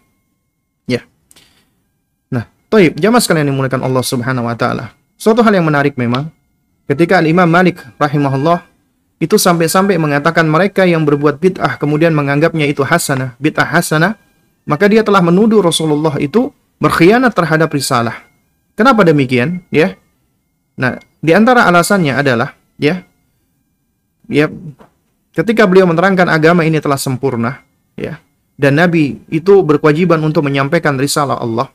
Ya. 0.90 1.06
Taib, 2.68 3.00
jamaah 3.00 3.24
sekalian 3.24 3.48
dimuliakan 3.48 3.80
Allah 3.80 4.04
Subhanahu 4.04 4.44
wa 4.44 4.56
taala. 4.60 4.92
Suatu 5.16 5.40
hal 5.40 5.56
yang 5.56 5.64
menarik 5.64 5.96
memang 5.96 6.28
ketika 6.84 7.24
Al-Imam 7.24 7.48
Malik 7.48 7.80
rahimahullah 7.96 8.68
itu 9.24 9.40
sampai-sampai 9.40 9.96
mengatakan 9.96 10.44
mereka 10.46 10.84
yang 10.84 11.08
berbuat 11.08 11.40
bid'ah 11.40 11.80
kemudian 11.80 12.12
menganggapnya 12.12 12.68
itu 12.68 12.84
hasanah, 12.84 13.40
bid'ah 13.40 13.66
hasanah, 13.66 14.20
maka 14.68 14.86
dia 14.92 15.02
telah 15.02 15.24
menuduh 15.24 15.64
Rasulullah 15.64 16.20
itu 16.20 16.52
berkhianat 16.78 17.32
terhadap 17.32 17.72
risalah. 17.72 18.28
Kenapa 18.76 19.08
demikian? 19.08 19.64
Ya. 19.72 19.96
Nah, 20.76 21.00
di 21.24 21.32
antara 21.34 21.66
alasannya 21.66 22.14
adalah 22.14 22.54
ya 22.78 23.02
ya 24.30 24.52
ketika 25.34 25.66
beliau 25.66 25.88
menerangkan 25.90 26.28
agama 26.28 26.68
ini 26.68 26.84
telah 26.84 27.00
sempurna, 27.00 27.64
ya. 27.96 28.20
Dan 28.60 28.76
Nabi 28.76 29.24
itu 29.32 29.64
berkewajiban 29.64 30.20
untuk 30.20 30.44
menyampaikan 30.44 31.00
risalah 31.00 31.40
Allah. 31.40 31.72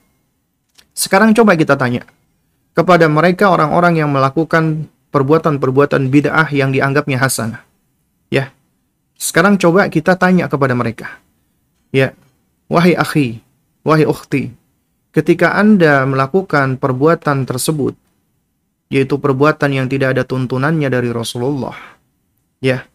Sekarang 0.92 1.32
coba 1.32 1.56
kita 1.56 1.76
tanya 1.76 2.04
kepada 2.72 3.08
mereka 3.08 3.52
orang-orang 3.52 4.00
yang 4.00 4.10
melakukan 4.12 4.88
perbuatan-perbuatan 5.12 6.08
bid'ah 6.08 6.48
yang 6.52 6.72
dianggapnya 6.72 7.20
hasanah. 7.20 7.62
Ya. 8.32 8.52
Sekarang 9.16 9.54
coba 9.60 9.86
kita 9.86 10.18
tanya 10.18 10.50
kepada 10.50 10.74
mereka. 10.74 11.20
Ya, 11.92 12.16
wahai 12.66 12.96
akhi, 12.96 13.44
wahai 13.84 14.08
ukhti, 14.08 14.50
ketika 15.12 15.54
Anda 15.54 16.08
melakukan 16.08 16.80
perbuatan 16.80 17.44
tersebut, 17.44 17.94
yaitu 18.88 19.20
perbuatan 19.20 19.70
yang 19.76 19.86
tidak 19.92 20.16
ada 20.16 20.24
tuntunannya 20.24 20.88
dari 20.88 21.12
Rasulullah, 21.12 21.76
ya, 22.64 22.88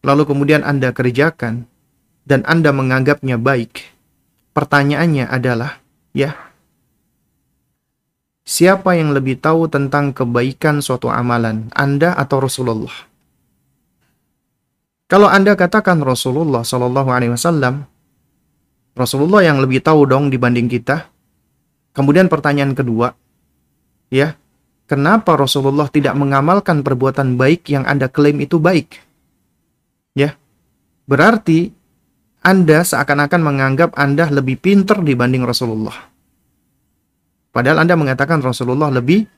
lalu 0.00 0.24
kemudian 0.24 0.64
Anda 0.64 0.96
kerjakan, 0.96 1.68
dan 2.24 2.40
Anda 2.48 2.72
menganggapnya 2.72 3.36
baik, 3.36 3.84
pertanyaannya 4.56 5.28
adalah, 5.28 5.78
ya, 6.16 6.34
siapa 8.44 8.94
yang 8.94 9.16
lebih 9.16 9.40
tahu 9.40 9.66
tentang 9.72 10.12
kebaikan 10.12 10.84
suatu 10.84 11.08
amalan, 11.08 11.72
Anda 11.72 12.12
atau 12.14 12.44
Rasulullah? 12.44 12.92
Kalau 15.08 15.28
Anda 15.28 15.56
katakan 15.56 16.00
Rasulullah 16.00 16.64
Shallallahu 16.64 17.10
Alaihi 17.12 17.32
Wasallam, 17.32 17.84
Rasulullah 18.94 19.42
yang 19.42 19.58
lebih 19.58 19.82
tahu 19.82 20.06
dong 20.06 20.30
dibanding 20.30 20.70
kita. 20.70 21.10
Kemudian 21.94 22.30
pertanyaan 22.30 22.72
kedua, 22.72 23.14
ya, 24.10 24.38
kenapa 24.86 25.34
Rasulullah 25.34 25.90
tidak 25.90 26.14
mengamalkan 26.14 26.82
perbuatan 26.82 27.34
baik 27.34 27.68
yang 27.70 27.84
Anda 27.86 28.10
klaim 28.10 28.38
itu 28.42 28.58
baik? 28.58 28.98
Ya, 30.14 30.38
berarti 31.10 31.74
Anda 32.42 32.82
seakan-akan 32.82 33.40
menganggap 33.42 33.90
Anda 33.98 34.30
lebih 34.30 34.58
pinter 34.62 35.02
dibanding 35.02 35.42
Rasulullah. 35.46 36.13
Padahal 37.54 37.86
Anda 37.86 37.94
mengatakan 37.94 38.42
Rasulullah 38.42 38.90
lebih 38.90 39.30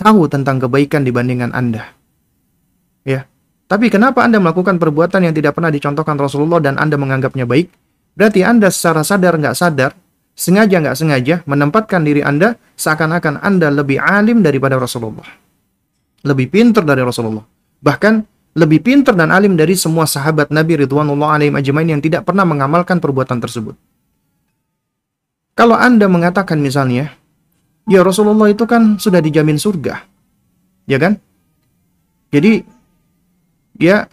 tahu 0.00 0.24
tentang 0.32 0.56
kebaikan 0.56 1.04
dibandingkan 1.04 1.52
Anda. 1.52 1.92
Ya, 3.04 3.28
tapi 3.68 3.92
kenapa 3.92 4.24
Anda 4.24 4.40
melakukan 4.40 4.80
perbuatan 4.80 5.28
yang 5.28 5.36
tidak 5.36 5.60
pernah 5.60 5.68
dicontohkan 5.68 6.16
Rasulullah 6.16 6.64
dan 6.64 6.80
Anda 6.80 6.96
menganggapnya 6.96 7.44
baik? 7.44 7.68
Berarti 8.16 8.40
Anda 8.40 8.72
secara 8.72 9.04
sadar 9.04 9.36
nggak 9.36 9.56
sadar, 9.56 9.92
sengaja 10.32 10.80
nggak 10.80 10.96
sengaja 10.96 11.34
menempatkan 11.44 12.04
diri 12.04 12.24
Anda 12.24 12.56
seakan-akan 12.76 13.40
Anda 13.44 13.68
lebih 13.68 14.00
alim 14.00 14.40
daripada 14.40 14.80
Rasulullah. 14.80 15.28
Lebih 16.24 16.48
pintar 16.48 16.88
dari 16.88 17.04
Rasulullah. 17.04 17.44
Bahkan 17.80 18.14
lebih 18.52 18.84
pintar 18.84 19.16
dan 19.16 19.32
alim 19.32 19.56
dari 19.56 19.72
semua 19.72 20.04
sahabat 20.04 20.52
Nabi 20.52 20.84
Ridwanullah 20.84 21.40
alaihim 21.40 21.56
ajmain 21.56 21.88
yang 21.88 22.04
tidak 22.04 22.28
pernah 22.28 22.44
mengamalkan 22.44 23.00
perbuatan 23.00 23.40
tersebut. 23.40 23.76
Kalau 25.56 25.76
Anda 25.76 26.08
mengatakan 26.08 26.60
misalnya, 26.60 27.16
ya 27.86 28.00
Rasulullah 28.02 28.50
itu 28.50 28.64
kan 28.66 28.98
sudah 28.98 29.18
dijamin 29.18 29.58
surga. 29.58 30.02
Ya 30.86 30.98
kan? 30.98 31.18
Jadi, 32.32 32.64
ya 33.78 34.08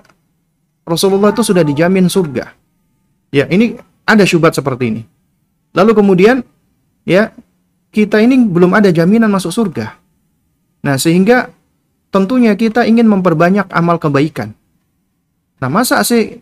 Rasulullah 0.86 1.32
itu 1.32 1.46
sudah 1.46 1.62
dijamin 1.62 2.10
surga. 2.10 2.52
Ya, 3.30 3.46
ini 3.46 3.78
ada 4.10 4.26
syubhat 4.26 4.58
seperti 4.58 4.84
ini. 4.90 5.02
Lalu 5.78 5.94
kemudian 5.94 6.42
ya 7.06 7.30
kita 7.94 8.18
ini 8.22 8.42
belum 8.50 8.74
ada 8.74 8.90
jaminan 8.90 9.30
masuk 9.30 9.54
surga. 9.54 9.94
Nah, 10.82 10.98
sehingga 10.98 11.54
tentunya 12.10 12.58
kita 12.58 12.90
ingin 12.90 13.06
memperbanyak 13.06 13.70
amal 13.70 14.02
kebaikan. 14.02 14.58
Nah, 15.62 15.70
masa 15.70 16.02
sih 16.02 16.42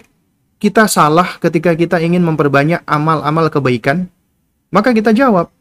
kita 0.61 0.87
salah 0.87 1.37
ketika 1.43 1.75
kita 1.75 1.99
ingin 1.99 2.23
memperbanyak 2.23 2.85
amal-amal 2.87 3.51
kebaikan? 3.51 4.07
Maka 4.71 4.91
kita 4.91 5.11
jawab, 5.11 5.51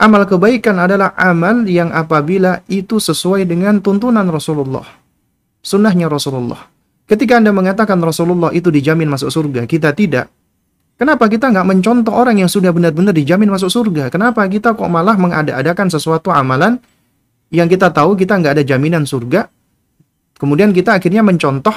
amal 0.00 0.24
kebaikan 0.24 0.80
adalah 0.80 1.12
amal 1.20 1.68
yang 1.68 1.92
apabila 1.92 2.64
itu 2.72 2.96
sesuai 2.96 3.44
dengan 3.44 3.84
tuntunan 3.84 4.24
Rasulullah. 4.26 4.88
Sunnahnya 5.60 6.08
Rasulullah. 6.08 6.72
Ketika 7.04 7.36
Anda 7.36 7.52
mengatakan 7.52 8.00
Rasulullah 8.00 8.48
itu 8.56 8.72
dijamin 8.72 9.12
masuk 9.12 9.28
surga, 9.28 9.68
kita 9.68 9.92
tidak, 9.92 10.32
Kenapa 11.00 11.32
kita 11.32 11.48
nggak 11.48 11.64
mencontoh 11.64 12.12
orang 12.12 12.44
yang 12.44 12.50
sudah 12.52 12.76
benar-benar 12.76 13.16
dijamin 13.16 13.48
masuk 13.48 13.72
surga? 13.72 14.12
Kenapa 14.12 14.44
kita 14.44 14.76
kok 14.76 14.84
malah 14.84 15.16
mengada-adakan 15.16 15.88
sesuatu 15.88 16.28
amalan 16.28 16.76
yang 17.48 17.72
kita 17.72 17.88
tahu 17.88 18.20
kita 18.20 18.36
nggak 18.36 18.60
ada 18.60 18.64
jaminan 18.68 19.08
surga? 19.08 19.48
Kemudian 20.36 20.76
kita 20.76 21.00
akhirnya 21.00 21.24
mencontoh 21.24 21.72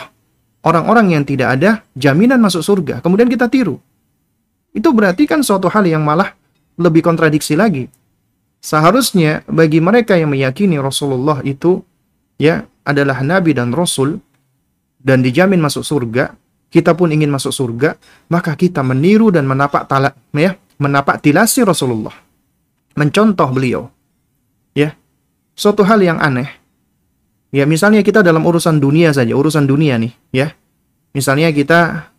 orang-orang 0.68 1.16
yang 1.16 1.24
tidak 1.24 1.56
ada 1.56 1.88
jaminan 1.96 2.44
masuk 2.44 2.68
surga. 2.68 3.00
Kemudian 3.00 3.32
kita 3.32 3.48
tiru. 3.48 3.80
Itu 4.76 4.92
berarti 4.92 5.24
kan 5.24 5.40
suatu 5.40 5.72
hal 5.72 5.88
yang 5.88 6.04
malah 6.04 6.36
lebih 6.76 7.00
kontradiksi 7.00 7.56
lagi. 7.56 7.88
Seharusnya 8.64 9.44
bagi 9.52 9.84
mereka 9.84 10.16
yang 10.16 10.32
meyakini 10.32 10.80
Rasulullah 10.80 11.44
itu 11.44 11.84
ya 12.40 12.64
adalah 12.88 13.20
nabi 13.20 13.52
dan 13.52 13.76
rasul 13.76 14.24
dan 15.04 15.20
dijamin 15.20 15.60
masuk 15.60 15.84
surga, 15.84 16.32
kita 16.72 16.96
pun 16.96 17.12
ingin 17.12 17.28
masuk 17.28 17.52
surga, 17.52 18.00
maka 18.32 18.56
kita 18.56 18.80
meniru 18.80 19.36
dan 19.36 19.44
menapak 19.44 19.84
talak 19.92 20.16
ya, 20.32 20.56
menapak 20.80 21.20
tilasi 21.20 21.68
Rasulullah. 21.68 22.16
Mencontoh 22.96 23.52
beliau. 23.52 23.92
Ya. 24.72 24.96
Suatu 25.60 25.84
hal 25.84 26.00
yang 26.00 26.24
aneh. 26.24 26.48
Ya, 27.54 27.68
misalnya 27.68 28.02
kita 28.02 28.26
dalam 28.26 28.42
urusan 28.48 28.80
dunia 28.80 29.14
saja, 29.14 29.36
urusan 29.38 29.70
dunia 29.70 30.00
nih, 30.02 30.16
ya. 30.34 30.56
Misalnya 31.14 31.54
kita 31.54 32.10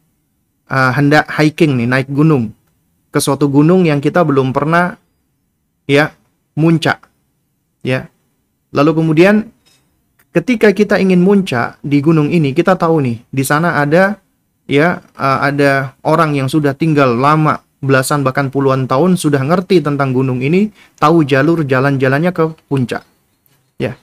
uh, 0.71 0.93
hendak 0.95 1.27
hiking 1.35 1.75
nih, 1.75 1.89
naik 1.91 2.09
gunung 2.13 2.55
ke 3.11 3.19
suatu 3.19 3.51
gunung 3.51 3.83
yang 3.87 3.99
kita 3.99 4.23
belum 4.23 4.55
pernah 4.55 4.95
ya 5.87 6.15
muncak. 6.55 7.07
Ya. 7.85 8.09
Lalu 8.75 9.03
kemudian 9.03 9.55
ketika 10.35 10.75
kita 10.75 10.99
ingin 10.99 11.23
muncak 11.23 11.79
di 11.83 12.03
gunung 12.03 12.31
ini, 12.31 12.51
kita 12.51 12.75
tahu 12.75 12.99
nih, 13.03 13.23
di 13.31 13.45
sana 13.47 13.79
ada 13.79 14.19
ya 14.65 15.05
ada 15.19 15.95
orang 16.03 16.35
yang 16.35 16.49
sudah 16.49 16.73
tinggal 16.73 17.13
lama 17.15 17.61
belasan 17.85 18.25
bahkan 18.25 18.49
puluhan 18.49 18.89
tahun 18.89 19.21
sudah 19.21 19.45
ngerti 19.45 19.85
tentang 19.85 20.17
gunung 20.17 20.41
ini, 20.41 20.73
tahu 20.97 21.21
jalur 21.27 21.69
jalan-jalannya 21.69 22.33
ke 22.33 22.45
puncak. 22.65 23.05
Ya. 23.77 24.01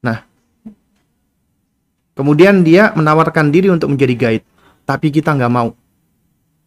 Nah, 0.00 0.24
kemudian 2.16 2.64
dia 2.64 2.96
menawarkan 2.96 3.52
diri 3.52 3.68
untuk 3.68 3.92
menjadi 3.92 4.14
guide, 4.16 4.46
tapi 4.88 5.12
kita 5.12 5.36
nggak 5.36 5.52
mau. 5.52 5.76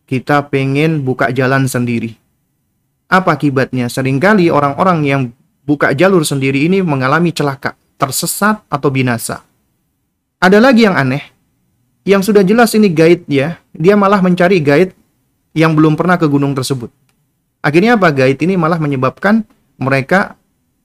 Kita 0.06 0.46
pengen 0.46 1.02
buka 1.02 1.34
jalan 1.34 1.66
sendiri. 1.66 2.19
Apa 3.10 3.36
akibatnya? 3.36 3.90
Seringkali 3.90 4.54
orang-orang 4.54 5.00
yang 5.02 5.22
buka 5.66 5.98
jalur 5.98 6.22
sendiri 6.22 6.70
ini 6.70 6.86
mengalami 6.86 7.34
celaka, 7.34 7.74
tersesat 7.98 8.62
atau 8.70 8.90
binasa. 8.94 9.42
Ada 10.38 10.62
lagi 10.62 10.86
yang 10.86 10.94
aneh, 10.94 11.26
yang 12.06 12.22
sudah 12.22 12.46
jelas 12.46 12.72
ini 12.78 12.88
guide 12.94 13.26
ya, 13.26 13.58
dia 13.74 13.98
malah 13.98 14.22
mencari 14.22 14.62
guide 14.62 14.94
yang 15.58 15.74
belum 15.74 15.98
pernah 15.98 16.22
ke 16.22 16.30
gunung 16.30 16.54
tersebut. 16.54 16.94
Akhirnya 17.60 17.98
apa? 17.98 18.14
Guide 18.14 18.40
ini 18.46 18.56
malah 18.56 18.80
menyebabkan 18.80 19.44
mereka 19.82 20.38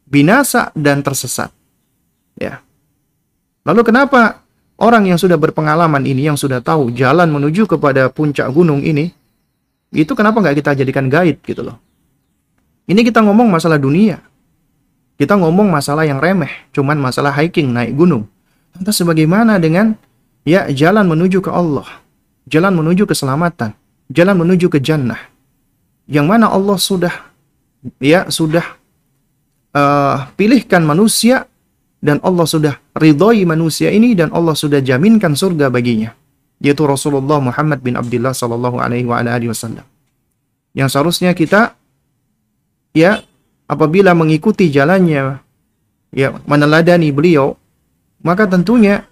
binasa 0.08 0.72
dan 0.74 1.04
tersesat. 1.04 1.52
Ya. 2.40 2.64
Lalu 3.68 3.84
kenapa 3.84 4.42
orang 4.80 5.06
yang 5.06 5.20
sudah 5.20 5.38
berpengalaman 5.38 6.02
ini, 6.08 6.26
yang 6.26 6.40
sudah 6.40 6.64
tahu 6.64 6.90
jalan 6.90 7.30
menuju 7.30 7.68
kepada 7.68 8.10
puncak 8.10 8.48
gunung 8.50 8.82
ini, 8.82 9.12
itu 9.94 10.12
kenapa 10.16 10.40
nggak 10.42 10.64
kita 10.64 10.82
jadikan 10.82 11.06
guide 11.06 11.38
gitu 11.46 11.62
loh? 11.62 11.83
Ini 12.84 13.00
kita 13.00 13.24
ngomong 13.24 13.48
masalah 13.48 13.80
dunia. 13.80 14.20
Kita 15.14 15.38
ngomong 15.38 15.70
masalah 15.70 16.02
yang 16.04 16.18
remeh, 16.18 16.50
cuman 16.74 16.98
masalah 16.98 17.30
hiking, 17.30 17.70
naik 17.70 17.94
gunung. 17.94 18.26
Lantas 18.74 18.98
sebagaimana 18.98 19.62
dengan 19.62 19.94
ya 20.42 20.66
jalan 20.74 21.06
menuju 21.06 21.38
ke 21.38 21.54
Allah, 21.54 21.86
jalan 22.50 22.74
menuju 22.74 23.06
keselamatan, 23.06 23.78
jalan 24.10 24.34
menuju 24.34 24.66
ke 24.66 24.82
jannah. 24.82 25.30
Yang 26.10 26.26
mana 26.26 26.50
Allah 26.50 26.76
sudah 26.76 27.14
ya 28.02 28.26
sudah 28.26 28.66
uh, 29.70 30.26
pilihkan 30.34 30.82
manusia 30.82 31.46
dan 32.02 32.18
Allah 32.20 32.44
sudah 32.44 32.74
ridhoi 32.98 33.46
manusia 33.46 33.94
ini 33.94 34.18
dan 34.18 34.34
Allah 34.34 34.52
sudah 34.58 34.82
jaminkan 34.82 35.38
surga 35.38 35.70
baginya 35.70 36.12
yaitu 36.64 36.84
Rasulullah 36.88 37.44
Muhammad 37.44 37.84
bin 37.84 37.98
Abdullah 37.98 38.32
sallallahu 38.32 38.80
alaihi 38.80 39.04
wasallam. 39.04 39.84
Yang 40.74 40.88
seharusnya 40.96 41.36
kita 41.36 41.76
ya 42.96 43.20
apabila 43.68 44.14
mengikuti 44.14 44.70
jalannya 44.70 45.42
ya 46.14 46.28
meneladani 46.46 47.10
beliau 47.10 47.58
maka 48.24 48.48
tentunya 48.48 49.04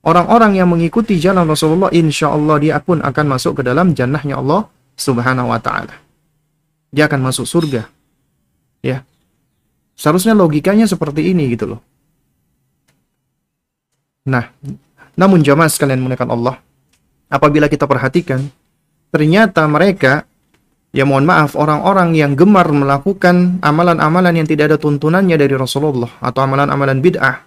Orang-orang 0.00 0.56
yang 0.56 0.68
mengikuti 0.72 1.20
jalan 1.20 1.44
Rasulullah, 1.44 1.92
insya 1.92 2.32
Allah 2.32 2.56
dia 2.56 2.80
pun 2.80 3.04
akan 3.04 3.26
masuk 3.36 3.60
ke 3.60 3.62
dalam 3.68 3.92
jannahnya 3.92 4.40
Allah 4.40 4.64
Subhanahu 4.96 5.52
wa 5.52 5.60
taala. 5.60 5.92
Dia 6.88 7.04
akan 7.04 7.28
masuk 7.28 7.44
surga. 7.44 7.84
Ya. 8.80 9.04
Seharusnya 9.92 10.32
logikanya 10.32 10.88
seperti 10.88 11.28
ini 11.36 11.52
gitu 11.52 11.76
loh. 11.76 11.80
Nah, 14.24 14.48
namun 15.20 15.44
jamaah 15.44 15.68
sekalian 15.68 16.00
menggunakan 16.00 16.32
Allah, 16.32 16.56
apabila 17.28 17.68
kita 17.68 17.84
perhatikan, 17.84 18.48
ternyata 19.12 19.68
mereka 19.68 20.24
ya 20.90 21.06
mohon 21.06 21.26
maaf 21.26 21.54
orang-orang 21.54 22.14
yang 22.18 22.34
gemar 22.34 22.66
melakukan 22.70 23.62
amalan-amalan 23.62 24.42
yang 24.42 24.48
tidak 24.48 24.74
ada 24.74 24.78
tuntunannya 24.78 25.36
dari 25.38 25.54
Rasulullah 25.54 26.10
atau 26.22 26.40
amalan-amalan 26.42 26.98
bid'ah 26.98 27.46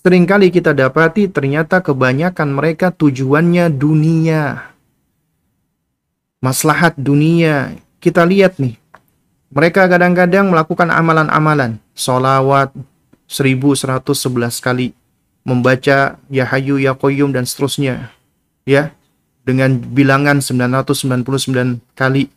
sering 0.00 0.24
kali 0.24 0.50
kita 0.50 0.74
dapati 0.74 1.30
ternyata 1.30 1.84
kebanyakan 1.84 2.56
mereka 2.56 2.90
tujuannya 2.90 3.70
dunia 3.70 4.70
maslahat 6.40 6.96
dunia. 6.96 7.76
Kita 8.00 8.24
lihat 8.24 8.56
nih 8.56 8.80
mereka 9.52 9.86
kadang-kadang 9.86 10.48
melakukan 10.48 10.88
amalan-amalan 10.88 11.76
solawat 11.92 12.72
1111 13.28 14.16
kali 14.58 14.96
membaca 15.44 16.16
ya 16.32 16.44
hayu 16.48 16.80
ya 16.80 16.96
qayyum 16.96 17.36
dan 17.36 17.44
seterusnya 17.44 18.08
ya 18.64 18.96
dengan 19.44 19.76
bilangan 19.76 20.40
999 20.40 21.84
kali 21.92 22.32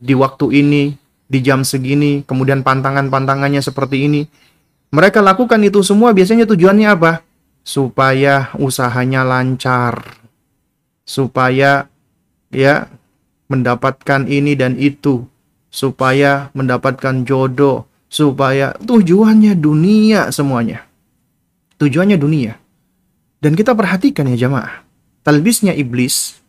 di 0.00 0.16
waktu 0.16 0.64
ini, 0.64 0.96
di 1.30 1.38
jam 1.44 1.62
segini, 1.62 2.24
kemudian 2.24 2.64
pantangan-pantangannya 2.64 3.60
seperti 3.60 4.08
ini. 4.08 4.22
Mereka 4.90 5.22
lakukan 5.22 5.62
itu 5.62 5.84
semua 5.86 6.10
biasanya 6.10 6.48
tujuannya 6.48 6.88
apa? 6.90 7.22
Supaya 7.62 8.50
usahanya 8.58 9.22
lancar. 9.22 10.02
Supaya 11.06 11.86
ya 12.50 12.90
mendapatkan 13.46 14.26
ini 14.26 14.58
dan 14.58 14.74
itu. 14.80 15.22
Supaya 15.70 16.50
mendapatkan 16.56 17.22
jodoh. 17.22 17.86
Supaya 18.10 18.74
tujuannya 18.82 19.54
dunia 19.54 20.34
semuanya. 20.34 20.82
Tujuannya 21.78 22.18
dunia. 22.18 22.58
Dan 23.38 23.54
kita 23.54 23.78
perhatikan 23.78 24.26
ya 24.34 24.50
jamaah. 24.50 24.82
Talbisnya 25.22 25.76
iblis 25.78 26.39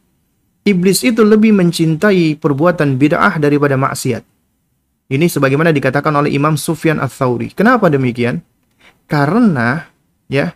iblis 0.68 1.01
itu 1.01 1.26
lebih 1.26 1.53
mencintai 1.55 2.38
perbuatan 2.38 2.97
bid'ah 2.97 3.41
daripada 3.41 3.78
maksiat. 3.78 4.24
Ini 5.12 5.28
sebagaimana 5.28 5.76
dikatakan 5.76 6.16
oleh 6.16 6.32
Imam 6.32 6.55
Sufyan 6.55 7.01
Ats-Tsauri. 7.03 7.51
Kenapa 7.51 7.91
demikian? 7.91 8.39
Karena 9.12 9.84
ya, 10.32 10.55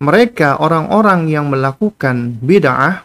mereka 0.00 0.56
orang-orang 0.56 1.28
yang 1.28 1.52
melakukan 1.52 2.40
bid'ah 2.40 3.04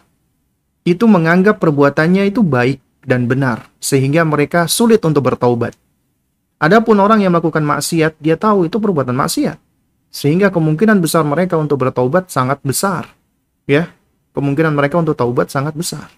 itu 0.88 1.04
menganggap 1.04 1.60
perbuatannya 1.60 2.32
itu 2.32 2.40
baik 2.40 2.80
dan 3.04 3.28
benar 3.28 3.68
sehingga 3.76 4.24
mereka 4.24 4.64
sulit 4.64 5.04
untuk 5.04 5.28
bertaubat. 5.28 5.76
Adapun 6.60 7.00
orang 7.00 7.24
yang 7.24 7.32
melakukan 7.32 7.64
maksiat, 7.64 8.20
dia 8.20 8.36
tahu 8.36 8.68
itu 8.68 8.76
perbuatan 8.76 9.16
maksiat. 9.16 9.56
Sehingga 10.12 10.52
kemungkinan 10.52 11.00
besar 11.00 11.24
mereka 11.24 11.56
untuk 11.56 11.80
bertaubat 11.80 12.28
sangat 12.28 12.60
besar. 12.60 13.08
Ya, 13.64 13.88
kemungkinan 14.36 14.76
mereka 14.76 15.00
untuk 15.00 15.16
taubat 15.16 15.48
sangat 15.48 15.72
besar. 15.72 16.12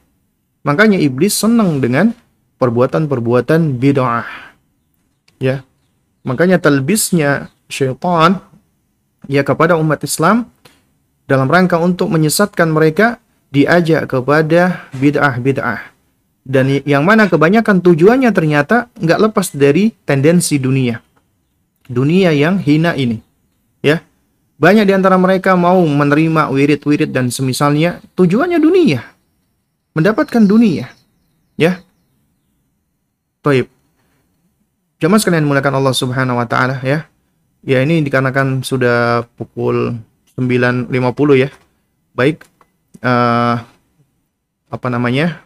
Makanya 0.63 0.99
iblis 1.03 1.35
senang 1.35 1.83
dengan 1.83 2.15
perbuatan-perbuatan 2.63 3.83
bid'ah. 3.83 4.55
Ya. 5.43 5.67
Makanya 6.23 6.63
talbisnya 6.63 7.51
syaitan 7.67 8.39
ya 9.27 9.43
kepada 9.43 9.75
umat 9.75 10.07
Islam 10.07 10.47
dalam 11.27 11.51
rangka 11.51 11.83
untuk 11.83 12.15
menyesatkan 12.15 12.71
mereka 12.71 13.19
diajak 13.51 14.07
kepada 14.07 14.87
bid'ah-bid'ah. 14.95 15.91
Dan 16.47 16.71
yang 16.87 17.03
mana 17.03 17.27
kebanyakan 17.27 17.83
tujuannya 17.83 18.31
ternyata 18.31 18.87
nggak 19.03 19.19
lepas 19.31 19.51
dari 19.51 19.91
tendensi 20.07 20.63
dunia. 20.63 21.03
Dunia 21.91 22.31
yang 22.31 22.63
hina 22.63 22.95
ini. 22.95 23.19
Ya. 23.83 24.07
Banyak 24.63 24.87
di 24.87 24.95
antara 24.95 25.19
mereka 25.19 25.59
mau 25.59 25.83
menerima 25.83 26.55
wirid-wirid 26.55 27.11
dan 27.11 27.35
semisalnya 27.35 27.99
tujuannya 28.15 28.63
dunia 28.63 29.12
mendapatkan 29.93 30.43
dunia. 30.45 30.93
Ya. 31.57 31.81
Baik. 33.45 33.69
Jamaah 35.03 35.21
sekalian 35.21 35.49
mulakan 35.49 35.83
Allah 35.83 35.95
Subhanahu 35.97 36.39
wa 36.39 36.47
taala 36.47 36.79
ya. 36.87 37.11
Ya 37.63 37.79
ini 37.83 38.03
dikarenakan 38.03 38.63
sudah 38.67 39.27
pukul 39.39 39.99
9.50 40.39 40.91
ya. 41.39 41.51
Baik. 42.15 42.47
Uh, 43.03 43.59
apa 44.73 44.87
namanya? 44.89 45.43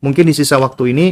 Mungkin 0.00 0.28
di 0.28 0.34
sisa 0.36 0.56
waktu 0.56 0.92
ini 0.94 1.06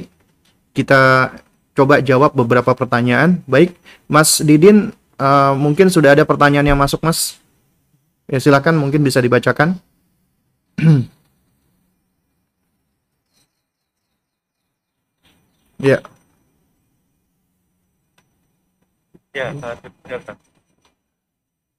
kita 0.73 1.33
coba 1.75 2.01
jawab 2.01 2.33
beberapa 2.37 2.73
pertanyaan. 2.73 3.43
Baik, 3.45 3.75
Mas 4.07 4.41
Didin 4.41 4.95
uh, 5.19 5.53
mungkin 5.59 5.91
sudah 5.91 6.15
ada 6.15 6.25
pertanyaan 6.25 6.75
yang 6.75 6.79
masuk, 6.79 7.03
Mas. 7.03 7.37
Ya 8.29 8.39
silakan 8.39 8.79
mungkin 8.79 9.01
bisa 9.03 9.19
dibacakan. 9.25 9.81
Ya. 15.79 16.03
Ya, 19.31 19.55
uh, 19.55 19.79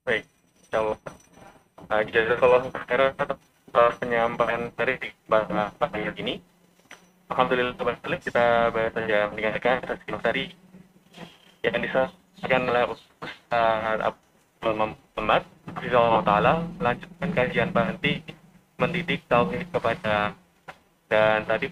Baik, 0.08 0.24
insyaallah. 0.64 0.98
Uh, 1.92 2.02
jazakallah 2.08 2.64
khairan 2.88 3.12
atas 3.20 3.40
penyampaian 4.00 4.72
dari 4.80 4.96
bahasa 5.28 5.76
pagi 5.76 6.08
ini. 6.16 6.40
Alhamdulillah 7.28 7.76
teman-teman 7.76 8.24
kita 8.24 8.72
baru 8.72 8.90
saja 8.96 9.18
mendengarkan 9.36 9.84
sesi 9.84 10.08
tadi 10.24 10.46
yang 11.68 11.84
disampaikan 11.84 12.72
oleh 12.72 12.84
Ustaz 12.96 14.00
Abdul 14.00 14.76
Muhammad 14.80 15.44
Rizal 15.84 16.24
Ta'ala 16.24 16.64
melanjutkan 16.80 17.30
kajian 17.36 17.70
berhenti 17.76 18.24
mendidik 18.80 19.28
tauhid 19.28 19.68
kepada 19.76 20.32
dan 21.12 21.44
tadi 21.44 21.68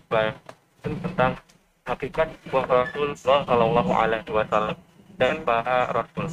tentang 0.83 1.39
hakikat 1.87 2.27
Rasulullah 2.51 3.15
Shallallahu 3.47 3.91
Alaihi 3.95 4.27
Wasallam 4.27 4.75
dan 5.15 5.39
para 5.47 5.87
Rasul. 5.95 6.27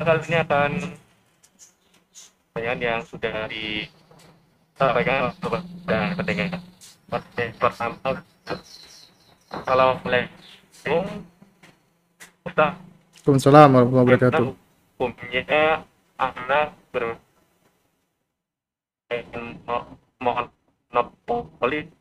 Kali 0.00 0.20
ini 0.28 0.36
akan 0.40 0.70
pertanyaan 2.56 2.80
yang 2.80 3.00
sudah 3.04 3.44
disampaikan 3.52 5.36
dan 5.84 6.16
pendengar. 6.16 6.56
Pertama, 7.60 8.24
Assalamualaikum 9.52 11.04
Ustaz. 12.48 12.72
Waalaikumsalam 13.28 13.68
warahmatullahi 13.76 14.06
wabarakatuh. 14.08 14.46
Hukumnya 14.96 15.84
anak 16.16 16.72
ber 16.88 17.20
mohon 20.16 20.48
nopoli 20.90 21.92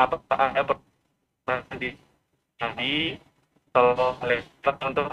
apakah 0.00 0.56
ada 0.56 0.62
pernah 1.44 1.76
di 1.76 1.92
Sallallahu 3.70 4.20
Alaihi 4.24 4.44
untuk 4.64 5.06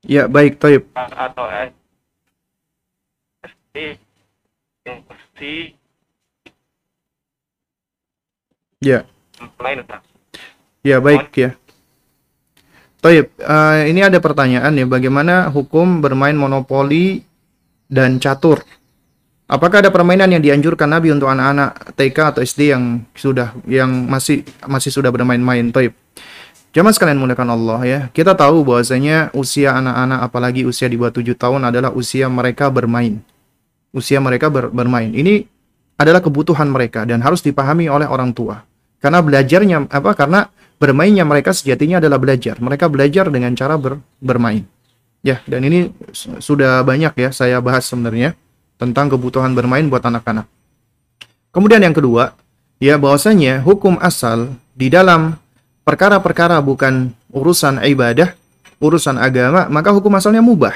Ya 0.00 0.24
baik, 0.24 0.56
Taib. 0.56 0.88
Atau 0.96 1.44
SD 3.44 4.00
si 5.36 5.76
Ya. 8.80 9.04
Lain, 9.60 9.84
Ya 10.80 10.96
baik 11.04 11.28
ya. 11.36 11.52
Taib, 13.04 13.28
uh, 13.44 13.84
ini 13.84 14.00
ada 14.00 14.16
pertanyaan 14.20 14.72
ya, 14.72 14.88
bagaimana 14.88 15.52
hukum 15.52 16.00
bermain 16.00 16.36
monopoli 16.36 17.24
dan 17.92 18.16
catur? 18.20 18.64
Apakah 19.50 19.82
ada 19.82 19.90
permainan 19.90 20.30
yang 20.30 20.38
dianjurkan 20.38 20.86
Nabi 20.86 21.10
untuk 21.10 21.26
anak-anak 21.26 21.98
TK 21.98 22.18
atau 22.22 22.38
SD 22.38 22.70
yang 22.70 23.02
sudah 23.18 23.50
yang 23.66 23.90
masih 24.06 24.46
masih 24.62 24.94
sudah 24.94 25.10
bermain-main? 25.10 25.74
Taib. 25.74 25.90
Jamaah 26.70 26.94
sekalian 26.94 27.18
menggunakan 27.18 27.58
Allah 27.58 27.80
ya. 27.82 28.00
Kita 28.14 28.38
tahu 28.38 28.62
bahwasanya 28.62 29.34
usia 29.34 29.74
anak-anak 29.74 30.22
apalagi 30.22 30.62
usia 30.62 30.86
di 30.86 30.94
bawah 30.94 31.10
7 31.10 31.34
tahun 31.34 31.66
adalah 31.66 31.90
usia 31.90 32.30
mereka 32.30 32.70
bermain. 32.70 33.18
Usia 33.90 34.22
mereka 34.22 34.46
ber, 34.54 34.70
bermain. 34.70 35.10
Ini 35.10 35.42
adalah 35.98 36.22
kebutuhan 36.22 36.70
mereka 36.70 37.02
dan 37.02 37.18
harus 37.18 37.42
dipahami 37.42 37.90
oleh 37.90 38.06
orang 38.06 38.30
tua. 38.30 38.62
Karena 39.02 39.18
belajarnya 39.18 39.90
apa? 39.90 40.14
Karena 40.14 40.46
bermainnya 40.78 41.26
mereka 41.26 41.50
sejatinya 41.50 41.98
adalah 41.98 42.22
belajar. 42.22 42.54
Mereka 42.62 42.86
belajar 42.86 43.26
dengan 43.26 43.50
cara 43.58 43.74
ber, 43.74 43.98
bermain. 44.22 44.62
Ya, 45.26 45.42
dan 45.50 45.66
ini 45.66 45.90
sudah 46.38 46.86
banyak 46.86 47.18
ya 47.18 47.34
saya 47.34 47.58
bahas 47.58 47.90
sebenarnya 47.90 48.38
tentang 48.80 49.12
kebutuhan 49.12 49.52
bermain 49.52 49.84
buat 49.92 50.00
anak-anak. 50.00 50.48
Kemudian 51.52 51.84
yang 51.84 51.92
kedua, 51.92 52.32
ya 52.80 52.96
bahwasanya 52.96 53.60
hukum 53.60 54.00
asal 54.00 54.56
di 54.72 54.88
dalam 54.88 55.36
perkara-perkara 55.84 56.56
bukan 56.64 57.12
urusan 57.28 57.84
ibadah, 57.84 58.32
urusan 58.80 59.20
agama, 59.20 59.68
maka 59.68 59.92
hukum 59.92 60.16
asalnya 60.16 60.40
mubah. 60.40 60.72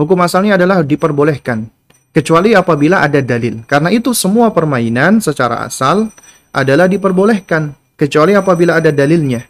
Hukum 0.00 0.16
asalnya 0.24 0.56
adalah 0.56 0.80
diperbolehkan. 0.80 1.68
kecuali 2.12 2.52
apabila 2.52 3.00
ada 3.00 3.24
dalil. 3.24 3.64
Karena 3.64 3.88
itu 3.88 4.12
semua 4.12 4.52
permainan 4.52 5.18
secara 5.18 5.64
asal 5.64 6.12
adalah 6.52 6.84
diperbolehkan 6.86 7.72
kecuali 7.96 8.36
apabila 8.36 8.78
ada 8.78 8.92
dalilnya. 8.92 9.40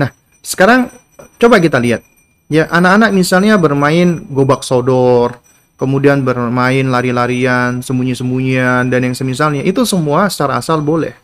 Nah, 0.00 0.08
sekarang 0.40 0.88
coba 1.36 1.60
kita 1.60 1.76
lihat. 1.76 2.00
Ya, 2.50 2.66
anak-anak 2.66 3.14
misalnya 3.14 3.54
bermain 3.60 4.26
gobak 4.26 4.66
sodor, 4.66 5.38
kemudian 5.80 6.20
bermain 6.20 6.84
lari-larian, 6.84 7.80
sembunyi-sembunyian 7.80 8.92
dan 8.92 9.00
yang 9.00 9.16
semisalnya, 9.16 9.64
itu 9.64 9.88
semua 9.88 10.28
secara 10.28 10.60
asal 10.60 10.84
boleh. 10.84 11.16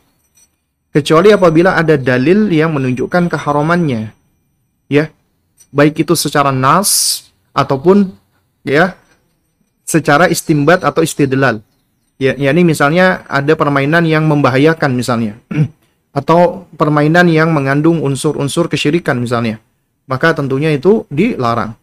Kecuali 0.96 1.28
apabila 1.28 1.76
ada 1.76 2.00
dalil 2.00 2.48
yang 2.48 2.72
menunjukkan 2.72 3.28
keharamannya. 3.28 4.16
Ya. 4.88 5.12
Baik 5.68 6.08
itu 6.08 6.16
secara 6.16 6.56
nas 6.56 7.20
ataupun 7.52 8.16
ya 8.64 8.96
secara 9.84 10.32
istimbat 10.32 10.80
atau 10.80 11.04
istidlal. 11.04 11.60
Ya, 12.16 12.32
misalnya 12.56 13.28
ada 13.28 13.52
permainan 13.52 14.08
yang 14.08 14.24
membahayakan 14.24 14.96
misalnya 14.96 15.36
atau 16.16 16.64
permainan 16.80 17.28
yang 17.28 17.52
mengandung 17.52 18.00
unsur-unsur 18.00 18.72
kesyirikan 18.72 19.20
misalnya. 19.20 19.60
Maka 20.08 20.32
tentunya 20.32 20.72
itu 20.72 21.04
dilarang. 21.12 21.76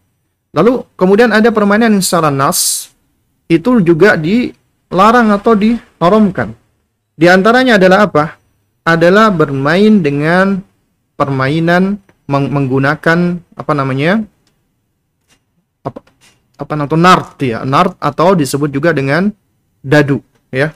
Lalu 0.54 0.86
kemudian 0.94 1.34
ada 1.34 1.50
permainan 1.50 1.98
yang 1.98 2.04
secara 2.04 2.30
nas 2.30 2.88
itu 3.50 3.82
juga 3.82 4.14
dilarang 4.14 5.34
atau 5.34 5.58
diharamkan. 5.58 6.54
Di 7.18 7.26
antaranya 7.26 7.74
adalah 7.74 8.06
apa? 8.06 8.24
Adalah 8.86 9.34
bermain 9.34 9.98
dengan 9.98 10.62
permainan 11.18 11.98
menggunakan 12.30 13.42
apa 13.58 13.72
namanya? 13.74 14.22
apa 15.84 16.00
apa 16.56 16.72
namanya 16.72 16.96
nart 16.96 17.36
ya 17.44 17.60
nart 17.68 17.92
atau 18.00 18.32
disebut 18.32 18.72
juga 18.72 18.96
dengan 18.96 19.28
dadu 19.84 20.24
ya 20.48 20.72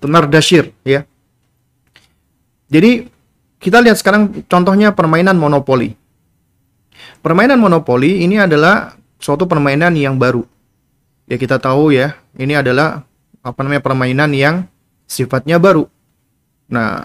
tenar 0.00 0.24
dashir 0.32 0.72
ya 0.80 1.04
jadi 2.72 3.04
kita 3.66 3.82
lihat 3.82 3.98
sekarang 3.98 4.46
contohnya 4.46 4.94
permainan 4.94 5.34
monopoli 5.34 5.98
permainan 7.26 7.58
monopoli 7.58 8.22
ini 8.22 8.38
adalah 8.38 8.94
suatu 9.18 9.50
permainan 9.50 9.98
yang 9.98 10.14
baru. 10.14 10.44
Ya 11.26 11.34
kita 11.34 11.58
tahu 11.58 11.90
ya 11.90 12.14
ini 12.38 12.54
adalah 12.54 13.02
apa 13.42 13.58
namanya 13.66 13.82
permainan 13.82 14.30
yang 14.30 14.70
sifatnya 15.10 15.58
baru. 15.58 15.90
Nah 16.70 17.02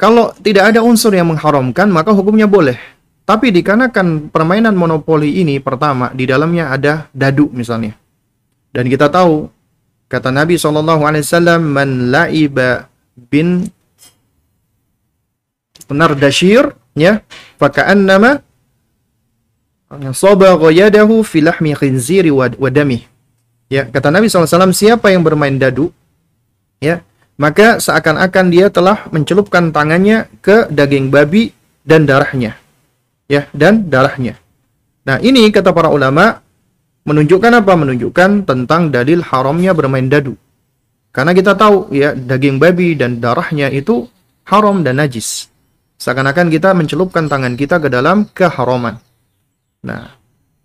kalau 0.00 0.32
tidak 0.40 0.72
ada 0.72 0.80
unsur 0.80 1.12
yang 1.12 1.28
mengharamkan 1.28 1.88
maka 1.92 2.16
hukumnya 2.16 2.48
boleh. 2.48 2.80
Tapi 3.26 3.50
dikarenakan 3.50 4.30
permainan 4.30 4.78
monopoli 4.78 5.42
ini 5.42 5.58
pertama 5.58 6.14
di 6.14 6.24
dalamnya 6.30 6.70
ada 6.70 7.10
dadu 7.10 7.50
misalnya. 7.50 7.92
Dan 8.70 8.86
kita 8.86 9.10
tahu 9.10 9.50
kata 10.06 10.30
Nabi 10.30 10.54
SAW 10.54 11.60
man 11.60 12.14
laiba 12.14 12.86
bin 13.18 13.66
dashir 16.18 16.74
ya 16.96 17.22
faka'annama 17.60 18.42
sabagha 20.10 20.68
yadahu 20.74 21.22
fi 21.22 21.44
lahmi 21.44 21.76
khinziri 21.76 22.30
wa 22.34 22.50
dami. 22.50 23.06
Ya, 23.66 23.82
kata 23.82 24.14
Nabi 24.14 24.30
SAW, 24.30 24.70
siapa 24.70 25.10
yang 25.10 25.26
bermain 25.26 25.58
dadu, 25.58 25.90
ya, 26.78 27.02
maka 27.34 27.82
seakan-akan 27.82 28.46
dia 28.54 28.70
telah 28.70 29.10
mencelupkan 29.10 29.74
tangannya 29.74 30.30
ke 30.38 30.70
daging 30.70 31.10
babi 31.10 31.50
dan 31.82 32.06
darahnya 32.06 32.54
ya 33.30 33.50
dan 33.50 33.86
darahnya. 33.86 34.38
Nah, 35.06 35.22
ini 35.22 35.50
kata 35.50 35.70
para 35.70 35.90
ulama 35.90 36.42
menunjukkan 37.06 37.62
apa? 37.62 37.72
Menunjukkan 37.78 38.46
tentang 38.46 38.90
dalil 38.90 39.22
haramnya 39.22 39.70
bermain 39.74 40.06
dadu. 40.10 40.34
Karena 41.14 41.32
kita 41.32 41.54
tahu 41.54 41.94
ya 41.94 42.12
daging 42.12 42.58
babi 42.58 42.98
dan 42.98 43.22
darahnya 43.22 43.70
itu 43.70 44.06
haram 44.46 44.82
dan 44.82 44.98
najis. 44.98 45.48
Seakan-akan 45.96 46.52
kita 46.52 46.76
mencelupkan 46.76 47.24
tangan 47.26 47.56
kita 47.56 47.80
ke 47.80 47.88
dalam 47.88 48.28
keharaman. 48.36 49.00
Nah, 49.86 50.12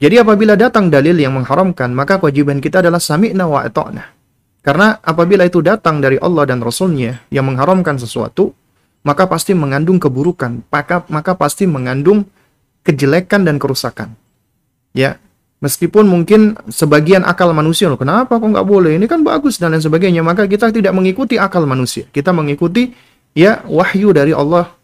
jadi 0.02 0.26
apabila 0.26 0.58
datang 0.58 0.90
dalil 0.90 1.16
yang 1.16 1.38
mengharamkan, 1.38 1.94
maka 1.94 2.18
kewajiban 2.18 2.58
kita 2.58 2.82
adalah 2.82 2.98
sami'na 2.98 3.46
wa 3.46 3.62
ata'na. 3.62 4.04
Karena 4.62 4.98
apabila 5.02 5.46
itu 5.46 5.62
datang 5.62 6.02
dari 6.02 6.18
Allah 6.22 6.50
dan 6.50 6.62
Rasulnya 6.62 7.22
yang 7.30 7.50
mengharamkan 7.50 8.02
sesuatu, 8.02 8.54
maka 9.06 9.26
pasti 9.26 9.54
mengandung 9.54 9.98
keburukan, 9.98 10.62
maka, 10.70 11.06
maka 11.10 11.34
pasti 11.34 11.66
mengandung 11.66 12.26
kejelekan 12.86 13.46
dan 13.46 13.58
kerusakan. 13.58 14.14
Ya, 14.94 15.18
meskipun 15.62 16.06
mungkin 16.06 16.58
sebagian 16.70 17.22
akal 17.26 17.54
manusia 17.54 17.90
loh, 17.90 17.98
kenapa 17.98 18.42
kok 18.42 18.50
nggak 18.52 18.68
boleh? 18.68 18.98
Ini 18.98 19.06
kan 19.06 19.22
bagus 19.22 19.62
dan 19.62 19.74
lain 19.74 19.82
sebagainya. 19.82 20.26
Maka 20.26 20.46
kita 20.46 20.74
tidak 20.74 20.94
mengikuti 20.98 21.38
akal 21.38 21.66
manusia. 21.70 22.10
Kita 22.10 22.34
mengikuti 22.34 22.90
ya 23.38 23.62
wahyu 23.70 24.12
dari 24.12 24.34
Allah 24.34 24.81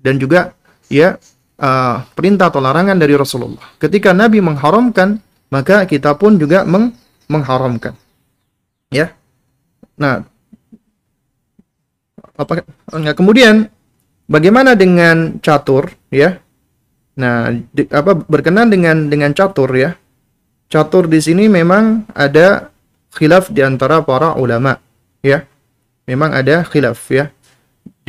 dan 0.00 0.16
juga 0.16 0.56
ya 0.88 1.20
uh, 1.60 1.96
perintah 2.16 2.48
atau 2.48 2.58
larangan 2.58 2.96
dari 2.96 3.14
Rasulullah. 3.14 3.62
Ketika 3.76 4.16
Nabi 4.16 4.40
mengharamkan, 4.40 5.20
maka 5.52 5.84
kita 5.84 6.16
pun 6.16 6.40
juga 6.40 6.64
meng 6.64 6.96
mengharamkan. 7.30 7.94
Ya. 8.90 9.14
Nah, 10.00 10.26
apa 12.34 12.64
kemudian 13.14 13.68
bagaimana 14.26 14.74
dengan 14.74 15.38
catur 15.38 15.94
ya 16.10 16.40
Nah, 17.20 17.52
di, 17.52 17.84
apa 17.92 18.16
berkenan 18.16 18.72
dengan 18.72 19.12
dengan 19.12 19.36
catur 19.36 19.68
ya. 19.76 19.92
Catur 20.70 21.10
di 21.10 21.20
sini 21.20 21.50
memang 21.50 22.08
ada 22.16 22.72
khilaf 23.12 23.52
di 23.52 23.60
antara 23.60 24.00
para 24.00 24.38
ulama 24.40 24.80
ya. 25.20 25.44
Memang 26.08 26.32
ada 26.32 26.64
khilaf 26.64 27.12
ya. 27.12 27.28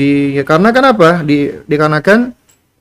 Di 0.01 0.41
karena 0.41 0.73
kenapa? 0.73 1.21
Di 1.21 1.61
dikarenakan 1.69 2.33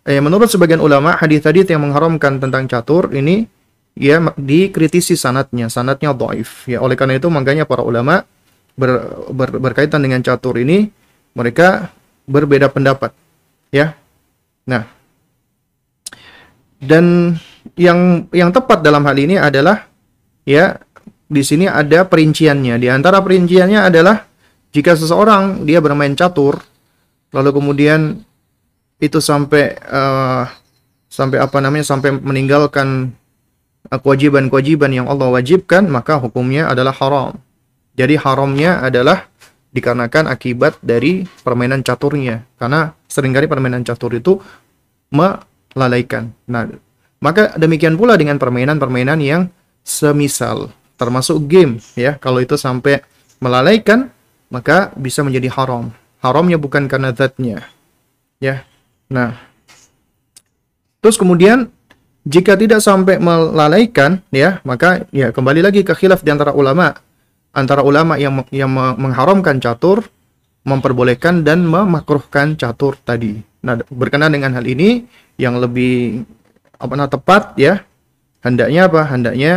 eh, 0.08 0.20
menurut 0.24 0.48
sebagian 0.48 0.80
ulama 0.80 1.20
hadis-hadis 1.20 1.68
yang 1.68 1.84
mengharamkan 1.84 2.40
tentang 2.40 2.64
catur 2.64 3.12
ini 3.12 3.44
ya 3.92 4.24
dikritisi 4.40 5.20
sanatnya, 5.20 5.68
sanatnya 5.68 6.16
dhaif 6.16 6.64
ya. 6.64 6.80
Oleh 6.80 6.96
karena 6.96 7.20
itu 7.20 7.28
makanya 7.28 7.68
para 7.68 7.84
ulama 7.84 8.24
ber, 8.72 8.90
ber, 9.36 9.60
berkaitan 9.60 10.00
dengan 10.00 10.24
catur 10.24 10.56
ini 10.56 10.88
mereka 11.36 11.92
berbeda 12.24 12.72
pendapat 12.72 13.12
ya. 13.68 13.92
Nah, 14.64 14.88
dan 16.80 17.36
yang 17.76 18.24
yang 18.32 18.48
tepat 18.48 18.80
dalam 18.80 19.04
hal 19.04 19.16
ini 19.20 19.36
adalah 19.36 19.84
ya 20.48 20.80
di 21.28 21.42
sini 21.44 21.68
ada 21.68 22.08
perinciannya. 22.08 22.80
Di 22.80 22.88
antara 22.88 23.20
perinciannya 23.20 23.84
adalah 23.92 24.24
jika 24.72 24.96
seseorang 24.96 25.68
dia 25.68 25.84
bermain 25.84 26.16
catur 26.16 26.70
lalu 27.30 27.50
kemudian 27.56 28.22
itu 29.00 29.18
sampai 29.18 29.78
uh, 29.88 30.44
sampai 31.10 31.42
apa 31.42 31.58
namanya 31.58 31.82
sampai 31.88 32.14
meninggalkan 32.14 33.16
eh, 33.90 33.98
kewajiban-kewajiban 33.98 34.92
yang 34.92 35.06
Allah 35.10 35.32
wajibkan 35.32 35.88
maka 35.90 36.20
hukumnya 36.20 36.70
adalah 36.70 36.94
haram. 36.94 37.40
Jadi 37.98 38.14
haramnya 38.14 38.80
adalah 38.80 39.26
dikarenakan 39.70 40.30
akibat 40.30 40.78
dari 40.82 41.26
permainan 41.42 41.82
caturnya 41.82 42.46
karena 42.58 42.94
sering 43.10 43.34
kali 43.34 43.50
permainan 43.50 43.82
catur 43.82 44.14
itu 44.14 44.38
lalaikan. 45.74 46.30
Nah, 46.46 46.70
maka 47.22 47.54
demikian 47.58 47.98
pula 47.98 48.14
dengan 48.14 48.38
permainan-permainan 48.38 49.18
yang 49.20 49.42
semisal, 49.82 50.70
termasuk 50.96 51.46
game 51.50 51.82
ya. 51.98 52.16
Kalau 52.18 52.42
itu 52.42 52.54
sampai 52.54 53.02
melalaikan, 53.42 54.10
maka 54.48 54.94
bisa 54.98 55.22
menjadi 55.22 55.50
haram. 55.52 55.90
Haramnya 56.20 56.60
bukan 56.60 56.86
karena 56.86 57.16
zatnya. 57.16 57.64
Ya. 58.40 58.64
Nah, 59.08 59.36
terus 61.00 61.16
kemudian 61.16 61.72
jika 62.28 62.54
tidak 62.54 62.84
sampai 62.84 63.16
melalaikan 63.16 64.20
ya, 64.30 64.60
maka 64.62 65.08
ya 65.10 65.32
kembali 65.32 65.64
lagi 65.64 65.80
ke 65.82 65.96
khilaf 65.96 66.20
di 66.20 66.30
antara 66.32 66.52
ulama. 66.52 66.96
Antara 67.50 67.82
ulama 67.82 68.14
yang 68.14 68.46
yang 68.54 68.70
mengharamkan 68.70 69.58
catur, 69.58 70.06
memperbolehkan 70.62 71.42
dan 71.42 71.66
memakruhkan 71.66 72.54
catur 72.54 72.94
tadi. 73.02 73.42
Nah, 73.66 73.80
berkenaan 73.90 74.36
dengan 74.38 74.54
hal 74.54 74.64
ini, 74.70 75.02
yang 75.40 75.56
lebih 75.56 76.22
apa 76.76 76.92
nah 76.96 77.08
tepat 77.08 77.56
ya 77.56 77.80
hendaknya 78.44 78.88
apa 78.88 79.00
hendaknya 79.08 79.52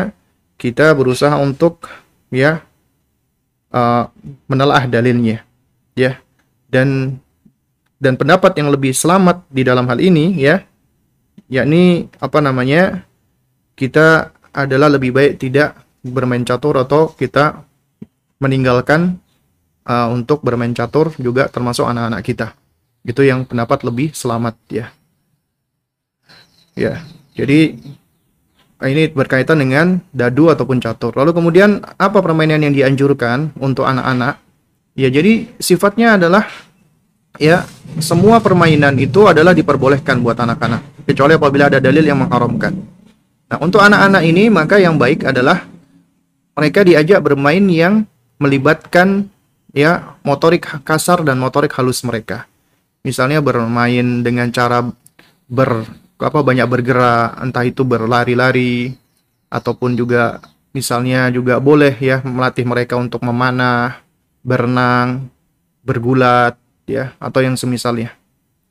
kita 0.56 0.96
berusaha 0.96 1.36
untuk 1.40 1.92
ya 2.32 2.64
uh, 3.76 4.08
menelaah 4.48 4.88
dalilnya 4.88 5.44
ya 5.96 6.20
dan 6.74 7.22
dan 8.02 8.18
pendapat 8.18 8.58
yang 8.58 8.74
lebih 8.74 8.92
selamat 8.98 9.46
di 9.54 9.62
dalam 9.62 9.86
hal 9.86 10.02
ini 10.02 10.34
ya 10.42 10.66
yakni 11.48 12.10
apa 12.18 12.42
namanya 12.42 13.06
kita 13.78 14.34
adalah 14.50 14.90
lebih 14.90 15.14
baik 15.14 15.38
tidak 15.38 15.78
bermain 16.02 16.42
catur 16.42 16.82
atau 16.82 17.14
kita 17.14 17.62
meninggalkan 18.42 19.22
uh, 19.86 20.10
untuk 20.10 20.42
bermain 20.42 20.74
catur 20.74 21.14
juga 21.22 21.46
termasuk 21.48 21.86
anak-anak 21.86 22.26
kita 22.26 22.48
itu 23.06 23.22
yang 23.22 23.46
pendapat 23.46 23.86
lebih 23.86 24.12
selamat 24.12 24.58
ya 24.74 24.90
Ya, 26.74 27.06
jadi 27.38 27.78
ini 28.84 29.04
berkaitan 29.14 29.62
dengan 29.62 30.02
dadu 30.10 30.50
ataupun 30.50 30.82
catur. 30.82 31.14
Lalu 31.14 31.32
kemudian 31.38 31.86
apa 32.02 32.20
permainan 32.20 32.66
yang 32.66 32.74
dianjurkan 32.74 33.54
untuk 33.62 33.86
anak-anak? 33.86 34.42
Ya, 34.94 35.10
jadi 35.10 35.50
sifatnya 35.58 36.22
adalah 36.22 36.46
ya 37.42 37.66
semua 37.98 38.38
permainan 38.38 38.94
itu 39.02 39.26
adalah 39.26 39.58
diperbolehkan 39.58 40.22
buat 40.22 40.38
anak-anak 40.38 41.06
kecuali 41.10 41.34
apabila 41.34 41.66
ada 41.70 41.82
dalil 41.82 42.06
yang 42.06 42.22
mengharamkan. 42.22 42.78
Nah, 43.50 43.58
untuk 43.58 43.82
anak-anak 43.82 44.22
ini 44.22 44.54
maka 44.54 44.78
yang 44.78 45.02
baik 45.02 45.26
adalah 45.26 45.66
mereka 46.54 46.86
diajak 46.86 47.26
bermain 47.26 47.66
yang 47.66 48.06
melibatkan 48.38 49.34
ya 49.74 50.14
motorik 50.22 50.70
kasar 50.86 51.26
dan 51.26 51.42
motorik 51.42 51.74
halus 51.74 52.06
mereka. 52.06 52.46
Misalnya 53.02 53.42
bermain 53.42 54.22
dengan 54.22 54.54
cara 54.54 54.86
ber 55.50 55.90
apa 56.22 56.40
banyak 56.40 56.70
bergerak, 56.70 57.36
entah 57.42 57.66
itu 57.66 57.82
berlari-lari 57.84 58.96
ataupun 59.50 59.98
juga 59.98 60.40
misalnya 60.72 61.28
juga 61.34 61.58
boleh 61.60 61.98
ya 62.00 62.22
melatih 62.24 62.64
mereka 62.64 62.96
untuk 62.96 63.26
memanah, 63.26 64.03
berenang, 64.44 65.32
bergulat 65.82 66.60
ya 66.86 67.16
atau 67.18 67.40
yang 67.40 67.56
semisalnya. 67.56 68.14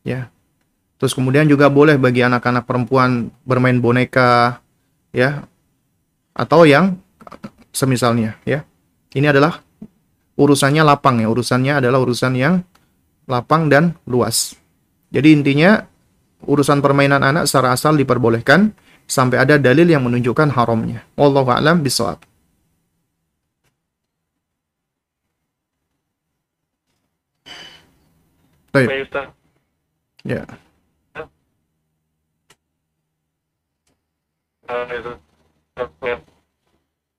Ya. 0.04 0.28
Terus 1.00 1.18
kemudian 1.18 1.50
juga 1.50 1.66
boleh 1.66 1.98
bagi 1.98 2.22
anak-anak 2.22 2.62
perempuan 2.62 3.34
bermain 3.42 3.80
boneka 3.82 4.62
ya 5.10 5.42
atau 6.30 6.62
yang 6.62 6.94
semisalnya 7.74 8.38
ya. 8.46 8.62
Ini 9.12 9.34
adalah 9.34 9.60
urusannya 10.38 10.86
lapang 10.86 11.20
ya, 11.20 11.28
urusannya 11.28 11.82
adalah 11.82 11.98
urusan 12.00 12.32
yang 12.38 12.62
lapang 13.26 13.68
dan 13.68 13.98
luas. 14.06 14.54
Jadi 15.12 15.36
intinya 15.36 15.84
urusan 16.46 16.80
permainan 16.80 17.20
anak 17.20 17.44
secara 17.44 17.76
asal 17.76 17.98
diperbolehkan 17.98 18.72
sampai 19.04 19.44
ada 19.44 19.60
dalil 19.60 19.84
yang 19.84 20.06
menunjukkan 20.06 20.54
haramnya. 20.56 21.04
Wallahu 21.18 21.52
a'lam 21.52 21.84
bishawab. 21.84 22.31
Ya. 30.24 30.48
Uh, 34.64 34.84
itu. 34.88 35.12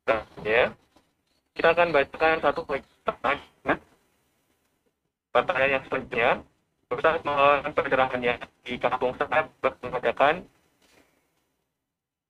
Nah, 0.10 0.22
ya. 0.42 0.74
Kita 1.54 1.68
akan 1.78 1.94
bacakan 1.94 2.42
satu 2.42 2.66
pertanyaan. 2.66 3.78
Pertanyaan 5.30 5.74
yang 5.78 5.84
selanjutnya. 5.86 6.30
Ustaz 6.90 7.22
mohon 7.22 7.70
pencerahannya 7.74 8.34
di 8.66 8.74
kampung 8.82 9.14
saya 9.18 9.46
mengadakan 9.62 10.46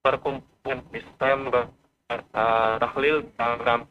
perkumpulan 0.04 0.80
Islam 0.92 1.48
uh, 1.52 2.76
tahlil 2.80 3.24
dalam 3.36 3.88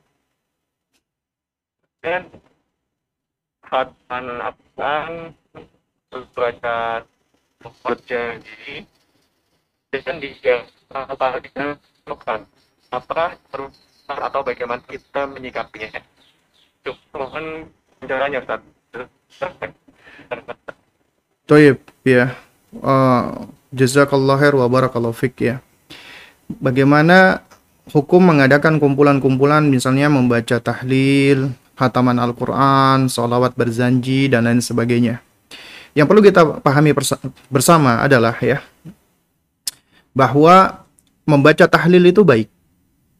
dan 2.01 2.29
khatan 4.73 5.37
apaan 6.13 6.33
baca 6.33 7.05
berjanji 7.85 8.85
dengan 9.93 10.15
dia 10.19 10.65
apa 10.93 11.41
kita 11.41 11.77
lakukan 12.09 12.45
apa 12.89 13.37
atau 14.09 14.41
bagaimana 14.41 14.81
kita 14.89 15.29
menyikapinya 15.29 16.01
mohon 17.13 17.69
penjelasannya 18.01 18.39
Ustaz 18.43 19.53
Toyib, 21.43 21.83
ya. 22.07 22.35
Uh, 22.73 23.51
jazakallah 23.75 24.39
khair 24.39 24.55
wa 24.55 24.67
barakallahu 24.67 25.13
fik 25.13 25.35
ya. 25.43 25.55
Bagaimana 26.47 27.43
hukum 27.91 28.23
mengadakan 28.23 28.79
kumpulan-kumpulan 28.79 29.67
misalnya 29.67 30.07
membaca 30.07 30.59
tahlil, 30.63 31.51
hataman 31.77 32.17
Al-Quran, 32.21 33.09
sholawat 33.09 33.57
berzanji, 33.57 34.29
dan 34.29 34.45
lain 34.45 34.61
sebagainya. 34.61 35.21
Yang 35.93 36.07
perlu 36.09 36.21
kita 36.25 36.41
pahami 36.61 36.89
bersama 37.49 38.01
adalah 38.01 38.33
ya, 38.41 38.65
bahwa 40.13 40.85
membaca 41.25 41.65
tahlil 41.69 42.09
itu 42.09 42.21
baik. 42.25 42.49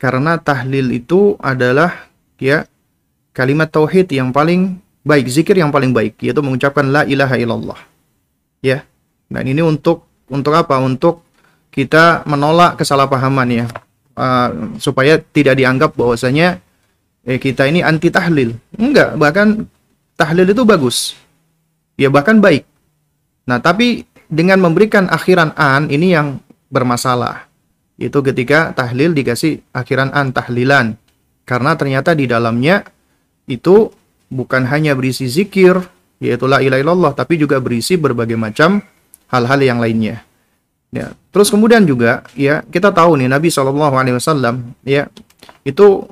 Karena 0.01 0.35
tahlil 0.35 0.91
itu 0.91 1.39
adalah 1.39 2.09
ya 2.35 2.67
kalimat 3.31 3.71
tauhid 3.71 4.11
yang 4.11 4.35
paling 4.35 4.81
baik, 5.05 5.25
zikir 5.29 5.55
yang 5.57 5.71
paling 5.71 5.93
baik, 5.95 6.17
yaitu 6.19 6.41
mengucapkan 6.43 6.89
la 6.89 7.07
ilaha 7.07 7.35
illallah. 7.37 7.79
Ya. 8.59 8.83
Dan 9.29 9.49
ini 9.49 9.61
untuk 9.65 10.05
untuk 10.29 10.53
apa? 10.53 10.77
Untuk 10.81 11.25
kita 11.73 12.25
menolak 12.29 12.77
kesalahpahaman 12.77 13.49
ya. 13.49 13.65
Uh, 14.13 14.77
supaya 14.77 15.17
tidak 15.17 15.57
dianggap 15.57 15.97
bahwasanya 15.97 16.61
eh, 17.27 17.39
kita 17.39 17.67
ini 17.67 17.83
anti 17.83 18.11
tahlil. 18.11 18.55
Enggak, 18.75 19.15
bahkan 19.15 19.67
tahlil 20.15 20.47
itu 20.47 20.63
bagus. 20.63 21.17
Ya 21.99 22.09
bahkan 22.09 22.41
baik. 22.41 22.65
Nah, 23.45 23.59
tapi 23.59 24.07
dengan 24.31 24.59
memberikan 24.63 25.07
akhiran 25.11 25.53
an 25.55 25.91
ini 25.91 26.15
yang 26.15 26.39
bermasalah. 26.73 27.45
Itu 27.99 28.25
ketika 28.25 28.73
tahlil 28.73 29.13
dikasih 29.13 29.61
akhiran 29.75 30.09
an 30.09 30.33
tahlilan. 30.33 30.97
Karena 31.43 31.75
ternyata 31.75 32.15
di 32.15 32.25
dalamnya 32.25 32.87
itu 33.45 33.91
bukan 34.31 34.65
hanya 34.71 34.95
berisi 34.95 35.27
zikir, 35.27 35.77
yaitu 36.23 36.47
la 36.47 36.63
ilaha 36.63 36.81
illallah, 36.81 37.13
tapi 37.13 37.35
juga 37.37 37.59
berisi 37.59 37.99
berbagai 37.99 38.39
macam 38.39 38.81
hal-hal 39.29 39.59
yang 39.61 39.77
lainnya. 39.83 40.23
Ya. 40.93 41.13
Terus 41.33 41.49
kemudian 41.49 41.83
juga 41.89 42.21
ya 42.37 42.61
kita 42.69 42.93
tahu 42.93 43.17
nih 43.17 43.25
Nabi 43.25 43.49
Shallallahu 43.49 43.95
Alaihi 43.97 44.15
Wasallam 44.21 44.77
ya 44.85 45.09
itu 45.65 46.05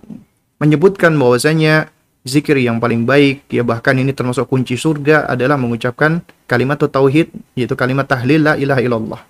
menyebutkan 0.61 1.17
bahwasanya 1.17 1.89
zikir 2.21 2.53
yang 2.61 2.77
paling 2.77 3.01
baik 3.09 3.49
ya 3.49 3.65
bahkan 3.65 3.97
ini 3.97 4.13
termasuk 4.13 4.45
kunci 4.45 4.77
surga 4.77 5.25
adalah 5.25 5.57
mengucapkan 5.57 6.21
kalimat 6.45 6.77
tauhid 6.77 7.33
yaitu 7.57 7.73
kalimat 7.73 8.05
tahlil 8.05 8.45
la 8.45 8.53
ilaha 8.53 8.81
illallah. 8.85 9.21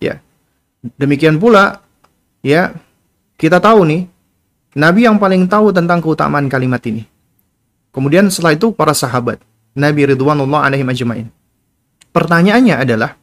Ya. 0.00 0.24
Demikian 0.96 1.36
pula 1.36 1.84
ya 2.40 2.72
kita 3.36 3.60
tahu 3.60 3.84
nih 3.84 4.08
Nabi 4.80 5.04
yang 5.04 5.20
paling 5.20 5.44
tahu 5.46 5.68
tentang 5.70 6.00
keutamaan 6.00 6.48
kalimat 6.48 6.80
ini. 6.88 7.04
Kemudian 7.92 8.32
setelah 8.32 8.56
itu 8.56 8.72
para 8.72 8.96
sahabat 8.96 9.38
Nabi 9.76 10.08
Ridwanullah 10.16 10.66
alaihi 10.66 10.82
majma'in. 10.82 11.28
Pertanyaannya 12.10 12.74
adalah 12.80 13.14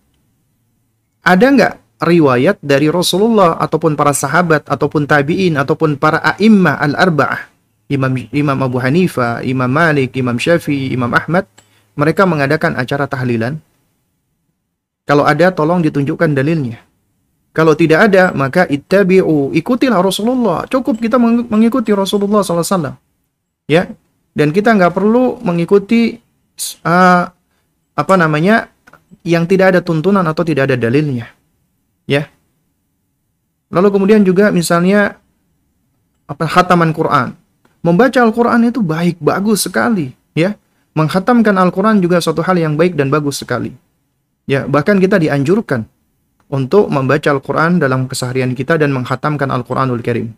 ada 1.26 1.46
nggak 1.46 1.74
riwayat 2.02 2.58
dari 2.66 2.89
Rasulullah 2.89 3.62
ataupun 3.62 3.93
para 3.93 4.12
sahabat 4.12 4.66
ataupun 4.66 5.06
tabi'in 5.06 5.54
ataupun 5.56 6.02
para 6.02 6.18
a'immah 6.34 6.82
al-arba'ah 6.82 7.54
Imam 7.91 8.16
Imam 8.32 8.60
Abu 8.64 8.80
Hanifah, 8.80 9.43
Imam 9.43 9.68
Malik, 9.68 10.16
Imam 10.16 10.39
Syafi'i, 10.39 10.95
Imam 10.95 11.12
Ahmad 11.12 11.45
mereka 11.93 12.24
mengadakan 12.24 12.80
acara 12.80 13.06
tahlilan. 13.06 13.60
Kalau 15.04 15.28
ada 15.28 15.52
tolong 15.52 15.84
ditunjukkan 15.84 16.32
dalilnya. 16.32 16.80
Kalau 17.52 17.76
tidak 17.76 18.08
ada 18.08 18.32
maka 18.32 18.64
ittabi'u, 18.64 19.52
ikutilah 19.52 19.99
Rasulullah. 19.99 20.64
Cukup 20.72 21.04
kita 21.04 21.20
mengikuti 21.52 21.91
Rasulullah 21.91 22.47
SAW. 22.47 22.95
Ya, 23.68 23.91
dan 24.32 24.56
kita 24.56 24.72
nggak 24.72 24.95
perlu 24.95 25.43
mengikuti 25.43 26.16
uh, 26.88 27.24
apa 27.91 28.16
namanya 28.16 28.72
yang 29.28 29.43
tidak 29.43 29.76
ada 29.76 29.80
tuntunan 29.84 30.24
atau 30.24 30.47
tidak 30.47 30.72
ada 30.72 30.80
dalilnya 30.80 31.41
ya. 32.10 32.30
Lalu 33.72 33.88
kemudian 33.91 34.22
juga 34.22 34.52
misalnya 34.52 35.20
apa 36.28 36.45
hataman 36.47 36.91
Quran. 36.91 37.36
Membaca 37.82 38.20
Al-Quran 38.22 38.70
itu 38.70 38.80
baik 38.86 39.18
bagus 39.18 39.66
sekali 39.66 40.14
ya. 40.38 40.54
Menghatamkan 40.93 41.56
Al-Quran 41.56 42.04
juga 42.04 42.20
suatu 42.20 42.43
hal 42.43 42.60
yang 42.60 42.76
baik 42.76 42.93
dan 42.99 43.10
bagus 43.10 43.41
sekali 43.41 43.74
ya. 44.45 44.68
Bahkan 44.68 44.99
kita 44.99 45.18
dianjurkan 45.18 45.88
untuk 46.52 46.91
membaca 46.91 47.32
Al-Quran 47.32 47.80
dalam 47.80 48.12
keseharian 48.12 48.52
kita 48.52 48.76
dan 48.76 48.91
menghatamkan 48.91 49.47
Al-Quranul 49.49 50.04
Karim. 50.04 50.36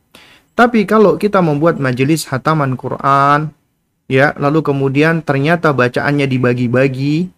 Tapi 0.54 0.86
kalau 0.86 1.18
kita 1.18 1.42
membuat 1.42 1.82
majelis 1.82 2.30
hataman 2.30 2.78
Quran, 2.78 3.50
ya 4.06 4.38
lalu 4.38 4.62
kemudian 4.62 5.26
ternyata 5.26 5.74
bacaannya 5.74 6.30
dibagi-bagi 6.30 7.34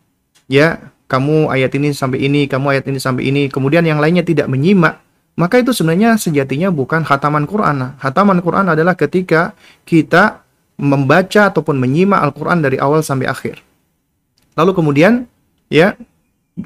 ya 0.51 0.91
kamu 1.05 1.53
ayat 1.53 1.71
ini 1.77 1.93
sampai 1.93 2.25
ini 2.25 2.49
kamu 2.49 2.77
ayat 2.77 2.85
ini 2.89 2.97
sampai 2.97 3.29
ini. 3.29 3.47
Kemudian 3.47 3.85
yang 3.85 4.01
lainnya 4.01 4.25
tidak 4.25 4.49
menyimak 4.49 5.05
maka 5.35 5.59
itu 5.59 5.75
sebenarnya 5.75 6.15
sejatinya 6.15 6.71
bukan 6.71 7.03
hataman 7.03 7.43
Quran. 7.43 7.99
Hataman 7.99 8.39
Quran 8.39 8.71
adalah 8.71 8.95
ketika 8.95 9.51
kita 9.83 10.47
membaca 10.79 11.51
ataupun 11.51 11.75
menyimak 11.75 12.23
Al-Quran 12.23 12.63
dari 12.63 12.79
awal 12.79 13.03
sampai 13.03 13.27
akhir. 13.27 13.59
Lalu 14.55 14.71
kemudian 14.71 15.27
ya 15.67 15.99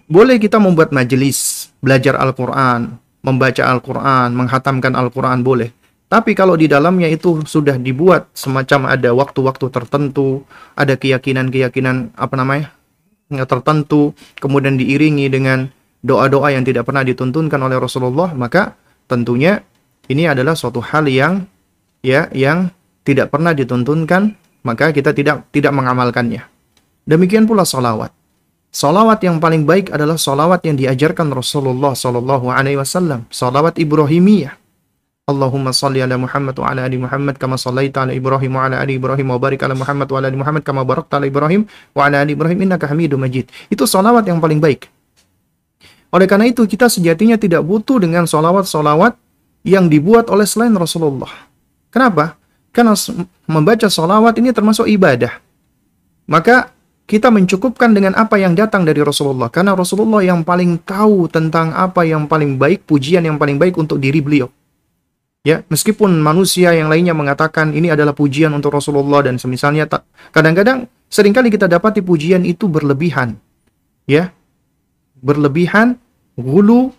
boleh 0.06 0.38
kita 0.38 0.62
membuat 0.62 0.94
majelis 0.94 1.70
belajar 1.82 2.14
Al-Quran 2.22 3.02
membaca 3.26 3.64
Al-Quran 3.66 4.38
menghatamkan 4.38 4.94
Al-Quran 4.94 5.42
boleh. 5.42 5.74
Tapi 6.10 6.34
kalau 6.34 6.58
di 6.58 6.66
dalamnya 6.66 7.10
itu 7.10 7.42
sudah 7.46 7.78
dibuat 7.78 8.34
semacam 8.34 8.90
ada 8.90 9.14
waktu-waktu 9.14 9.66
tertentu, 9.70 10.42
ada 10.74 10.98
keyakinan-keyakinan 10.98 12.18
apa 12.18 12.34
namanya 12.34 12.74
tertentu, 13.30 14.18
kemudian 14.42 14.76
diiringi 14.76 15.30
dengan 15.30 15.70
doa-doa 16.02 16.50
yang 16.54 16.66
tidak 16.66 16.90
pernah 16.90 17.06
dituntunkan 17.06 17.60
oleh 17.62 17.78
Rasulullah, 17.78 18.34
maka 18.34 18.74
tentunya 19.06 19.62
ini 20.10 20.26
adalah 20.26 20.58
suatu 20.58 20.82
hal 20.82 21.06
yang 21.06 21.46
ya 22.02 22.26
yang 22.34 22.74
tidak 23.06 23.30
pernah 23.30 23.54
dituntunkan, 23.54 24.34
maka 24.66 24.90
kita 24.90 25.14
tidak 25.14 25.46
tidak 25.54 25.74
mengamalkannya. 25.74 26.46
Demikian 27.06 27.46
pula 27.46 27.66
solawat. 27.66 28.14
Solawat 28.70 29.18
yang 29.26 29.42
paling 29.42 29.66
baik 29.66 29.90
adalah 29.90 30.14
solawat 30.14 30.62
yang 30.62 30.78
diajarkan 30.78 31.34
Rasulullah 31.34 31.98
Sallallahu 31.98 32.54
Alaihi 32.54 32.78
Wasallam. 32.78 33.26
Solawat 33.34 33.82
Ibrahimiyah. 33.82 34.59
Allahumma 35.30 35.70
salli 35.70 36.02
ala 36.02 36.18
Muhammad 36.18 36.58
wa 36.58 36.74
ala 36.74 36.90
ali 36.90 36.98
Muhammad 36.98 37.38
kama 37.38 37.54
sallaita 37.54 38.10
ala 38.10 38.18
Ibrahim 38.18 38.58
wa 38.58 38.66
ala 38.66 38.82
ali 38.82 38.98
Ibrahim 38.98 39.30
wa 39.30 39.38
barik 39.38 39.62
ala 39.62 39.78
Muhammad 39.78 40.10
wa 40.10 40.18
ala 40.18 40.26
ali 40.34 40.38
Muhammad 40.42 40.66
kama 40.66 40.82
barakta 40.82 41.22
ala 41.22 41.30
Ibrahim 41.30 41.70
wa 41.94 42.10
ala 42.10 42.26
ali 42.26 42.34
Ibrahim 42.34 42.66
innaka 42.66 42.90
Hamidum 42.90 43.22
Majid. 43.22 43.46
Itu 43.70 43.86
solawat 43.86 44.26
yang 44.26 44.42
paling 44.42 44.58
baik. 44.58 44.90
Oleh 46.10 46.26
karena 46.26 46.50
itu 46.50 46.66
kita 46.66 46.90
sejatinya 46.90 47.38
tidak 47.38 47.62
butuh 47.62 48.02
dengan 48.02 48.26
solawat-solawat 48.26 49.14
yang 49.62 49.86
dibuat 49.86 50.34
oleh 50.34 50.50
selain 50.50 50.74
Rasulullah. 50.74 51.30
Kenapa? 51.94 52.34
Karena 52.74 52.98
membaca 53.46 53.86
solawat 53.86 54.34
ini 54.42 54.50
termasuk 54.50 54.90
ibadah. 54.90 55.38
Maka 56.26 56.74
kita 57.10 57.30
mencukupkan 57.34 57.94
dengan 57.94 58.14
apa 58.18 58.38
yang 58.38 58.58
datang 58.58 58.86
dari 58.86 59.02
Rasulullah. 59.02 59.50
Karena 59.50 59.74
Rasulullah 59.78 60.22
yang 60.22 60.42
paling 60.42 60.82
tahu 60.82 61.30
tentang 61.30 61.74
apa 61.74 62.06
yang 62.06 62.26
paling 62.26 62.58
baik, 62.58 62.86
pujian 62.86 63.26
yang 63.26 63.38
paling 63.38 63.58
baik 63.58 63.78
untuk 63.78 64.02
diri 64.02 64.22
beliau. 64.22 64.50
Ya, 65.48 65.64
meskipun 65.72 66.20
manusia 66.20 66.76
yang 66.76 66.92
lainnya 66.92 67.16
mengatakan 67.16 67.72
ini 67.72 67.88
adalah 67.88 68.12
pujian 68.12 68.52
untuk 68.52 68.76
Rasulullah 68.76 69.24
dan 69.24 69.40
semisalnya 69.40 69.88
kadang-kadang 70.36 70.92
sering 71.08 71.32
kali 71.32 71.48
kita 71.48 71.72
dapati 71.72 72.04
pujian 72.04 72.44
itu 72.44 72.68
berlebihan. 72.68 73.40
Ya. 74.04 74.36
Berlebihan, 75.24 75.96
gulu 76.36 76.92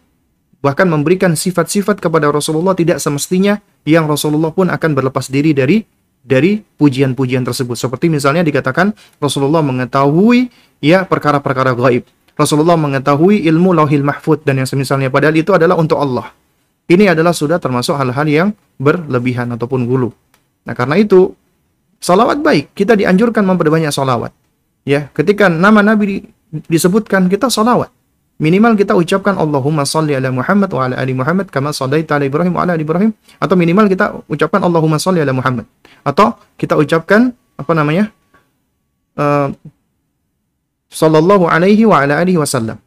bahkan 0.64 0.88
memberikan 0.88 1.36
sifat-sifat 1.36 2.00
kepada 2.00 2.28
Rasulullah 2.32 2.76
tidak 2.76 3.00
semestinya 3.00 3.60
yang 3.84 4.08
Rasulullah 4.08 4.52
pun 4.52 4.68
akan 4.68 4.90
berlepas 4.92 5.28
diri 5.28 5.52
dari 5.52 5.84
dari 6.20 6.60
pujian-pujian 6.60 7.44
tersebut. 7.44 7.76
Seperti 7.76 8.12
misalnya 8.12 8.44
dikatakan 8.44 8.92
Rasulullah 9.20 9.64
mengetahui 9.64 10.48
ya 10.80 11.04
perkara-perkara 11.04 11.76
gaib. 11.76 12.08
Rasulullah 12.36 12.76
mengetahui 12.80 13.44
ilmu 13.52 13.76
lauhil 13.76 14.04
mahfud 14.04 14.44
dan 14.48 14.64
yang 14.64 14.68
semisalnya 14.68 15.12
padahal 15.12 15.36
itu 15.36 15.52
adalah 15.52 15.76
untuk 15.76 16.00
Allah. 16.00 16.32
Ini 16.90 17.14
adalah 17.14 17.30
sudah 17.30 17.62
termasuk 17.62 17.94
hal-hal 17.94 18.26
yang 18.26 18.48
berlebihan 18.82 19.54
ataupun 19.54 19.86
gulu. 19.86 20.10
Nah, 20.66 20.74
karena 20.74 20.98
itu 20.98 21.30
salawat 22.02 22.42
baik. 22.42 22.74
Kita 22.74 22.98
dianjurkan 22.98 23.46
memperbanyak 23.46 23.94
salawat. 23.94 24.34
Ya, 24.82 25.06
ketika 25.14 25.46
nama 25.46 25.86
Nabi 25.86 26.26
disebutkan 26.66 27.30
kita 27.30 27.46
salawat. 27.46 27.94
Minimal 28.40 28.72
kita 28.72 28.96
ucapkan 28.96 29.36
Allahumma 29.36 29.84
salli 29.84 30.16
ala 30.16 30.32
Muhammad 30.32 30.72
wa 30.72 30.88
ala 30.88 30.96
ali 30.96 31.12
Muhammad 31.12 31.52
kama 31.52 31.76
sallaita 31.76 32.16
ala 32.16 32.24
Ibrahim 32.24 32.56
wa 32.56 32.64
ala 32.64 32.72
ali 32.72 32.88
Ibrahim 32.88 33.12
atau 33.36 33.52
minimal 33.52 33.84
kita 33.84 34.16
ucapkan 34.32 34.64
Allahumma 34.64 34.96
salli 34.96 35.20
ala 35.20 35.36
Muhammad 35.36 35.68
atau 36.08 36.40
kita 36.56 36.72
ucapkan 36.80 37.36
apa 37.60 37.72
namanya? 37.76 38.08
Uh, 39.12 39.52
sallallahu 40.88 41.52
alaihi 41.52 41.84
wa 41.84 42.00
ala 42.00 42.16
alihi 42.16 42.40
wasallam. 42.40 42.80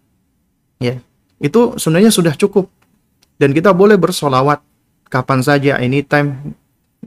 Ya. 0.81 0.97
Itu 1.37 1.77
sebenarnya 1.77 2.09
sudah 2.09 2.33
cukup 2.33 2.73
dan 3.37 3.49
kita 3.51 3.73
boleh 3.73 3.97
bersolawat 3.97 4.61
kapan 5.09 5.39
saja, 5.45 5.77
anytime. 5.77 6.57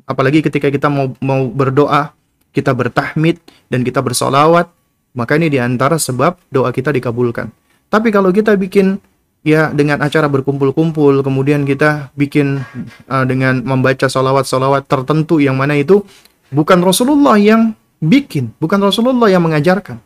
Apalagi 0.07 0.45
ketika 0.45 0.71
kita 0.71 0.87
mau 0.87 1.15
mau 1.19 1.49
berdoa, 1.51 2.15
kita 2.55 2.71
bertahmid 2.77 3.41
dan 3.67 3.83
kita 3.83 3.99
bersolawat, 4.05 4.71
maka 5.17 5.41
ini 5.41 5.49
di 5.49 5.59
antara 5.59 5.97
sebab 5.97 6.39
doa 6.53 6.71
kita 6.71 6.93
dikabulkan. 6.93 7.51
Tapi 7.89 8.09
kalau 8.13 8.31
kita 8.31 8.55
bikin 8.55 9.01
ya 9.47 9.71
dengan 9.73 10.03
acara 10.03 10.27
berkumpul-kumpul, 10.27 11.23
kemudian 11.23 11.63
kita 11.63 12.11
bikin 12.19 12.63
uh, 13.09 13.25
dengan 13.25 13.63
membaca 13.63 14.11
solawat-solawat 14.11 14.91
tertentu 14.91 15.39
yang 15.39 15.55
mana 15.57 15.79
itu 15.79 16.03
bukan 16.51 16.83
Rasulullah 16.83 17.39
yang 17.39 17.73
bikin, 18.03 18.53
bukan 18.59 18.83
Rasulullah 18.83 19.31
yang 19.31 19.47
mengajarkan. 19.47 20.03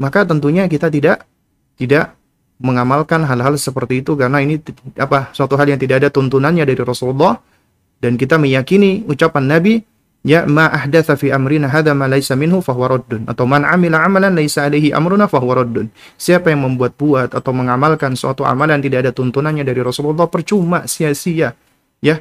Maka 0.00 0.26
tentunya 0.26 0.66
kita 0.66 0.90
tidak 0.90 1.22
tidak 1.78 2.16
mengamalkan 2.64 3.28
hal-hal 3.28 3.60
seperti 3.60 4.00
itu 4.00 4.16
karena 4.16 4.40
ini 4.40 4.56
apa 4.96 5.28
suatu 5.36 5.60
hal 5.60 5.68
yang 5.68 5.76
tidak 5.76 6.00
ada 6.00 6.08
tuntunannya 6.08 6.64
dari 6.64 6.80
Rasulullah. 6.80 7.36
Dan 8.00 8.16
kita 8.16 8.40
meyakini 8.40 9.04
ucapan 9.04 9.44
Nabi 9.48 9.80
ya 10.24 10.48
ma 10.48 10.68
ahdatsa 10.72 11.16
fi 11.20 11.32
amrina 11.32 11.68
hadza 11.68 11.92
ma 11.92 12.08
laisa 12.08 12.32
minhu 12.34 12.64
fahuwa 12.64 12.96
raddun. 12.96 13.28
Atau 13.28 13.44
man 13.44 13.68
amila 13.68 14.00
amalan 14.00 14.32
laisa 14.32 14.64
alaihi 14.64 14.96
amruna 14.96 15.28
fahuwa 15.28 15.64
raddun. 15.64 15.92
Siapa 16.16 16.48
yang 16.48 16.64
membuat 16.64 16.96
buat 16.96 17.36
atau 17.36 17.52
mengamalkan 17.52 18.16
suatu 18.16 18.48
amalan 18.48 18.80
tidak 18.80 19.08
ada 19.08 19.12
tuntunannya 19.12 19.64
dari 19.64 19.84
Rasulullah 19.84 20.28
percuma 20.28 20.88
sia-sia 20.88 21.52
ya. 22.00 22.16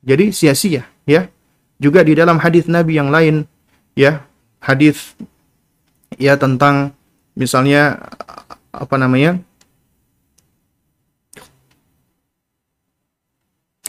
Jadi 0.00 0.32
sia-sia 0.32 0.88
ya. 1.04 1.28
Juga 1.78 2.02
di 2.02 2.16
dalam 2.16 2.42
hadis 2.42 2.66
Nabi 2.66 2.98
yang 2.98 3.12
lain 3.14 3.46
ya 3.94 4.26
hadis 4.58 5.14
ya 6.18 6.34
tentang 6.34 6.90
misalnya 7.38 8.02
apa 8.74 8.94
namanya 8.98 9.38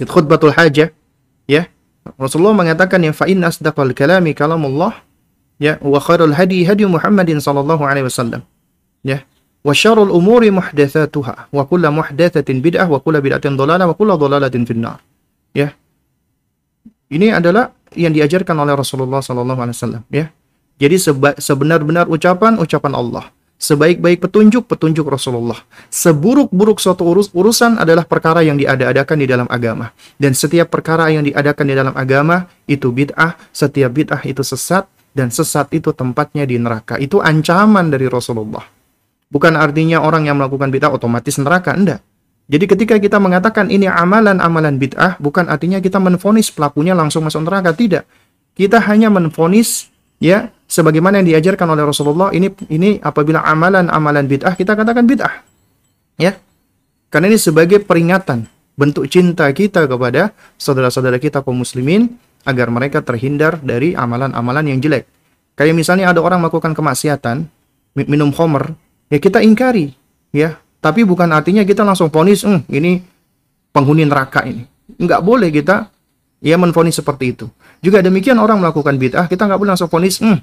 khutbatul 0.08 0.56
hajah 0.56 0.93
ya. 1.50 1.68
Rasulullah 2.16 2.56
mengatakan 2.56 3.04
yang 3.04 3.12
fa'in 3.12 3.43
asdaqal 3.43 3.91
kalami 3.91 4.32
kalamullah 4.32 5.04
ya. 5.60 5.76
Wa 5.84 6.00
khairul 6.00 6.38
hadi 6.38 6.64
hadi 6.64 6.88
Muhammadin 6.88 7.43
sallallahu 7.43 7.84
alaihi 7.84 8.08
wasallam 8.08 8.45
ya. 9.04 9.26
Wa 9.60 9.76
syarrul 9.76 10.16
umuri 10.16 10.56
muhdatsatuha 10.56 11.52
wa 11.52 11.64
kullu 11.68 11.91
muhdatsatin 11.91 12.64
bid'ah 12.64 12.88
wa 12.88 13.04
kullu 13.04 13.20
bid'atin 13.20 13.60
dhalalah 13.60 13.91
wa 13.91 13.95
kullu 13.97 14.16
dhalalatin 14.16 14.64
finnar 14.64 15.04
ya. 15.52 15.76
Ini 17.10 17.36
adalah 17.36 17.76
yang 17.97 18.14
diajarkan 18.14 18.54
oleh 18.54 18.78
Rasulullah 18.78 19.20
sallallahu 19.20 19.60
alaihi 19.60 19.76
wasallam 19.76 20.04
ya. 20.14 20.32
Jadi 20.80 20.95
sebenar-benar 21.43 22.08
ucapan 22.08 22.56
ucapan 22.56 22.93
Allah 22.95 23.28
Sebaik-baik 23.60 24.24
petunjuk, 24.24 24.72
petunjuk 24.72 25.03
Rasulullah. 25.03 25.60
Seburuk-buruk 25.91 26.80
suatu 26.80 27.03
urus, 27.03 27.28
urusan 27.36 27.76
adalah 27.76 28.07
perkara 28.07 28.39
yang 28.39 28.55
diada-adakan 28.55 29.20
di 29.20 29.28
dalam 29.28 29.51
agama. 29.51 29.91
Dan 30.16 30.32
setiap 30.32 30.72
perkara 30.72 31.12
yang 31.12 31.28
diadakan 31.28 31.66
di 31.68 31.76
dalam 31.76 31.91
agama, 31.91 32.47
itu 32.72 32.88
bid'ah. 32.88 33.36
Setiap 33.51 33.91
bid'ah 33.91 34.24
itu 34.24 34.47
sesat. 34.47 34.88
Dan 35.12 35.28
sesat 35.28 35.68
itu 35.76 35.91
tempatnya 35.91 36.47
di 36.47 36.55
neraka. 36.55 36.95
Itu 36.95 37.20
ancaman 37.20 37.91
dari 37.91 38.07
Rasulullah. 38.07 38.64
Bukan 39.27 39.60
artinya 39.60 40.07
orang 40.07 40.31
yang 40.31 40.40
melakukan 40.40 40.72
bid'ah 40.72 40.95
otomatis 40.95 41.36
neraka. 41.36 41.76
Enggak. 41.76 41.99
Jadi 42.48 42.64
ketika 42.64 42.95
kita 42.95 43.19
mengatakan 43.19 43.68
ini 43.68 43.91
amalan-amalan 43.91 44.80
bid'ah, 44.80 45.19
bukan 45.19 45.52
artinya 45.52 45.84
kita 45.84 45.99
menfonis 45.99 46.48
pelakunya 46.48 46.95
langsung 46.95 47.27
masuk 47.27 47.44
neraka. 47.44 47.76
Tidak. 47.76 48.07
Kita 48.56 48.80
hanya 48.88 49.11
menfonis 49.11 49.91
ya 50.20 50.52
sebagaimana 50.70 51.24
yang 51.24 51.28
diajarkan 51.36 51.66
oleh 51.74 51.84
Rasulullah 51.88 52.30
ini 52.36 52.54
ini 52.70 53.02
apabila 53.02 53.41
amalan-amalan 53.41 54.30
bid'ah 54.30 54.54
kita 54.54 54.78
katakan 54.78 55.08
bid'ah. 55.10 55.34
Ya. 56.20 56.38
Karena 57.10 57.34
ini 57.34 57.41
sebagai 57.41 57.82
peringatan 57.82 58.46
bentuk 58.78 59.10
cinta 59.10 59.50
kita 59.50 59.90
kepada 59.90 60.32
saudara-saudara 60.62 61.18
kita 61.18 61.41
kaum 61.41 61.58
muslimin 61.58 62.16
agar 62.46 62.70
mereka 62.72 63.02
terhindar 63.04 63.58
dari 63.60 63.98
amalan-amalan 63.98 64.72
yang 64.72 64.80
jelek. 64.80 65.10
Kayak 65.58 65.76
misalnya 65.76 66.14
ada 66.14 66.24
orang 66.24 66.40
melakukan 66.40 66.72
kemaksiatan, 66.72 67.44
minum 67.98 68.32
khamr, 68.32 68.72
ya 69.12 69.20
kita 69.20 69.44
ingkari, 69.44 69.91
ya. 70.32 70.56
Tapi 70.80 71.04
bukan 71.04 71.28
artinya 71.36 71.68
kita 71.68 71.84
langsung 71.84 72.08
ponis, 72.08 72.48
hm, 72.48 72.64
ini 72.72 73.04
penghuni 73.76 74.08
neraka 74.08 74.48
ini. 74.48 74.64
Enggak 74.96 75.20
boleh 75.20 75.52
kita 75.52 75.91
ya 76.40 76.56
menfonis 76.56 76.96
seperti 76.96 77.36
itu. 77.36 77.52
Juga 77.80 78.03
demikian 78.03 78.35
orang 78.39 78.60
melakukan 78.60 78.99
bid'ah, 78.99 79.31
kita 79.31 79.47
nggak 79.47 79.60
boleh 79.60 79.72
langsung 79.72 79.88
ponis, 79.88 80.19
hm, 80.19 80.39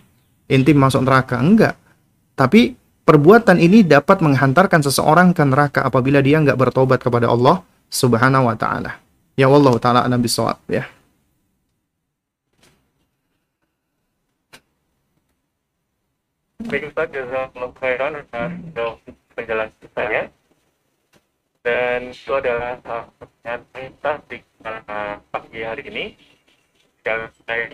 intim 0.48 0.80
masuk 0.80 1.04
neraka. 1.04 1.36
Enggak. 1.36 1.76
Tapi 2.32 2.72
perbuatan 3.04 3.60
ini 3.60 3.84
dapat 3.84 4.24
menghantarkan 4.24 4.80
seseorang 4.80 5.36
ke 5.36 5.44
neraka 5.44 5.84
apabila 5.84 6.24
dia 6.24 6.40
enggak 6.40 6.56
bertobat 6.56 7.04
kepada 7.04 7.28
Allah 7.28 7.60
Subhanahu 7.92 8.48
wa 8.48 8.56
taala. 8.56 8.98
Ya 9.36 9.52
Allah 9.52 9.74
taala 9.76 10.00
alam 10.00 10.20
bisawab 10.20 10.56
ya. 10.68 10.88
Baik 16.66 16.90
Ustaz, 16.90 17.14
khairan 17.78 18.26
penjelasan 19.36 19.86
saya. 19.94 20.22
Dan 21.62 22.14
itu 22.14 22.30
adalah 22.30 22.78
pertanyaan 23.18 23.62
kita 23.74 24.12
di 24.30 24.38
uh, 24.62 25.18
pagi 25.34 25.60
hari 25.66 25.82
ini. 25.90 26.04
Dan 27.06 27.30
saya 27.46 27.70